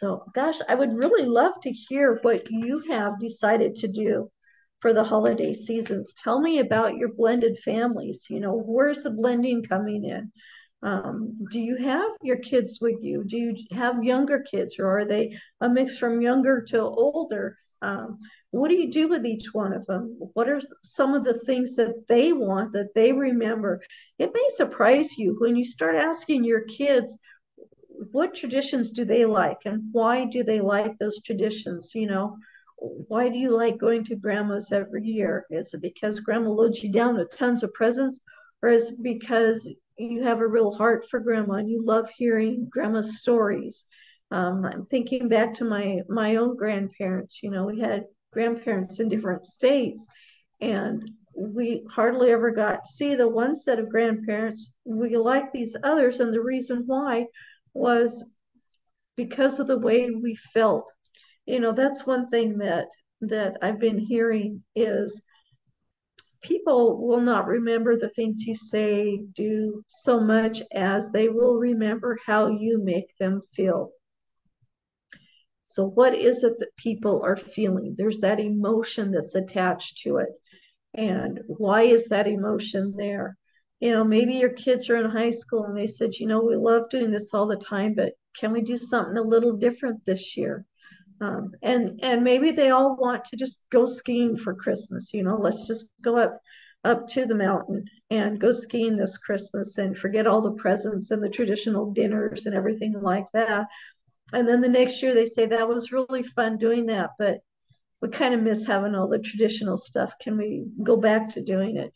so, 0.00 0.24
gosh, 0.34 0.56
I 0.66 0.74
would 0.74 0.96
really 0.96 1.26
love 1.26 1.52
to 1.62 1.70
hear 1.70 2.18
what 2.22 2.50
you 2.50 2.78
have 2.88 3.20
decided 3.20 3.76
to 3.76 3.88
do 3.88 4.30
for 4.80 4.94
the 4.94 5.04
holiday 5.04 5.52
seasons. 5.52 6.14
Tell 6.14 6.40
me 6.40 6.58
about 6.58 6.96
your 6.96 7.10
blended 7.12 7.58
families. 7.58 8.26
You 8.30 8.40
know, 8.40 8.54
where's 8.54 9.02
the 9.02 9.10
blending 9.10 9.62
coming 9.62 10.06
in? 10.06 10.32
Um, 10.82 11.36
do 11.50 11.60
you 11.60 11.76
have 11.76 12.12
your 12.22 12.38
kids 12.38 12.78
with 12.80 12.96
you? 13.02 13.24
Do 13.24 13.36
you 13.36 13.56
have 13.72 14.02
younger 14.02 14.40
kids, 14.40 14.76
or 14.78 15.00
are 15.00 15.04
they 15.04 15.36
a 15.60 15.68
mix 15.68 15.98
from 15.98 16.22
younger 16.22 16.62
to 16.70 16.80
older? 16.80 17.58
Um, 17.82 18.20
what 18.52 18.68
do 18.68 18.76
you 18.76 18.90
do 18.90 19.06
with 19.06 19.26
each 19.26 19.52
one 19.52 19.74
of 19.74 19.84
them? 19.84 20.16
What 20.32 20.48
are 20.48 20.62
some 20.82 21.12
of 21.12 21.24
the 21.24 21.38
things 21.40 21.76
that 21.76 22.06
they 22.08 22.32
want 22.32 22.72
that 22.72 22.94
they 22.94 23.12
remember? 23.12 23.82
It 24.18 24.30
may 24.32 24.48
surprise 24.48 25.18
you 25.18 25.36
when 25.38 25.56
you 25.56 25.66
start 25.66 25.94
asking 25.94 26.44
your 26.44 26.62
kids 26.62 27.18
what 28.12 28.34
traditions 28.34 28.90
do 28.90 29.04
they 29.04 29.24
like 29.24 29.58
and 29.64 29.82
why 29.92 30.24
do 30.24 30.42
they 30.42 30.60
like 30.60 30.98
those 30.98 31.20
traditions? 31.22 31.92
You 31.94 32.06
know, 32.06 32.36
why 32.78 33.28
do 33.28 33.38
you 33.38 33.50
like 33.50 33.78
going 33.78 34.04
to 34.04 34.16
grandma's 34.16 34.72
every 34.72 35.04
year? 35.04 35.44
Is 35.50 35.74
it 35.74 35.82
because 35.82 36.20
grandma 36.20 36.50
loads 36.50 36.82
you 36.82 36.90
down 36.90 37.18
with 37.18 37.36
tons 37.36 37.62
of 37.62 37.72
presents? 37.74 38.20
Or 38.62 38.70
is 38.70 38.90
it 38.90 39.02
because 39.02 39.68
you 39.98 40.22
have 40.22 40.40
a 40.40 40.46
real 40.46 40.72
heart 40.72 41.06
for 41.10 41.20
grandma 41.20 41.54
and 41.54 41.70
you 41.70 41.84
love 41.84 42.08
hearing 42.16 42.68
grandma's 42.70 43.18
stories? 43.18 43.84
Um, 44.30 44.64
I'm 44.64 44.86
thinking 44.86 45.28
back 45.28 45.54
to 45.54 45.64
my 45.64 46.00
my 46.08 46.36
own 46.36 46.56
grandparents. 46.56 47.42
You 47.42 47.50
know, 47.50 47.64
we 47.66 47.80
had 47.80 48.04
grandparents 48.32 49.00
in 49.00 49.08
different 49.08 49.44
states, 49.44 50.06
and 50.60 51.10
we 51.36 51.84
hardly 51.90 52.30
ever 52.30 52.50
got 52.52 52.84
to 52.84 52.92
see 52.92 53.14
the 53.14 53.28
one 53.28 53.56
set 53.56 53.80
of 53.80 53.88
grandparents. 53.88 54.70
We 54.84 55.16
like 55.16 55.52
these 55.52 55.74
others, 55.82 56.20
and 56.20 56.32
the 56.32 56.40
reason 56.40 56.84
why 56.86 57.26
was 57.74 58.24
because 59.16 59.58
of 59.58 59.66
the 59.66 59.78
way 59.78 60.10
we 60.10 60.36
felt 60.54 60.90
you 61.46 61.60
know 61.60 61.72
that's 61.72 62.06
one 62.06 62.28
thing 62.30 62.58
that 62.58 62.86
that 63.20 63.56
I've 63.62 63.78
been 63.78 63.98
hearing 63.98 64.62
is 64.74 65.20
people 66.42 67.06
will 67.06 67.20
not 67.20 67.46
remember 67.46 67.96
the 67.96 68.08
things 68.10 68.44
you 68.46 68.54
say 68.54 69.18
do 69.34 69.84
so 69.88 70.20
much 70.20 70.62
as 70.72 71.12
they 71.12 71.28
will 71.28 71.56
remember 71.56 72.18
how 72.26 72.48
you 72.48 72.82
make 72.82 73.16
them 73.18 73.42
feel. 73.54 73.90
So 75.66 75.86
what 75.86 76.14
is 76.14 76.42
it 76.42 76.58
that 76.58 76.76
people 76.76 77.22
are 77.22 77.36
feeling? 77.36 77.94
There's 77.96 78.20
that 78.20 78.40
emotion 78.40 79.12
that's 79.12 79.34
attached 79.34 79.98
to 79.98 80.16
it. 80.18 80.28
And 80.94 81.40
why 81.46 81.82
is 81.82 82.06
that 82.06 82.26
emotion 82.26 82.94
there? 82.96 83.36
You 83.80 83.92
know, 83.92 84.04
maybe 84.04 84.34
your 84.34 84.50
kids 84.50 84.90
are 84.90 84.96
in 84.96 85.10
high 85.10 85.30
school 85.30 85.64
and 85.64 85.76
they 85.76 85.86
said, 85.86 86.14
you 86.14 86.26
know, 86.26 86.42
we 86.42 86.56
love 86.56 86.90
doing 86.90 87.10
this 87.10 87.32
all 87.32 87.46
the 87.46 87.56
time, 87.56 87.94
but 87.94 88.12
can 88.38 88.52
we 88.52 88.60
do 88.62 88.76
something 88.76 89.16
a 89.16 89.22
little 89.22 89.56
different 89.56 90.04
this 90.06 90.36
year? 90.36 90.64
Um, 91.20 91.52
and 91.62 92.00
and 92.02 92.24
maybe 92.24 92.50
they 92.50 92.70
all 92.70 92.96
want 92.96 93.24
to 93.26 93.36
just 93.36 93.58
go 93.70 93.86
skiing 93.86 94.36
for 94.36 94.54
Christmas. 94.54 95.12
You 95.12 95.22
know, 95.22 95.36
let's 95.36 95.66
just 95.66 95.88
go 96.02 96.16
up 96.16 96.40
up 96.84 97.06
to 97.08 97.26
the 97.26 97.34
mountain 97.34 97.84
and 98.10 98.40
go 98.40 98.52
skiing 98.52 98.96
this 98.96 99.18
Christmas 99.18 99.76
and 99.76 99.96
forget 99.96 100.26
all 100.26 100.40
the 100.40 100.52
presents 100.52 101.10
and 101.10 101.22
the 101.22 101.28
traditional 101.28 101.92
dinners 101.92 102.46
and 102.46 102.54
everything 102.54 102.94
like 103.00 103.26
that. 103.34 103.66
And 104.32 104.48
then 104.48 104.60
the 104.62 104.68
next 104.68 105.02
year 105.02 105.14
they 105.14 105.26
say 105.26 105.46
that 105.46 105.68
was 105.68 105.92
really 105.92 106.22
fun 106.22 106.56
doing 106.56 106.86
that, 106.86 107.10
but 107.18 107.40
we 108.00 108.08
kind 108.08 108.32
of 108.32 108.40
miss 108.40 108.66
having 108.66 108.94
all 108.94 109.08
the 109.08 109.18
traditional 109.18 109.76
stuff. 109.76 110.14
Can 110.22 110.38
we 110.38 110.66
go 110.82 110.96
back 110.96 111.34
to 111.34 111.42
doing 111.42 111.76
it? 111.76 111.92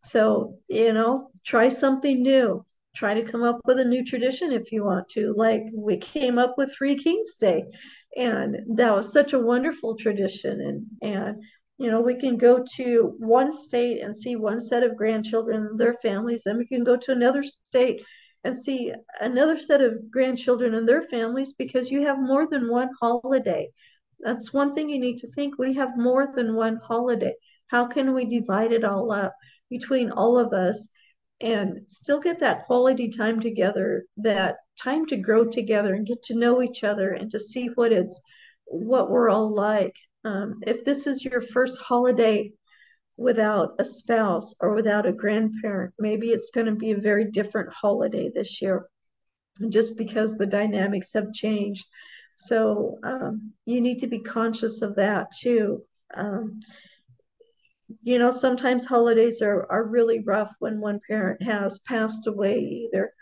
So, 0.00 0.58
you 0.68 0.92
know, 0.92 1.30
try 1.44 1.68
something 1.68 2.22
new. 2.22 2.64
Try 2.96 3.14
to 3.14 3.30
come 3.30 3.42
up 3.42 3.60
with 3.64 3.78
a 3.78 3.84
new 3.84 4.04
tradition 4.04 4.52
if 4.52 4.72
you 4.72 4.84
want 4.84 5.08
to. 5.10 5.34
Like 5.36 5.62
we 5.74 5.98
came 5.98 6.38
up 6.38 6.54
with 6.56 6.74
Three 6.74 6.96
Kings 6.96 7.36
Day 7.36 7.64
and 8.16 8.56
that 8.76 8.94
was 8.94 9.12
such 9.12 9.32
a 9.32 9.38
wonderful 9.38 9.96
tradition. 9.96 10.60
And 10.60 10.86
and 11.02 11.42
you 11.78 11.90
know 11.90 12.00
we 12.00 12.18
can 12.18 12.36
go 12.36 12.64
to 12.76 13.14
one 13.18 13.52
state 13.52 14.02
and 14.02 14.16
see 14.16 14.36
one 14.36 14.60
set 14.60 14.82
of 14.82 14.96
grandchildren 14.96 15.66
and 15.66 15.78
their 15.78 15.94
families. 16.02 16.42
And 16.46 16.58
we 16.58 16.66
can 16.66 16.84
go 16.84 16.96
to 16.96 17.12
another 17.12 17.44
state 17.44 18.02
and 18.44 18.56
see 18.56 18.92
another 19.20 19.58
set 19.60 19.80
of 19.80 20.10
grandchildren 20.10 20.74
and 20.74 20.88
their 20.88 21.02
families 21.08 21.52
because 21.52 21.90
you 21.90 22.02
have 22.06 22.18
more 22.18 22.48
than 22.48 22.70
one 22.70 22.90
holiday. 23.00 23.68
That's 24.20 24.52
one 24.52 24.74
thing 24.74 24.88
you 24.88 24.98
need 24.98 25.18
to 25.18 25.30
think. 25.32 25.58
We 25.58 25.74
have 25.74 25.96
more 25.96 26.28
than 26.34 26.54
one 26.54 26.80
holiday. 26.82 27.34
How 27.68 27.86
can 27.86 28.14
we 28.14 28.24
divide 28.24 28.72
it 28.72 28.84
all 28.84 29.12
up 29.12 29.34
between 29.70 30.10
all 30.10 30.38
of 30.38 30.52
us 30.52 30.88
and 31.40 31.80
still 31.86 32.20
get 32.20 32.40
that 32.40 32.64
quality 32.66 33.10
time 33.10 33.40
together, 33.40 34.04
that 34.16 34.56
time 34.80 35.06
to 35.06 35.16
grow 35.16 35.44
together 35.44 35.94
and 35.94 36.06
get 36.06 36.22
to 36.24 36.38
know 36.38 36.62
each 36.62 36.84
other 36.84 37.12
and 37.12 37.30
to 37.30 37.38
see 37.38 37.68
what 37.74 37.92
it's 37.92 38.20
what 38.64 39.10
we're 39.10 39.30
all 39.30 39.54
like. 39.54 39.94
Um, 40.24 40.60
if 40.66 40.84
this 40.84 41.06
is 41.06 41.24
your 41.24 41.40
first 41.40 41.78
holiday 41.78 42.52
without 43.16 43.74
a 43.78 43.84
spouse 43.84 44.54
or 44.60 44.74
without 44.74 45.06
a 45.06 45.12
grandparent, 45.12 45.94
maybe 45.98 46.28
it's 46.28 46.50
going 46.50 46.66
to 46.66 46.74
be 46.74 46.90
a 46.90 46.98
very 46.98 47.30
different 47.30 47.72
holiday 47.72 48.30
this 48.34 48.60
year, 48.60 48.88
just 49.68 49.96
because 49.96 50.34
the 50.34 50.46
dynamics 50.46 51.12
have 51.14 51.32
changed. 51.32 51.84
So 52.34 52.98
um, 53.02 53.52
you 53.64 53.80
need 53.80 54.00
to 54.00 54.06
be 54.06 54.20
conscious 54.20 54.82
of 54.82 54.96
that 54.96 55.28
too. 55.40 55.82
Um, 56.14 56.60
you 58.02 58.18
know, 58.18 58.30
sometimes 58.30 58.84
holidays 58.84 59.40
are, 59.42 59.66
are 59.70 59.84
really 59.84 60.20
rough 60.20 60.52
when 60.58 60.80
one 60.80 61.00
parent 61.08 61.42
has 61.42 61.78
passed 61.80 62.26
away, 62.26 62.58
either 62.58 63.12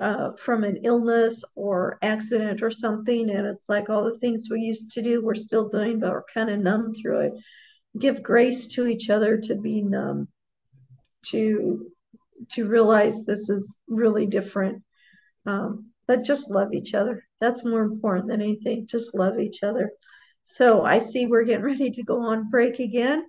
uh, 0.00 0.32
from 0.32 0.64
an 0.64 0.78
illness 0.82 1.44
or 1.54 1.98
accident 2.02 2.62
or 2.62 2.70
something. 2.70 3.30
And 3.30 3.46
it's 3.46 3.68
like 3.68 3.88
all 3.88 4.04
the 4.04 4.18
things 4.18 4.48
we 4.50 4.60
used 4.60 4.92
to 4.92 5.02
do, 5.02 5.22
we're 5.22 5.34
still 5.34 5.68
doing, 5.68 6.00
but 6.00 6.10
we're 6.10 6.24
kind 6.32 6.50
of 6.50 6.58
numb 6.58 6.94
through 6.94 7.20
it. 7.20 7.32
Give 7.98 8.22
grace 8.22 8.66
to 8.68 8.86
each 8.86 9.10
other 9.10 9.36
to 9.36 9.54
be 9.54 9.82
numb, 9.82 10.28
to 11.26 11.90
to 12.52 12.66
realize 12.66 13.24
this 13.24 13.50
is 13.50 13.74
really 13.86 14.26
different. 14.26 14.82
Um, 15.44 15.90
but 16.06 16.22
just 16.22 16.50
love 16.50 16.72
each 16.72 16.94
other. 16.94 17.24
That's 17.40 17.64
more 17.64 17.82
important 17.82 18.28
than 18.28 18.40
anything. 18.40 18.86
Just 18.86 19.14
love 19.14 19.38
each 19.38 19.62
other. 19.62 19.92
So 20.44 20.82
I 20.82 20.98
see 20.98 21.26
we're 21.26 21.44
getting 21.44 21.64
ready 21.64 21.90
to 21.90 22.02
go 22.02 22.20
on 22.22 22.50
break 22.50 22.78
again. 22.78 23.26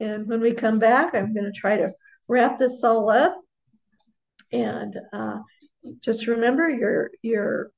And 0.00 0.28
when 0.28 0.40
we 0.40 0.52
come 0.52 0.78
back, 0.78 1.14
I'm 1.14 1.34
going 1.34 1.46
to 1.46 1.58
try 1.58 1.76
to 1.76 1.92
wrap 2.28 2.58
this 2.58 2.82
all 2.84 3.10
up. 3.10 3.40
And 4.52 4.94
uh, 5.12 5.38
just 6.00 6.26
remember, 6.26 6.68
you're 6.68 7.10
you're 7.22 7.70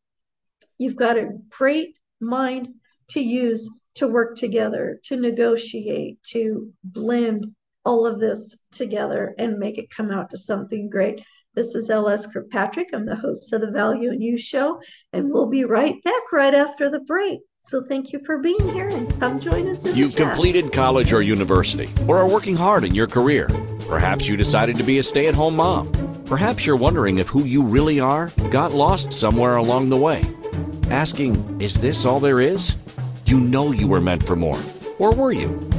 you've 0.78 0.96
got 0.96 1.18
a 1.18 1.30
great 1.50 1.96
mind 2.20 2.68
to 3.10 3.20
use 3.20 3.68
to 3.96 4.06
work 4.06 4.36
together, 4.36 5.00
to 5.04 5.16
negotiate, 5.16 6.22
to 6.22 6.72
blend 6.84 7.46
all 7.84 8.06
of 8.06 8.20
this 8.20 8.56
together 8.72 9.34
and 9.38 9.58
make 9.58 9.78
it 9.78 9.90
come 9.90 10.10
out 10.10 10.30
to 10.30 10.36
something 10.36 10.88
great. 10.88 11.20
This 11.54 11.74
is 11.74 11.90
L.S. 11.90 12.26
Kirkpatrick. 12.26 12.90
I'm 12.92 13.06
the 13.06 13.16
host 13.16 13.52
of 13.52 13.62
the 13.62 13.70
Value 13.70 14.12
in 14.12 14.20
You 14.20 14.38
show, 14.38 14.80
and 15.12 15.30
we'll 15.30 15.48
be 15.48 15.64
right 15.64 16.00
back 16.04 16.32
right 16.32 16.54
after 16.54 16.88
the 16.88 17.00
break. 17.00 17.40
So 17.70 17.80
thank 17.80 18.12
you 18.12 18.18
for 18.26 18.38
being 18.38 18.74
here 18.74 18.88
and 18.88 19.20
come 19.20 19.38
join 19.38 19.68
us. 19.68 19.84
You've 19.84 20.16
completed 20.16 20.72
college 20.72 21.12
or 21.12 21.22
university 21.22 21.88
or 22.08 22.18
are 22.18 22.26
working 22.26 22.56
hard 22.56 22.82
in 22.82 22.96
your 22.96 23.06
career. 23.06 23.46
Perhaps 23.86 24.26
you 24.26 24.36
decided 24.36 24.78
to 24.78 24.82
be 24.82 24.98
a 24.98 25.04
stay 25.04 25.28
at 25.28 25.36
home 25.36 25.54
mom. 25.54 26.24
Perhaps 26.24 26.66
you're 26.66 26.74
wondering 26.74 27.18
if 27.18 27.28
who 27.28 27.44
you 27.44 27.66
really 27.66 28.00
are 28.00 28.32
got 28.50 28.72
lost 28.72 29.12
somewhere 29.12 29.54
along 29.54 29.88
the 29.88 29.96
way. 29.96 30.24
Asking, 30.90 31.60
is 31.60 31.80
this 31.80 32.04
all 32.04 32.18
there 32.18 32.40
is? 32.40 32.74
You 33.24 33.38
know 33.38 33.70
you 33.70 33.86
were 33.86 34.00
meant 34.00 34.24
for 34.24 34.34
more. 34.34 34.58
Or 34.98 35.14
were 35.14 35.30
you? 35.30 35.70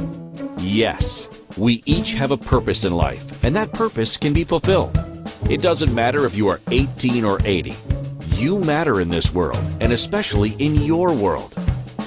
Yes. 0.60 1.28
We 1.58 1.82
each 1.84 2.14
have 2.14 2.30
a 2.30 2.38
purpose 2.38 2.84
in 2.84 2.94
life, 2.94 3.44
and 3.44 3.56
that 3.56 3.74
purpose 3.74 4.16
can 4.16 4.32
be 4.32 4.44
fulfilled. 4.44 4.98
It 5.50 5.60
doesn't 5.60 5.94
matter 5.94 6.24
if 6.24 6.36
you 6.36 6.48
are 6.48 6.60
18 6.70 7.26
or 7.26 7.38
80. 7.44 7.74
You 8.36 8.64
matter 8.64 8.98
in 8.98 9.10
this 9.10 9.34
world, 9.34 9.62
and 9.80 9.92
especially 9.92 10.54
in 10.58 10.76
your 10.76 11.12
world. 11.12 11.54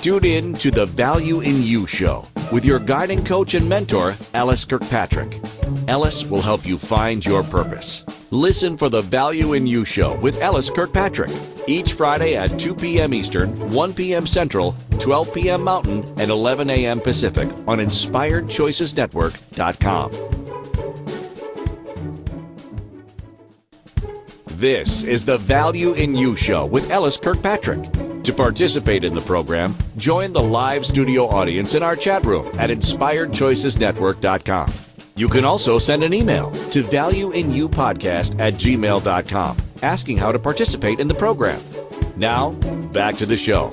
Tune 0.05 0.21
in 0.23 0.53
to 0.53 0.69
the 0.69 0.85
Value 0.85 1.41
in 1.41 1.63
You 1.63 1.87
show 1.87 2.27
with 2.51 2.63
your 2.63 2.77
guiding 2.77 3.25
coach 3.25 3.55
and 3.55 3.67
mentor, 3.67 4.15
L.S. 4.35 4.65
Kirkpatrick. 4.65 5.41
L.S. 5.87 6.23
will 6.23 6.43
help 6.43 6.63
you 6.63 6.77
find 6.77 7.25
your 7.25 7.41
purpose. 7.41 8.05
Listen 8.29 8.77
for 8.77 8.87
the 8.87 9.01
Value 9.01 9.53
in 9.53 9.65
You 9.65 9.83
show 9.83 10.15
with 10.15 10.39
L.S. 10.39 10.69
Kirkpatrick 10.69 11.31
each 11.65 11.93
Friday 11.93 12.35
at 12.35 12.59
2 12.59 12.75
p.m. 12.75 13.15
Eastern, 13.15 13.73
1 13.73 13.93
p.m. 13.95 14.27
Central, 14.27 14.75
12 14.99 15.33
p.m. 15.33 15.63
Mountain 15.63 16.03
and 16.19 16.29
11 16.29 16.69
a.m. 16.69 17.01
Pacific 17.01 17.49
on 17.67 17.79
InspiredChoicesNetwork.com. 17.79 20.11
This 24.45 25.01
is 25.01 25.25
the 25.25 25.39
Value 25.39 25.93
in 25.93 26.13
You 26.13 26.35
Show 26.35 26.67
with 26.67 26.91
L.S. 26.91 27.17
Kirkpatrick. 27.17 28.04
To 28.25 28.33
participate 28.33 29.03
in 29.03 29.13
the 29.13 29.21
program, 29.21 29.77
join 29.97 30.33
the 30.33 30.41
live 30.41 30.83
studio 30.83 31.27
audience 31.27 31.75
in 31.75 31.83
our 31.83 31.95
chat 31.95 32.25
room 32.25 32.59
at 32.59 32.71
InspiredChoicesNetwork.com. 32.71 34.73
You 35.15 35.29
can 35.29 35.45
also 35.45 35.77
send 35.77 36.03
an 36.03 36.11
email 36.11 36.49
to 36.71 36.81
valueinyoupodcast 36.81 38.39
at 38.39 38.55
gmail.com 38.55 39.57
asking 39.83 40.17
how 40.17 40.31
to 40.31 40.39
participate 40.39 40.99
in 40.99 41.07
the 41.07 41.13
program. 41.13 41.61
Now, 42.15 42.49
back 42.49 43.17
to 43.17 43.27
the 43.27 43.37
show. 43.37 43.69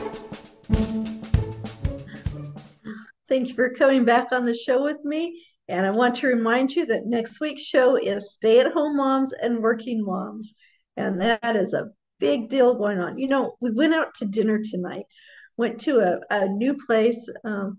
Thank 3.31 3.49
you 3.49 3.55
for 3.55 3.71
coming 3.71 4.05
back 4.05 4.33
on 4.33 4.45
the 4.45 4.55
show 4.55 4.85
with 4.85 5.03
me. 5.03 5.43
And 5.67 5.87
I 5.87 5.93
want 5.93 6.17
to 6.17 6.27
remind 6.27 6.73
you 6.73 6.85
that 6.87 7.07
next 7.07 7.41
week's 7.41 7.63
show 7.63 7.97
is 7.97 8.35
Stay 8.35 8.61
at 8.61 8.71
Home 8.71 8.99
Moms 8.99 9.33
and 9.33 9.63
Working 9.63 10.05
Moms. 10.05 10.53
And 10.99 11.23
that 11.23 11.57
is 11.57 11.73
a 11.73 11.89
big 12.23 12.49
deal 12.49 12.75
going 12.75 13.01
on. 13.01 13.19
You 13.19 13.27
know, 13.27 13.57
we 13.61 13.73
went 13.73 13.95
out 13.95 14.15
to 14.17 14.25
dinner 14.25 14.61
tonight, 14.63 15.07
went 15.57 15.81
to 15.81 15.99
a, 15.99 16.21
a 16.31 16.49
new 16.49 16.75
place. 16.87 17.29
Um, 17.45 17.79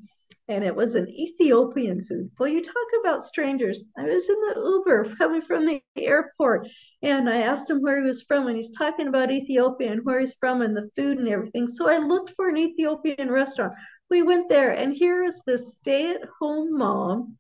and 0.50 0.66
it 0.66 0.76
was 0.76 0.96
an 0.96 1.08
Ethiopian 1.08 2.04
food. 2.04 2.30
Well, 2.38 2.50
you 2.50 2.62
talk 2.62 2.76
about 3.00 3.26
strangers. 3.26 3.86
I 3.98 4.04
was 4.04 4.28
in 4.28 4.36
the 4.42 4.62
Uber 4.62 5.16
coming 5.18 5.42
from 5.42 5.66
the 5.66 5.82
airport, 5.96 6.68
and 7.02 7.30
I 7.30 7.38
asked 7.38 7.70
him 7.70 7.82
where 7.82 8.02
he 8.02 8.06
was 8.06 8.24
from, 8.24 8.48
and 8.48 8.58
he's 8.58 8.78
talking 8.78 9.08
about 9.08 9.32
Ethiopia 9.32 9.94
and 9.94 10.04
where 10.04 10.20
he's 10.20 10.36
from 10.42 10.62
and 10.62 10.76
the 10.76 10.90
food 10.98 11.18
and 11.18 11.30
everything. 11.30 11.68
So 11.68 11.88
I 11.88 11.98
looked 11.98 12.34
for 12.36 12.50
an 12.50 12.58
Ethiopian 12.58 13.32
restaurant. 13.32 13.74
We 14.10 14.22
went 14.22 14.50
there, 14.50 14.72
and 14.72 14.94
here 14.94 15.24
is 15.24 15.42
this 15.46 15.78
stay-at-home 15.78 16.78
mom 16.78 17.38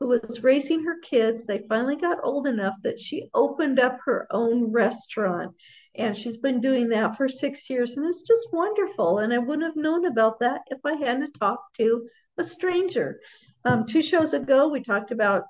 who 0.00 0.08
was 0.08 0.42
raising 0.42 0.82
her 0.84 0.98
kids. 1.00 1.44
They 1.46 1.66
finally 1.68 1.96
got 1.96 2.24
old 2.24 2.46
enough 2.46 2.74
that 2.84 2.98
she 2.98 3.28
opened 3.34 3.78
up 3.78 3.98
her 4.06 4.26
own 4.30 4.72
restaurant. 4.72 5.54
And 5.98 6.16
she's 6.16 6.36
been 6.36 6.60
doing 6.60 6.90
that 6.90 7.16
for 7.16 7.28
six 7.28 7.70
years, 7.70 7.96
and 7.96 8.06
it's 8.06 8.22
just 8.22 8.48
wonderful. 8.52 9.20
And 9.20 9.32
I 9.32 9.38
wouldn't 9.38 9.66
have 9.66 9.76
known 9.76 10.04
about 10.04 10.40
that 10.40 10.62
if 10.70 10.78
I 10.84 10.94
hadn't 10.94 11.32
talked 11.32 11.76
to 11.76 12.06
a 12.38 12.44
stranger. 12.44 13.20
Um, 13.64 13.86
two 13.86 14.02
shows 14.02 14.34
ago, 14.34 14.68
we 14.68 14.82
talked 14.82 15.10
about 15.10 15.44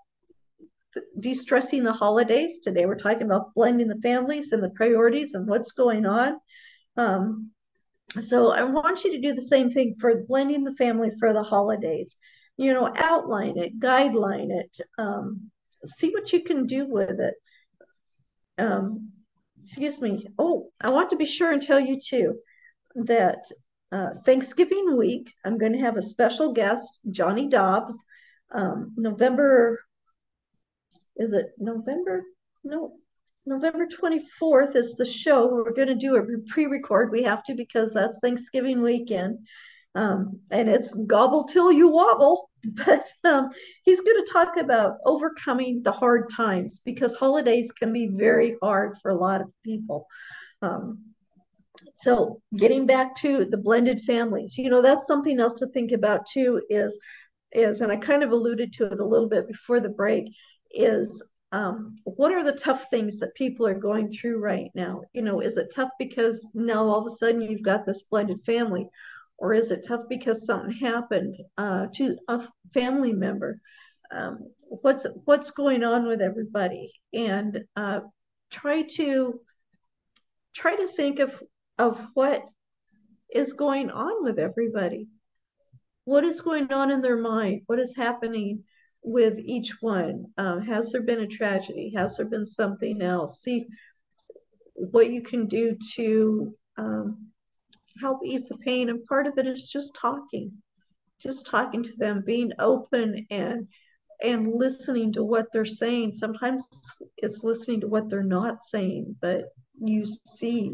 de-stressing 1.19 1.83
the 1.83 1.93
holidays. 1.93 2.61
Today, 2.61 2.87
we're 2.87 2.97
talking 2.97 3.25
about 3.25 3.55
blending 3.55 3.89
the 3.89 4.01
families 4.03 4.53
and 4.53 4.63
the 4.63 4.71
priorities 4.71 5.35
and 5.35 5.49
what's 5.49 5.73
going 5.73 6.07
on. 6.07 6.39
Um, 6.97 7.51
so 8.23 8.53
I 8.53 8.63
want 8.63 9.05
you 9.05 9.13
to 9.13 9.21
do 9.21 9.35
the 9.35 9.43
same 9.43 9.71
thing 9.71 9.97
for 9.99 10.23
blending 10.29 10.65
the 10.65 10.75
family 10.75 11.11
for 11.19 11.33
the 11.33 11.43
holidays. 11.43 12.17
You 12.57 12.73
know, 12.73 12.91
outline 12.95 13.59
it, 13.59 13.79
guideline 13.81 14.51
it, 14.51 14.81
um, 14.97 15.51
see 15.97 16.11
what 16.11 16.33
you 16.33 16.43
can 16.43 16.67
do 16.67 16.87
with 16.87 17.21
it. 17.21 17.35
Um, 18.59 19.11
excuse 19.67 20.01
me. 20.01 20.29
Oh, 20.39 20.69
I 20.81 20.91
want 20.91 21.11
to 21.11 21.17
be 21.17 21.27
sure 21.27 21.51
and 21.51 21.61
tell 21.61 21.81
you 21.81 21.99
too 22.01 22.39
that 22.95 23.39
uh, 23.91 24.11
Thanksgiving 24.25 24.97
week, 24.97 25.33
I'm 25.45 25.59
going 25.59 25.73
to 25.73 25.81
have 25.81 25.97
a 25.97 26.03
special 26.03 26.53
guest, 26.53 27.01
Johnny 27.11 27.49
Dobbs. 27.49 28.05
Um, 28.53 28.93
November, 28.97 29.81
is 31.17 31.33
it 31.33 31.47
November? 31.59 32.23
No, 32.63 32.93
November 33.45 33.89
24th 33.89 34.77
is 34.77 34.95
the 34.95 35.05
show. 35.05 35.49
We're 35.49 35.73
going 35.73 35.89
to 35.89 35.97
do 35.97 36.15
a 36.15 36.23
pre 36.49 36.67
record. 36.67 37.11
We 37.11 37.25
have 37.25 37.43
to 37.45 37.55
because 37.55 37.93
that's 37.93 38.21
Thanksgiving 38.21 38.83
weekend. 38.83 39.39
Um, 39.97 40.41
and 40.53 40.69
it's 40.69 40.95
gobble 40.95 41.45
till 41.45 41.73
you 41.73 41.89
wobble. 41.89 42.51
But 42.87 43.07
um, 43.25 43.51
he's 43.85 44.01
going 44.01 44.25
to 44.25 44.33
talk 44.33 44.57
about 44.57 44.97
overcoming 45.05 45.83
the 45.83 45.93
hard 45.93 46.31
times 46.31 46.81
because 46.85 47.15
holidays 47.15 47.71
can 47.73 47.93
be 47.93 48.09
very 48.09 48.57
hard 48.63 48.97
for 49.01 49.11
a 49.11 49.17
lot 49.17 49.41
of 49.41 49.49
people. 49.65 50.07
Um, 50.63 51.05
so 51.95 52.41
getting 52.57 52.87
back 52.87 53.15
to 53.17 53.47
the 53.51 53.57
blended 53.57 54.03
families, 54.03 54.59
you 54.59 54.71
know, 54.71 54.83
that's 54.83 55.07
something 55.07 55.41
else 55.41 55.55
to 55.61 55.67
think 55.69 55.93
about 55.93 56.27
too 56.27 56.63
is 56.69 56.99
is 57.53 57.81
and 57.81 57.93
I 57.93 57.97
kind 57.97 58.23
of 58.23 58.33
alluded 58.33 58.73
to 58.75 58.87
it 58.87 59.01
a 59.01 59.05
little 59.05 59.29
bit 59.29 59.49
before 59.49 59.81
the 59.81 59.89
break 59.89 60.27
is 60.73 61.23
um, 61.53 61.97
what 62.05 62.33
are 62.33 62.45
the 62.45 62.53
tough 62.53 62.87
things 62.91 63.19
that 63.21 63.35
people 63.35 63.67
are 63.67 63.75
going 63.75 64.13
through 64.13 64.39
right 64.41 64.71
now? 64.75 65.03
You 65.15 65.23
know, 65.23 65.41
is 65.41 65.57
it 65.57 65.73
tough 65.75 65.91
because 65.99 66.47
now 66.55 66.85
all 66.87 66.99
of 66.99 67.07
a 67.07 67.17
sudden 67.17 67.41
you've 67.41 67.63
got 67.63 67.87
this 67.87 68.03
blended 68.03 68.45
family, 68.45 68.89
or 69.39 69.53
is 69.53 69.71
it 69.71 69.87
tough 69.87 70.03
because 70.09 70.47
something 70.47 70.73
happened 70.73 71.37
uh, 71.59 71.87
to 71.95 72.17
a 72.29 72.47
family 72.73 73.13
member? 73.13 73.61
Um, 74.11 74.51
what's 74.69 75.07
what's 75.25 75.51
going 75.51 75.85
on 75.85 76.07
with 76.07 76.21
everybody, 76.21 76.93
and 77.13 77.65
uh, 77.77 78.01
try 78.51 78.83
to 78.97 79.41
try 80.55 80.77
to 80.77 80.89
think 80.89 81.19
of 81.19 81.43
of 81.79 82.01
what 82.15 82.45
is 83.31 83.53
going 83.53 83.91
on 83.91 84.25
with 84.25 84.39
everybody. 84.39 85.09
What 86.05 86.25
is 86.25 86.41
going 86.41 86.73
on 86.73 86.91
in 86.91 87.03
their 87.03 87.19
mind? 87.19 87.63
What 87.67 87.81
is 87.81 87.95
happening 87.97 88.63
with 89.03 89.39
each 89.39 89.73
one? 89.81 90.27
Um, 90.39 90.63
has 90.63 90.93
there 90.93 91.03
been 91.03 91.21
a 91.21 91.27
tragedy? 91.27 91.93
Has 91.97 92.17
there 92.17 92.27
been 92.27 92.47
something 92.47 93.03
else? 93.03 93.43
See 93.43 93.67
what 94.75 95.11
you 95.11 95.23
can 95.23 95.47
do 95.47 95.77
to 95.95 96.55
um, 96.77 97.29
help 98.01 98.21
ease 98.25 98.49
the 98.49 98.57
pain. 98.59 98.89
And 98.89 99.05
part 99.07 99.27
of 99.27 99.39
it 99.39 99.47
is 99.47 99.69
just 99.69 99.95
talking, 99.95 100.53
just 101.21 101.47
talking 101.47 101.83
to 101.83 101.93
them, 101.97 102.23
being 102.25 102.53
open 102.59 103.27
and 103.31 103.69
and 104.23 104.55
listening 104.55 105.13
to 105.13 105.23
what 105.23 105.47
they're 105.53 105.67
saying. 105.67 106.15
Sometimes 106.15 106.67
it's 107.19 107.45
listening 107.45 107.83
to 107.83 107.87
what 107.87 108.09
they're 108.09 108.23
not 108.23 108.63
saying, 108.63 109.15
but 109.21 109.45
you 109.79 110.07
see 110.27 110.73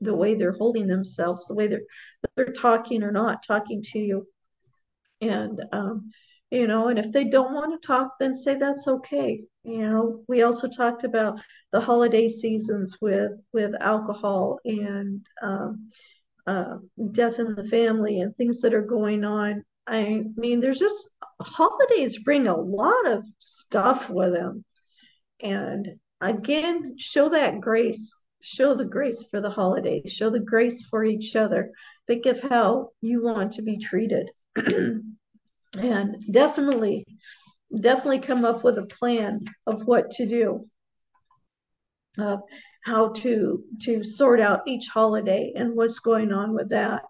the 0.00 0.14
way 0.14 0.34
they're 0.34 0.52
holding 0.52 0.86
themselves, 0.86 1.46
the 1.46 1.54
way 1.54 1.66
they're 1.66 1.82
they're 2.36 2.52
talking 2.52 3.02
or 3.02 3.12
not 3.12 3.46
talking 3.46 3.82
to 3.82 3.98
you. 3.98 4.26
And 5.20 5.62
um, 5.72 6.10
you 6.50 6.66
know, 6.66 6.88
and 6.88 6.98
if 6.98 7.12
they 7.12 7.24
don't 7.24 7.54
want 7.54 7.80
to 7.80 7.86
talk, 7.86 8.12
then 8.18 8.34
say 8.34 8.54
that's 8.54 8.86
okay. 8.86 9.42
You 9.64 9.78
know, 9.78 10.24
we 10.28 10.42
also 10.42 10.68
talked 10.68 11.04
about 11.04 11.40
the 11.72 11.80
holiday 11.80 12.28
seasons 12.28 12.96
with 13.00 13.32
with 13.52 13.74
alcohol 13.80 14.58
and 14.64 15.26
um, 15.42 15.90
uh, 16.48 16.78
death 17.12 17.38
in 17.38 17.54
the 17.54 17.68
family 17.68 18.20
and 18.20 18.36
things 18.36 18.60
that 18.62 18.74
are 18.74 18.82
going 18.82 19.24
on. 19.24 19.64
I 19.86 20.22
mean, 20.36 20.60
there's 20.60 20.78
just 20.78 21.10
holidays 21.40 22.18
bring 22.18 22.46
a 22.46 22.56
lot 22.56 23.06
of 23.06 23.24
stuff 23.38 24.10
with 24.10 24.34
them, 24.34 24.64
and 25.40 25.88
again, 26.20 26.96
show 26.98 27.28
that 27.30 27.60
grace 27.60 28.12
show 28.40 28.74
the 28.74 28.84
grace 28.84 29.24
for 29.30 29.40
the 29.40 29.50
holidays, 29.50 30.12
show 30.12 30.30
the 30.30 30.40
grace 30.40 30.84
for 30.84 31.04
each 31.04 31.36
other. 31.36 31.72
Think 32.06 32.26
of 32.26 32.40
how 32.40 32.90
you 33.00 33.22
want 33.22 33.54
to 33.54 33.62
be 33.62 33.78
treated. 33.78 34.30
and 35.76 36.16
definitely, 36.30 37.04
definitely 37.80 38.20
come 38.20 38.44
up 38.44 38.64
with 38.64 38.78
a 38.78 38.86
plan 38.86 39.38
of 39.66 39.86
what 39.86 40.10
to 40.12 40.26
do, 40.26 40.68
of 42.18 42.40
how 42.88 43.10
to 43.10 43.62
to 43.82 44.02
sort 44.04 44.40
out 44.40 44.66
each 44.66 44.88
holiday 44.88 45.52
and 45.54 45.76
what's 45.76 45.98
going 45.98 46.32
on 46.32 46.54
with 46.54 46.70
that. 46.70 47.02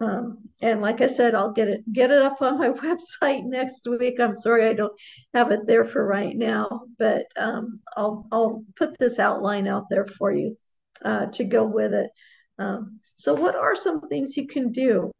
Um, 0.00 0.38
and 0.62 0.80
like 0.80 1.00
I 1.00 1.08
said, 1.08 1.34
I'll 1.34 1.52
get 1.52 1.68
it 1.68 1.92
get 1.92 2.10
it 2.10 2.22
up 2.22 2.40
on 2.40 2.58
my 2.58 2.68
website 2.86 3.44
next 3.44 3.86
week. 3.86 4.20
I'm 4.20 4.34
sorry 4.34 4.68
I 4.68 4.72
don't 4.72 4.92
have 5.34 5.50
it 5.50 5.66
there 5.66 5.84
for 5.84 6.04
right 6.06 6.36
now, 6.36 6.82
but 6.98 7.26
um, 7.36 7.80
I'll 7.96 8.26
I'll 8.32 8.64
put 8.76 8.98
this 8.98 9.18
outline 9.18 9.68
out 9.68 9.86
there 9.90 10.06
for 10.06 10.32
you 10.32 10.56
uh, 11.04 11.26
to 11.26 11.44
go 11.44 11.64
with 11.64 11.92
it. 11.92 12.10
Um, 12.58 13.00
so, 13.16 13.34
what 13.34 13.54
are 13.54 13.76
some 13.76 14.08
things 14.08 14.36
you 14.36 14.46
can 14.46 14.72
do? 14.72 15.10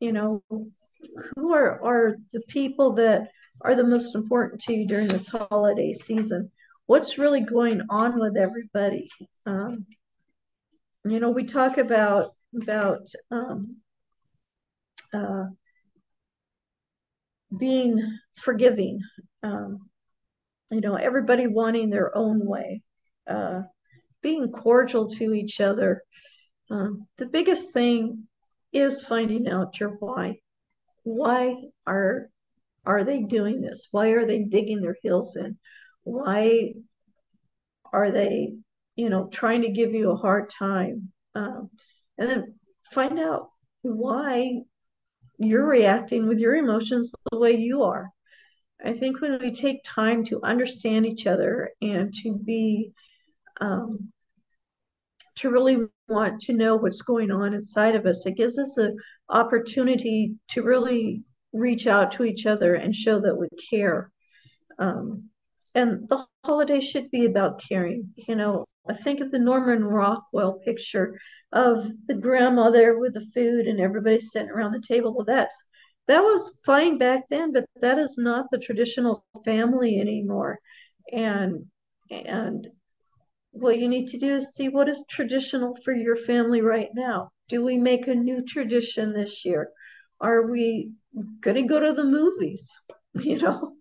You 0.00 0.12
know, 0.12 0.42
who 1.36 1.52
are, 1.52 1.82
are 1.82 2.16
the 2.32 2.42
people 2.48 2.92
that 2.94 3.28
are 3.60 3.74
the 3.74 3.84
most 3.84 4.14
important 4.14 4.60
to 4.62 4.74
you 4.74 4.86
during 4.86 5.08
this 5.08 5.28
holiday 5.28 5.92
season? 5.92 6.50
What's 6.86 7.18
really 7.18 7.40
going 7.40 7.82
on 7.88 8.20
with 8.20 8.36
everybody? 8.36 9.08
Um, 9.46 9.86
you 11.04 11.20
know, 11.20 11.30
we 11.30 11.44
talk 11.44 11.78
about 11.78 12.30
about 12.60 13.08
um, 13.30 13.76
uh, 15.12 15.44
being 17.56 18.18
forgiving. 18.36 19.00
Um, 19.42 19.88
you 20.70 20.80
know, 20.80 20.96
everybody 20.96 21.46
wanting 21.46 21.90
their 21.90 22.16
own 22.16 22.44
way. 22.44 22.82
Uh, 23.26 23.62
being 24.22 24.50
cordial 24.50 25.08
to 25.08 25.34
each 25.34 25.60
other. 25.60 26.02
Um, 26.70 27.06
the 27.18 27.26
biggest 27.26 27.72
thing 27.72 28.26
is 28.72 29.02
finding 29.02 29.48
out 29.48 29.78
your 29.78 29.90
why. 29.90 30.38
Why 31.04 31.56
are 31.86 32.30
are 32.86 33.04
they 33.04 33.20
doing 33.22 33.60
this? 33.60 33.88
Why 33.90 34.08
are 34.08 34.26
they 34.26 34.42
digging 34.42 34.80
their 34.80 34.96
heels 35.02 35.36
in? 35.36 35.58
Why 36.04 36.74
are 37.92 38.10
they, 38.10 38.54
you 38.96 39.10
know, 39.10 39.28
trying 39.28 39.62
to 39.62 39.70
give 39.70 39.92
you 39.92 40.10
a 40.10 40.16
hard 40.16 40.50
time? 40.50 41.12
Um, 41.34 41.70
and 42.18 42.28
then 42.28 42.54
find 42.92 43.18
out 43.18 43.50
why 43.82 44.62
you're 45.38 45.66
reacting 45.66 46.26
with 46.28 46.38
your 46.38 46.54
emotions 46.54 47.12
the 47.30 47.38
way 47.38 47.56
you 47.56 47.82
are. 47.82 48.10
I 48.84 48.92
think 48.92 49.20
when 49.20 49.38
we 49.40 49.52
take 49.54 49.82
time 49.84 50.24
to 50.26 50.42
understand 50.42 51.06
each 51.06 51.26
other 51.26 51.70
and 51.80 52.12
to 52.22 52.34
be, 52.34 52.92
um, 53.60 54.12
to 55.36 55.50
really 55.50 55.78
want 56.08 56.40
to 56.42 56.52
know 56.52 56.76
what's 56.76 57.02
going 57.02 57.30
on 57.30 57.54
inside 57.54 57.96
of 57.96 58.06
us, 58.06 58.24
it 58.26 58.36
gives 58.36 58.58
us 58.58 58.76
an 58.76 58.96
opportunity 59.28 60.34
to 60.50 60.62
really 60.62 61.22
reach 61.52 61.86
out 61.86 62.12
to 62.12 62.24
each 62.24 62.46
other 62.46 62.74
and 62.74 62.94
show 62.94 63.20
that 63.20 63.36
we 63.36 63.48
care. 63.70 64.10
Um, 64.78 65.30
and 65.74 66.08
the 66.08 66.26
holiday 66.44 66.80
should 66.80 67.10
be 67.10 67.24
about 67.24 67.60
caring. 67.60 68.12
You 68.16 68.36
know, 68.36 68.64
I 68.88 68.94
think 68.94 69.20
of 69.20 69.30
the 69.30 69.38
Norman 69.38 69.84
Rockwell 69.84 70.60
picture 70.64 71.18
of 71.52 71.86
the 72.06 72.14
grandma 72.14 72.70
there 72.70 72.98
with 72.98 73.14
the 73.14 73.26
food 73.34 73.66
and 73.66 73.80
everybody 73.80 74.20
sitting 74.20 74.50
around 74.50 74.72
the 74.72 74.82
table. 74.86 75.14
Well, 75.14 75.26
that's 75.26 75.64
that 76.06 76.20
was 76.20 76.58
fine 76.66 76.98
back 76.98 77.24
then, 77.30 77.52
but 77.52 77.64
that 77.80 77.98
is 77.98 78.16
not 78.18 78.46
the 78.50 78.58
traditional 78.58 79.24
family 79.44 79.98
anymore. 79.98 80.58
And 81.12 81.66
and 82.10 82.68
what 83.52 83.78
you 83.78 83.88
need 83.88 84.08
to 84.08 84.18
do 84.18 84.36
is 84.36 84.54
see 84.54 84.68
what 84.68 84.88
is 84.88 85.04
traditional 85.08 85.76
for 85.84 85.94
your 85.94 86.16
family 86.16 86.60
right 86.60 86.90
now. 86.94 87.30
Do 87.48 87.64
we 87.64 87.78
make 87.78 88.06
a 88.06 88.14
new 88.14 88.44
tradition 88.44 89.12
this 89.12 89.44
year? 89.44 89.70
Are 90.20 90.50
we 90.50 90.92
going 91.40 91.56
to 91.56 91.62
go 91.62 91.80
to 91.80 91.92
the 91.92 92.04
movies? 92.04 92.70
You 93.16 93.38
know, 93.38 93.74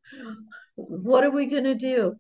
what 0.76 1.24
are 1.24 1.32
we 1.32 1.45
going 1.45 1.63
to 1.65 1.76
do? 1.76 2.15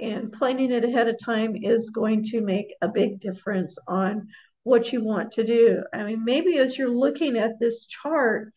And 0.00 0.32
planning 0.32 0.70
it 0.70 0.84
ahead 0.84 1.08
of 1.08 1.16
time 1.22 1.56
is 1.56 1.90
going 1.90 2.24
to 2.24 2.40
make 2.40 2.74
a 2.82 2.88
big 2.88 3.20
difference 3.20 3.78
on 3.88 4.28
what 4.62 4.92
you 4.92 5.02
want 5.02 5.32
to 5.32 5.44
do. 5.44 5.82
I 5.92 6.04
mean, 6.04 6.24
maybe 6.24 6.58
as 6.58 6.76
you're 6.78 6.90
looking 6.90 7.36
at 7.36 7.58
this 7.58 7.86
chart, 7.86 8.52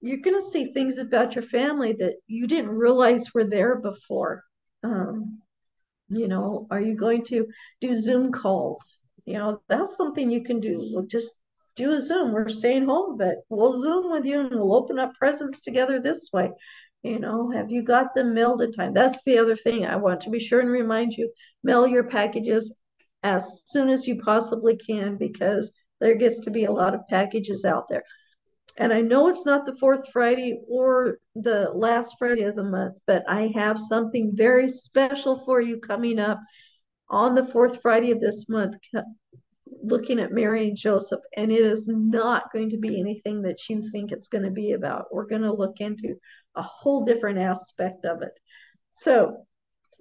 you're 0.00 0.18
going 0.18 0.40
to 0.40 0.46
see 0.46 0.72
things 0.72 0.98
about 0.98 1.34
your 1.34 1.44
family 1.44 1.92
that 2.00 2.14
you 2.26 2.46
didn't 2.46 2.70
realize 2.70 3.32
were 3.32 3.44
there 3.44 3.76
before. 3.76 4.42
Um, 4.82 5.38
you 6.08 6.26
know, 6.26 6.66
are 6.70 6.80
you 6.80 6.96
going 6.96 7.24
to 7.26 7.46
do 7.80 7.96
Zoom 8.00 8.32
calls? 8.32 8.96
You 9.24 9.34
know, 9.34 9.62
that's 9.68 9.96
something 9.96 10.30
you 10.30 10.42
can 10.42 10.58
do. 10.58 10.90
We'll 10.92 11.06
just 11.06 11.30
do 11.76 11.92
a 11.92 12.00
Zoom. 12.00 12.32
We're 12.32 12.48
staying 12.48 12.86
home, 12.86 13.16
but 13.16 13.36
we'll 13.48 13.80
Zoom 13.80 14.10
with 14.10 14.24
you 14.24 14.40
and 14.40 14.50
we'll 14.50 14.74
open 14.74 14.98
up 14.98 15.14
presents 15.14 15.60
together 15.60 16.00
this 16.00 16.28
way. 16.32 16.50
You 17.02 17.18
know, 17.18 17.50
have 17.50 17.70
you 17.70 17.82
got 17.82 18.14
them 18.14 18.34
mailed 18.34 18.62
in 18.62 18.72
time? 18.72 18.94
That's 18.94 19.22
the 19.24 19.38
other 19.38 19.56
thing 19.56 19.84
I 19.84 19.96
want 19.96 20.20
to 20.22 20.30
be 20.30 20.38
sure 20.38 20.60
and 20.60 20.70
remind 20.70 21.12
you 21.14 21.32
mail 21.62 21.86
your 21.86 22.04
packages 22.04 22.72
as 23.22 23.62
soon 23.66 23.88
as 23.88 24.06
you 24.06 24.20
possibly 24.22 24.76
can 24.76 25.16
because 25.16 25.70
there 26.00 26.14
gets 26.14 26.40
to 26.40 26.50
be 26.50 26.64
a 26.64 26.72
lot 26.72 26.94
of 26.94 27.06
packages 27.08 27.64
out 27.64 27.88
there 27.88 28.04
and 28.76 28.92
I 28.92 29.00
know 29.00 29.28
it's 29.28 29.44
not 29.44 29.66
the 29.66 29.76
fourth 29.76 30.08
Friday 30.12 30.60
or 30.68 31.18
the 31.34 31.70
last 31.74 32.16
Friday 32.18 32.42
of 32.44 32.56
the 32.56 32.62
month, 32.62 32.96
but 33.06 33.22
I 33.28 33.52
have 33.54 33.78
something 33.78 34.32
very 34.34 34.70
special 34.70 35.44
for 35.44 35.60
you 35.60 35.78
coming 35.78 36.18
up 36.18 36.40
on 37.08 37.34
the 37.34 37.46
fourth 37.46 37.82
Friday 37.82 38.12
of 38.12 38.20
this 38.20 38.48
month, 38.48 38.76
looking 39.82 40.20
at 40.20 40.32
Mary 40.32 40.68
and 40.68 40.76
Joseph. 40.76 41.20
And 41.36 41.50
it 41.50 41.64
is 41.64 41.88
not 41.88 42.52
going 42.52 42.70
to 42.70 42.78
be 42.78 43.00
anything 43.00 43.42
that 43.42 43.68
you 43.68 43.90
think 43.90 44.12
it's 44.12 44.28
going 44.28 44.44
to 44.44 44.50
be 44.50 44.72
about. 44.72 45.06
We're 45.12 45.26
going 45.26 45.42
to 45.42 45.52
look 45.52 45.80
into 45.80 46.16
a 46.54 46.62
whole 46.62 47.04
different 47.04 47.38
aspect 47.38 48.04
of 48.04 48.22
it. 48.22 48.32
So 48.96 49.46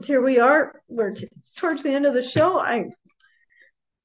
here 0.04 0.22
we 0.22 0.40
are. 0.40 0.82
We're 0.88 1.16
towards 1.58 1.84
the 1.84 1.92
end 1.92 2.06
of 2.06 2.14
the 2.14 2.24
show. 2.24 2.60
I 2.60 2.86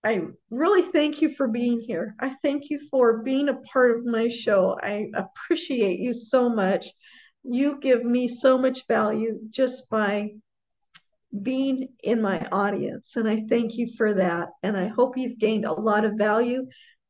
I 0.04 0.20
really 0.50 0.82
thank 0.92 1.20
you 1.20 1.34
for 1.34 1.48
being 1.48 1.80
here. 1.80 2.14
I 2.20 2.36
thank 2.40 2.70
you 2.70 2.80
for 2.92 3.24
being 3.24 3.48
a 3.48 3.60
part 3.72 3.98
of 3.98 4.04
my 4.04 4.28
show. 4.28 4.78
I 4.80 5.08
appreciate 5.14 5.98
you 5.98 6.14
so 6.14 6.48
much. 6.48 6.92
You 7.42 7.80
give 7.80 8.04
me 8.04 8.28
so 8.28 8.56
much 8.56 8.86
value 8.86 9.40
just 9.50 9.90
by 9.90 10.30
being 11.42 11.88
in 12.02 12.20
my 12.20 12.46
audience. 12.52 13.16
And 13.16 13.28
I 13.28 13.44
thank 13.48 13.76
you 13.76 13.90
for 13.96 14.14
that. 14.14 14.48
And 14.62 14.76
I 14.76 14.88
hope 14.88 15.16
you've 15.16 15.38
gained 15.38 15.64
a 15.64 15.72
lot 15.72 16.04
of 16.04 16.14
value. 16.14 16.66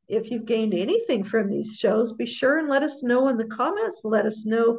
If 0.09 0.31
you've 0.31 0.47
gained 0.47 0.74
anything 0.74 1.24
from 1.24 1.51
these 1.51 1.77
shows, 1.79 2.12
be 2.12 2.27
sure 2.27 2.59
and 2.59 2.68
let 2.68 2.83
us 2.83 3.03
know 3.03 3.29
in 3.29 3.37
the 3.37 3.47
comments. 3.47 4.03
Let 4.05 4.27
us 4.27 4.45
know 4.47 4.79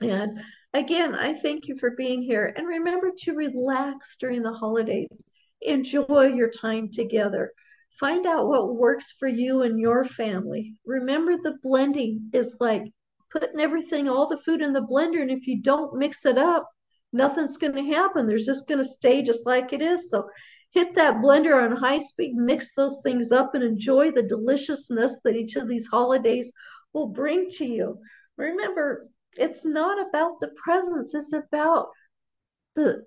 And 0.00 0.40
again, 0.74 1.14
I 1.14 1.34
thank 1.34 1.68
you 1.68 1.78
for 1.78 1.92
being 1.92 2.22
here. 2.22 2.52
And 2.56 2.66
remember 2.66 3.12
to 3.20 3.34
relax 3.34 4.16
during 4.18 4.42
the 4.42 4.52
holidays. 4.52 5.22
Enjoy 5.62 6.32
your 6.34 6.50
time 6.50 6.90
together. 6.90 7.52
Find 7.98 8.26
out 8.26 8.46
what 8.46 8.76
works 8.76 9.14
for 9.18 9.28
you 9.28 9.62
and 9.62 9.78
your 9.78 10.04
family. 10.04 10.74
Remember, 10.84 11.36
the 11.36 11.58
blending 11.62 12.30
is 12.32 12.56
like 12.60 12.84
putting 13.30 13.60
everything, 13.60 14.08
all 14.08 14.28
the 14.28 14.38
food 14.38 14.62
in 14.62 14.72
the 14.72 14.82
blender. 14.82 15.20
And 15.20 15.30
if 15.30 15.46
you 15.46 15.60
don't 15.60 15.96
mix 15.96 16.24
it 16.24 16.38
up, 16.38 16.68
nothing's 17.12 17.56
going 17.56 17.74
to 17.74 17.94
happen. 17.94 18.26
There's 18.26 18.46
just 18.46 18.66
going 18.66 18.82
to 18.82 18.88
stay 18.88 19.22
just 19.22 19.46
like 19.46 19.72
it 19.72 19.82
is. 19.82 20.10
So 20.10 20.28
hit 20.70 20.94
that 20.94 21.16
blender 21.16 21.62
on 21.62 21.76
high 21.76 22.00
speed, 22.00 22.34
mix 22.34 22.74
those 22.74 23.00
things 23.02 23.32
up, 23.32 23.54
and 23.54 23.64
enjoy 23.64 24.12
the 24.12 24.22
deliciousness 24.22 25.20
that 25.24 25.36
each 25.36 25.56
of 25.56 25.68
these 25.68 25.86
holidays 25.86 26.50
will 26.92 27.08
bring 27.08 27.48
to 27.50 27.64
you. 27.64 27.98
Remember, 28.36 29.08
it's 29.36 29.64
not 29.64 30.08
about 30.08 30.40
the 30.40 30.48
presents, 30.62 31.14
it's 31.14 31.32
about 31.32 31.88
the 32.74 33.04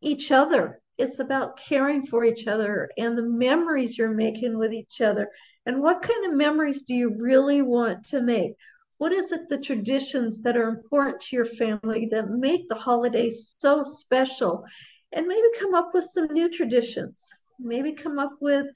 each 0.00 0.30
other 0.30 0.80
it's 0.98 1.18
about 1.18 1.58
caring 1.58 2.06
for 2.06 2.24
each 2.24 2.46
other 2.46 2.90
and 2.96 3.16
the 3.16 3.22
memories 3.22 3.98
you're 3.98 4.14
making 4.14 4.56
with 4.56 4.72
each 4.72 5.00
other. 5.00 5.28
And 5.66 5.82
what 5.82 6.02
kind 6.02 6.26
of 6.26 6.36
memories 6.36 6.82
do 6.82 6.94
you 6.94 7.14
really 7.18 7.62
want 7.62 8.04
to 8.06 8.20
make? 8.22 8.52
What 8.98 9.12
is 9.12 9.32
it, 9.32 9.48
the 9.48 9.58
traditions 9.58 10.42
that 10.42 10.56
are 10.56 10.68
important 10.68 11.20
to 11.22 11.36
your 11.36 11.46
family 11.46 12.08
that 12.12 12.30
make 12.30 12.68
the 12.68 12.76
holidays 12.76 13.56
so 13.58 13.84
special? 13.84 14.64
And 15.12 15.26
maybe 15.26 15.46
come 15.58 15.74
up 15.74 15.90
with 15.94 16.04
some 16.04 16.26
new 16.32 16.48
traditions. 16.48 17.28
Maybe 17.58 17.92
come 17.92 18.18
up 18.18 18.34
with 18.40 18.66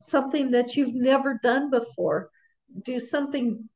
something 0.00 0.50
that 0.52 0.76
you've 0.76 0.94
never 0.94 1.38
done 1.42 1.70
before. 1.70 2.30
Do 2.84 2.98
something 2.98 3.68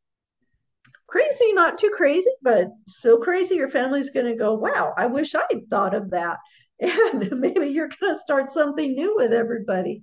crazy, 1.07 1.53
not 1.53 1.79
too 1.79 1.91
crazy, 1.95 2.31
but 2.43 2.69
so 2.87 3.19
crazy 3.19 3.57
your 3.57 3.71
family's 3.71 4.11
going 4.11 4.27
to 4.27 4.35
go, 4.35 4.55
wow, 4.55 4.95
I 4.97 5.07
wish 5.07 5.35
I'd 5.35 5.69
thought 5.71 5.95
of 5.95 6.11
that 6.11 6.39
and 7.13 7.41
maybe 7.41 7.69
you're 7.69 7.89
going 8.01 8.15
to 8.15 8.21
start 8.21 8.51
something 8.51 8.93
new 8.95 9.15
with 9.17 9.33
everybody. 9.33 10.03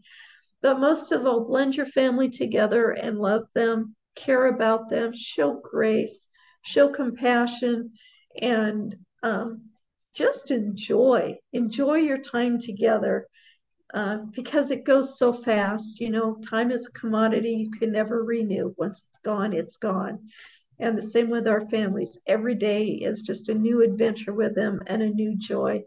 But 0.62 0.80
most 0.80 1.12
of 1.12 1.26
all, 1.26 1.46
blend 1.46 1.76
your 1.76 1.86
family 1.86 2.30
together 2.30 2.92
and 2.92 3.20
love 3.20 3.44
them, 3.54 3.96
care 4.16 4.48
about 4.48 4.90
them, 4.90 5.12
show 5.14 5.60
grace, 5.62 6.28
show 6.64 6.90
compassion, 6.90 7.92
and 8.42 8.96
um, 9.22 9.70
just 10.14 10.52
enjoy. 10.52 11.38
Enjoy 11.52 11.96
your 11.96 12.20
time 12.20 12.58
together 12.60 13.28
uh, 13.94 14.18
because 14.34 14.72
it 14.72 14.86
goes 14.86 15.18
so 15.20 15.34
fast. 15.34 16.00
You 16.00 16.10
know, 16.10 16.38
time 16.50 16.72
is 16.72 16.88
a 16.88 17.00
commodity 17.00 17.52
you 17.52 17.72
can 17.72 17.92
never 17.92 18.24
renew. 18.24 18.74
Once 18.78 19.06
it's 19.10 19.20
gone, 19.24 19.54
it's 19.54 19.78
gone. 19.78 20.30
And 20.80 20.98
the 20.98 21.02
same 21.02 21.30
with 21.30 21.48
our 21.48 21.68
families. 21.70 22.18
Every 22.26 22.56
day 22.56 22.86
is 22.88 23.22
just 23.22 23.50
a 23.50 23.54
new 23.54 23.84
adventure 23.84 24.34
with 24.34 24.56
them 24.56 24.82
and 24.88 25.02
a 25.02 25.10
new 25.10 25.36
joy. 25.38 25.84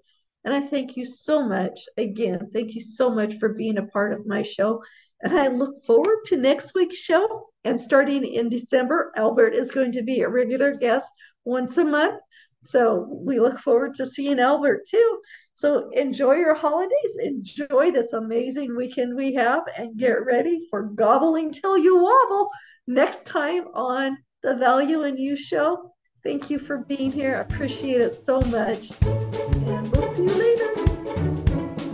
And 0.46 0.54
I 0.54 0.60
thank 0.68 0.96
you 0.96 1.04
so 1.04 1.46
much. 1.46 1.80
Again, 1.96 2.50
thank 2.54 2.74
you 2.76 2.80
so 2.80 3.10
much 3.10 3.34
for 3.38 3.50
being 3.50 3.78
a 3.78 3.86
part 3.86 4.12
of 4.12 4.26
my 4.26 4.44
show. 4.44 4.80
And 5.20 5.36
I 5.36 5.48
look 5.48 5.84
forward 5.84 6.18
to 6.26 6.36
next 6.36 6.72
week's 6.72 6.98
show. 6.98 7.48
And 7.64 7.80
starting 7.80 8.24
in 8.24 8.48
December, 8.48 9.12
Albert 9.16 9.54
is 9.54 9.72
going 9.72 9.90
to 9.92 10.02
be 10.02 10.20
a 10.20 10.28
regular 10.28 10.74
guest 10.74 11.12
once 11.44 11.76
a 11.78 11.84
month. 11.84 12.20
So 12.62 13.08
we 13.10 13.40
look 13.40 13.58
forward 13.58 13.96
to 13.96 14.06
seeing 14.06 14.38
Albert 14.38 14.86
too. 14.88 15.20
So 15.54 15.90
enjoy 15.90 16.34
your 16.34 16.54
holidays, 16.54 17.16
enjoy 17.18 17.90
this 17.90 18.12
amazing 18.12 18.76
weekend 18.76 19.16
we 19.16 19.34
have, 19.34 19.62
and 19.76 19.96
get 19.96 20.24
ready 20.24 20.68
for 20.70 20.82
gobbling 20.82 21.50
till 21.50 21.76
you 21.76 21.96
wobble 21.96 22.50
next 22.86 23.26
time 23.26 23.64
on 23.74 24.16
the 24.44 24.54
Value 24.54 25.02
in 25.02 25.16
You 25.16 25.36
show. 25.36 25.92
Thank 26.22 26.50
you 26.50 26.60
for 26.60 26.78
being 26.78 27.10
here. 27.10 27.36
I 27.36 27.40
appreciate 27.40 28.00
it 28.00 28.14
so 28.14 28.40
much. 28.42 28.92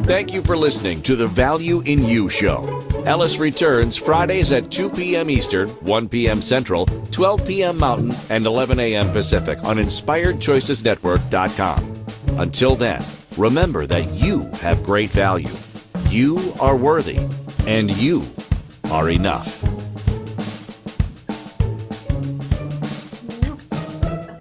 Thank 0.05 0.34
you 0.34 0.42
for 0.42 0.57
listening 0.57 1.03
to 1.03 1.14
the 1.14 1.28
Value 1.28 1.80
in 1.80 2.05
You 2.05 2.28
show. 2.28 2.84
L.S. 3.07 3.38
returns 3.38 3.96
Fridays 3.96 4.50
at 4.50 4.68
2 4.70 4.90
p.m. 4.90 5.30
Eastern, 5.30 5.68
1 5.68 6.09
p.m. 6.09 6.42
Central, 6.42 6.86
12 6.86 7.46
p.m. 7.46 7.78
Mountain, 7.78 8.12
and 8.28 8.44
11 8.44 8.80
a.m. 8.80 9.12
Pacific 9.12 9.62
on 9.62 9.76
InspiredChoicesNetwork.com. 9.76 12.05
Until 12.38 12.74
then, 12.74 13.05
remember 13.36 13.86
that 13.86 14.11
you 14.11 14.46
have 14.61 14.82
great 14.82 15.11
value. 15.11 15.55
You 16.09 16.55
are 16.61 16.76
worthy, 16.76 17.20
and 17.66 17.90
you 17.90 18.26
are 18.90 19.09
enough. 19.09 19.62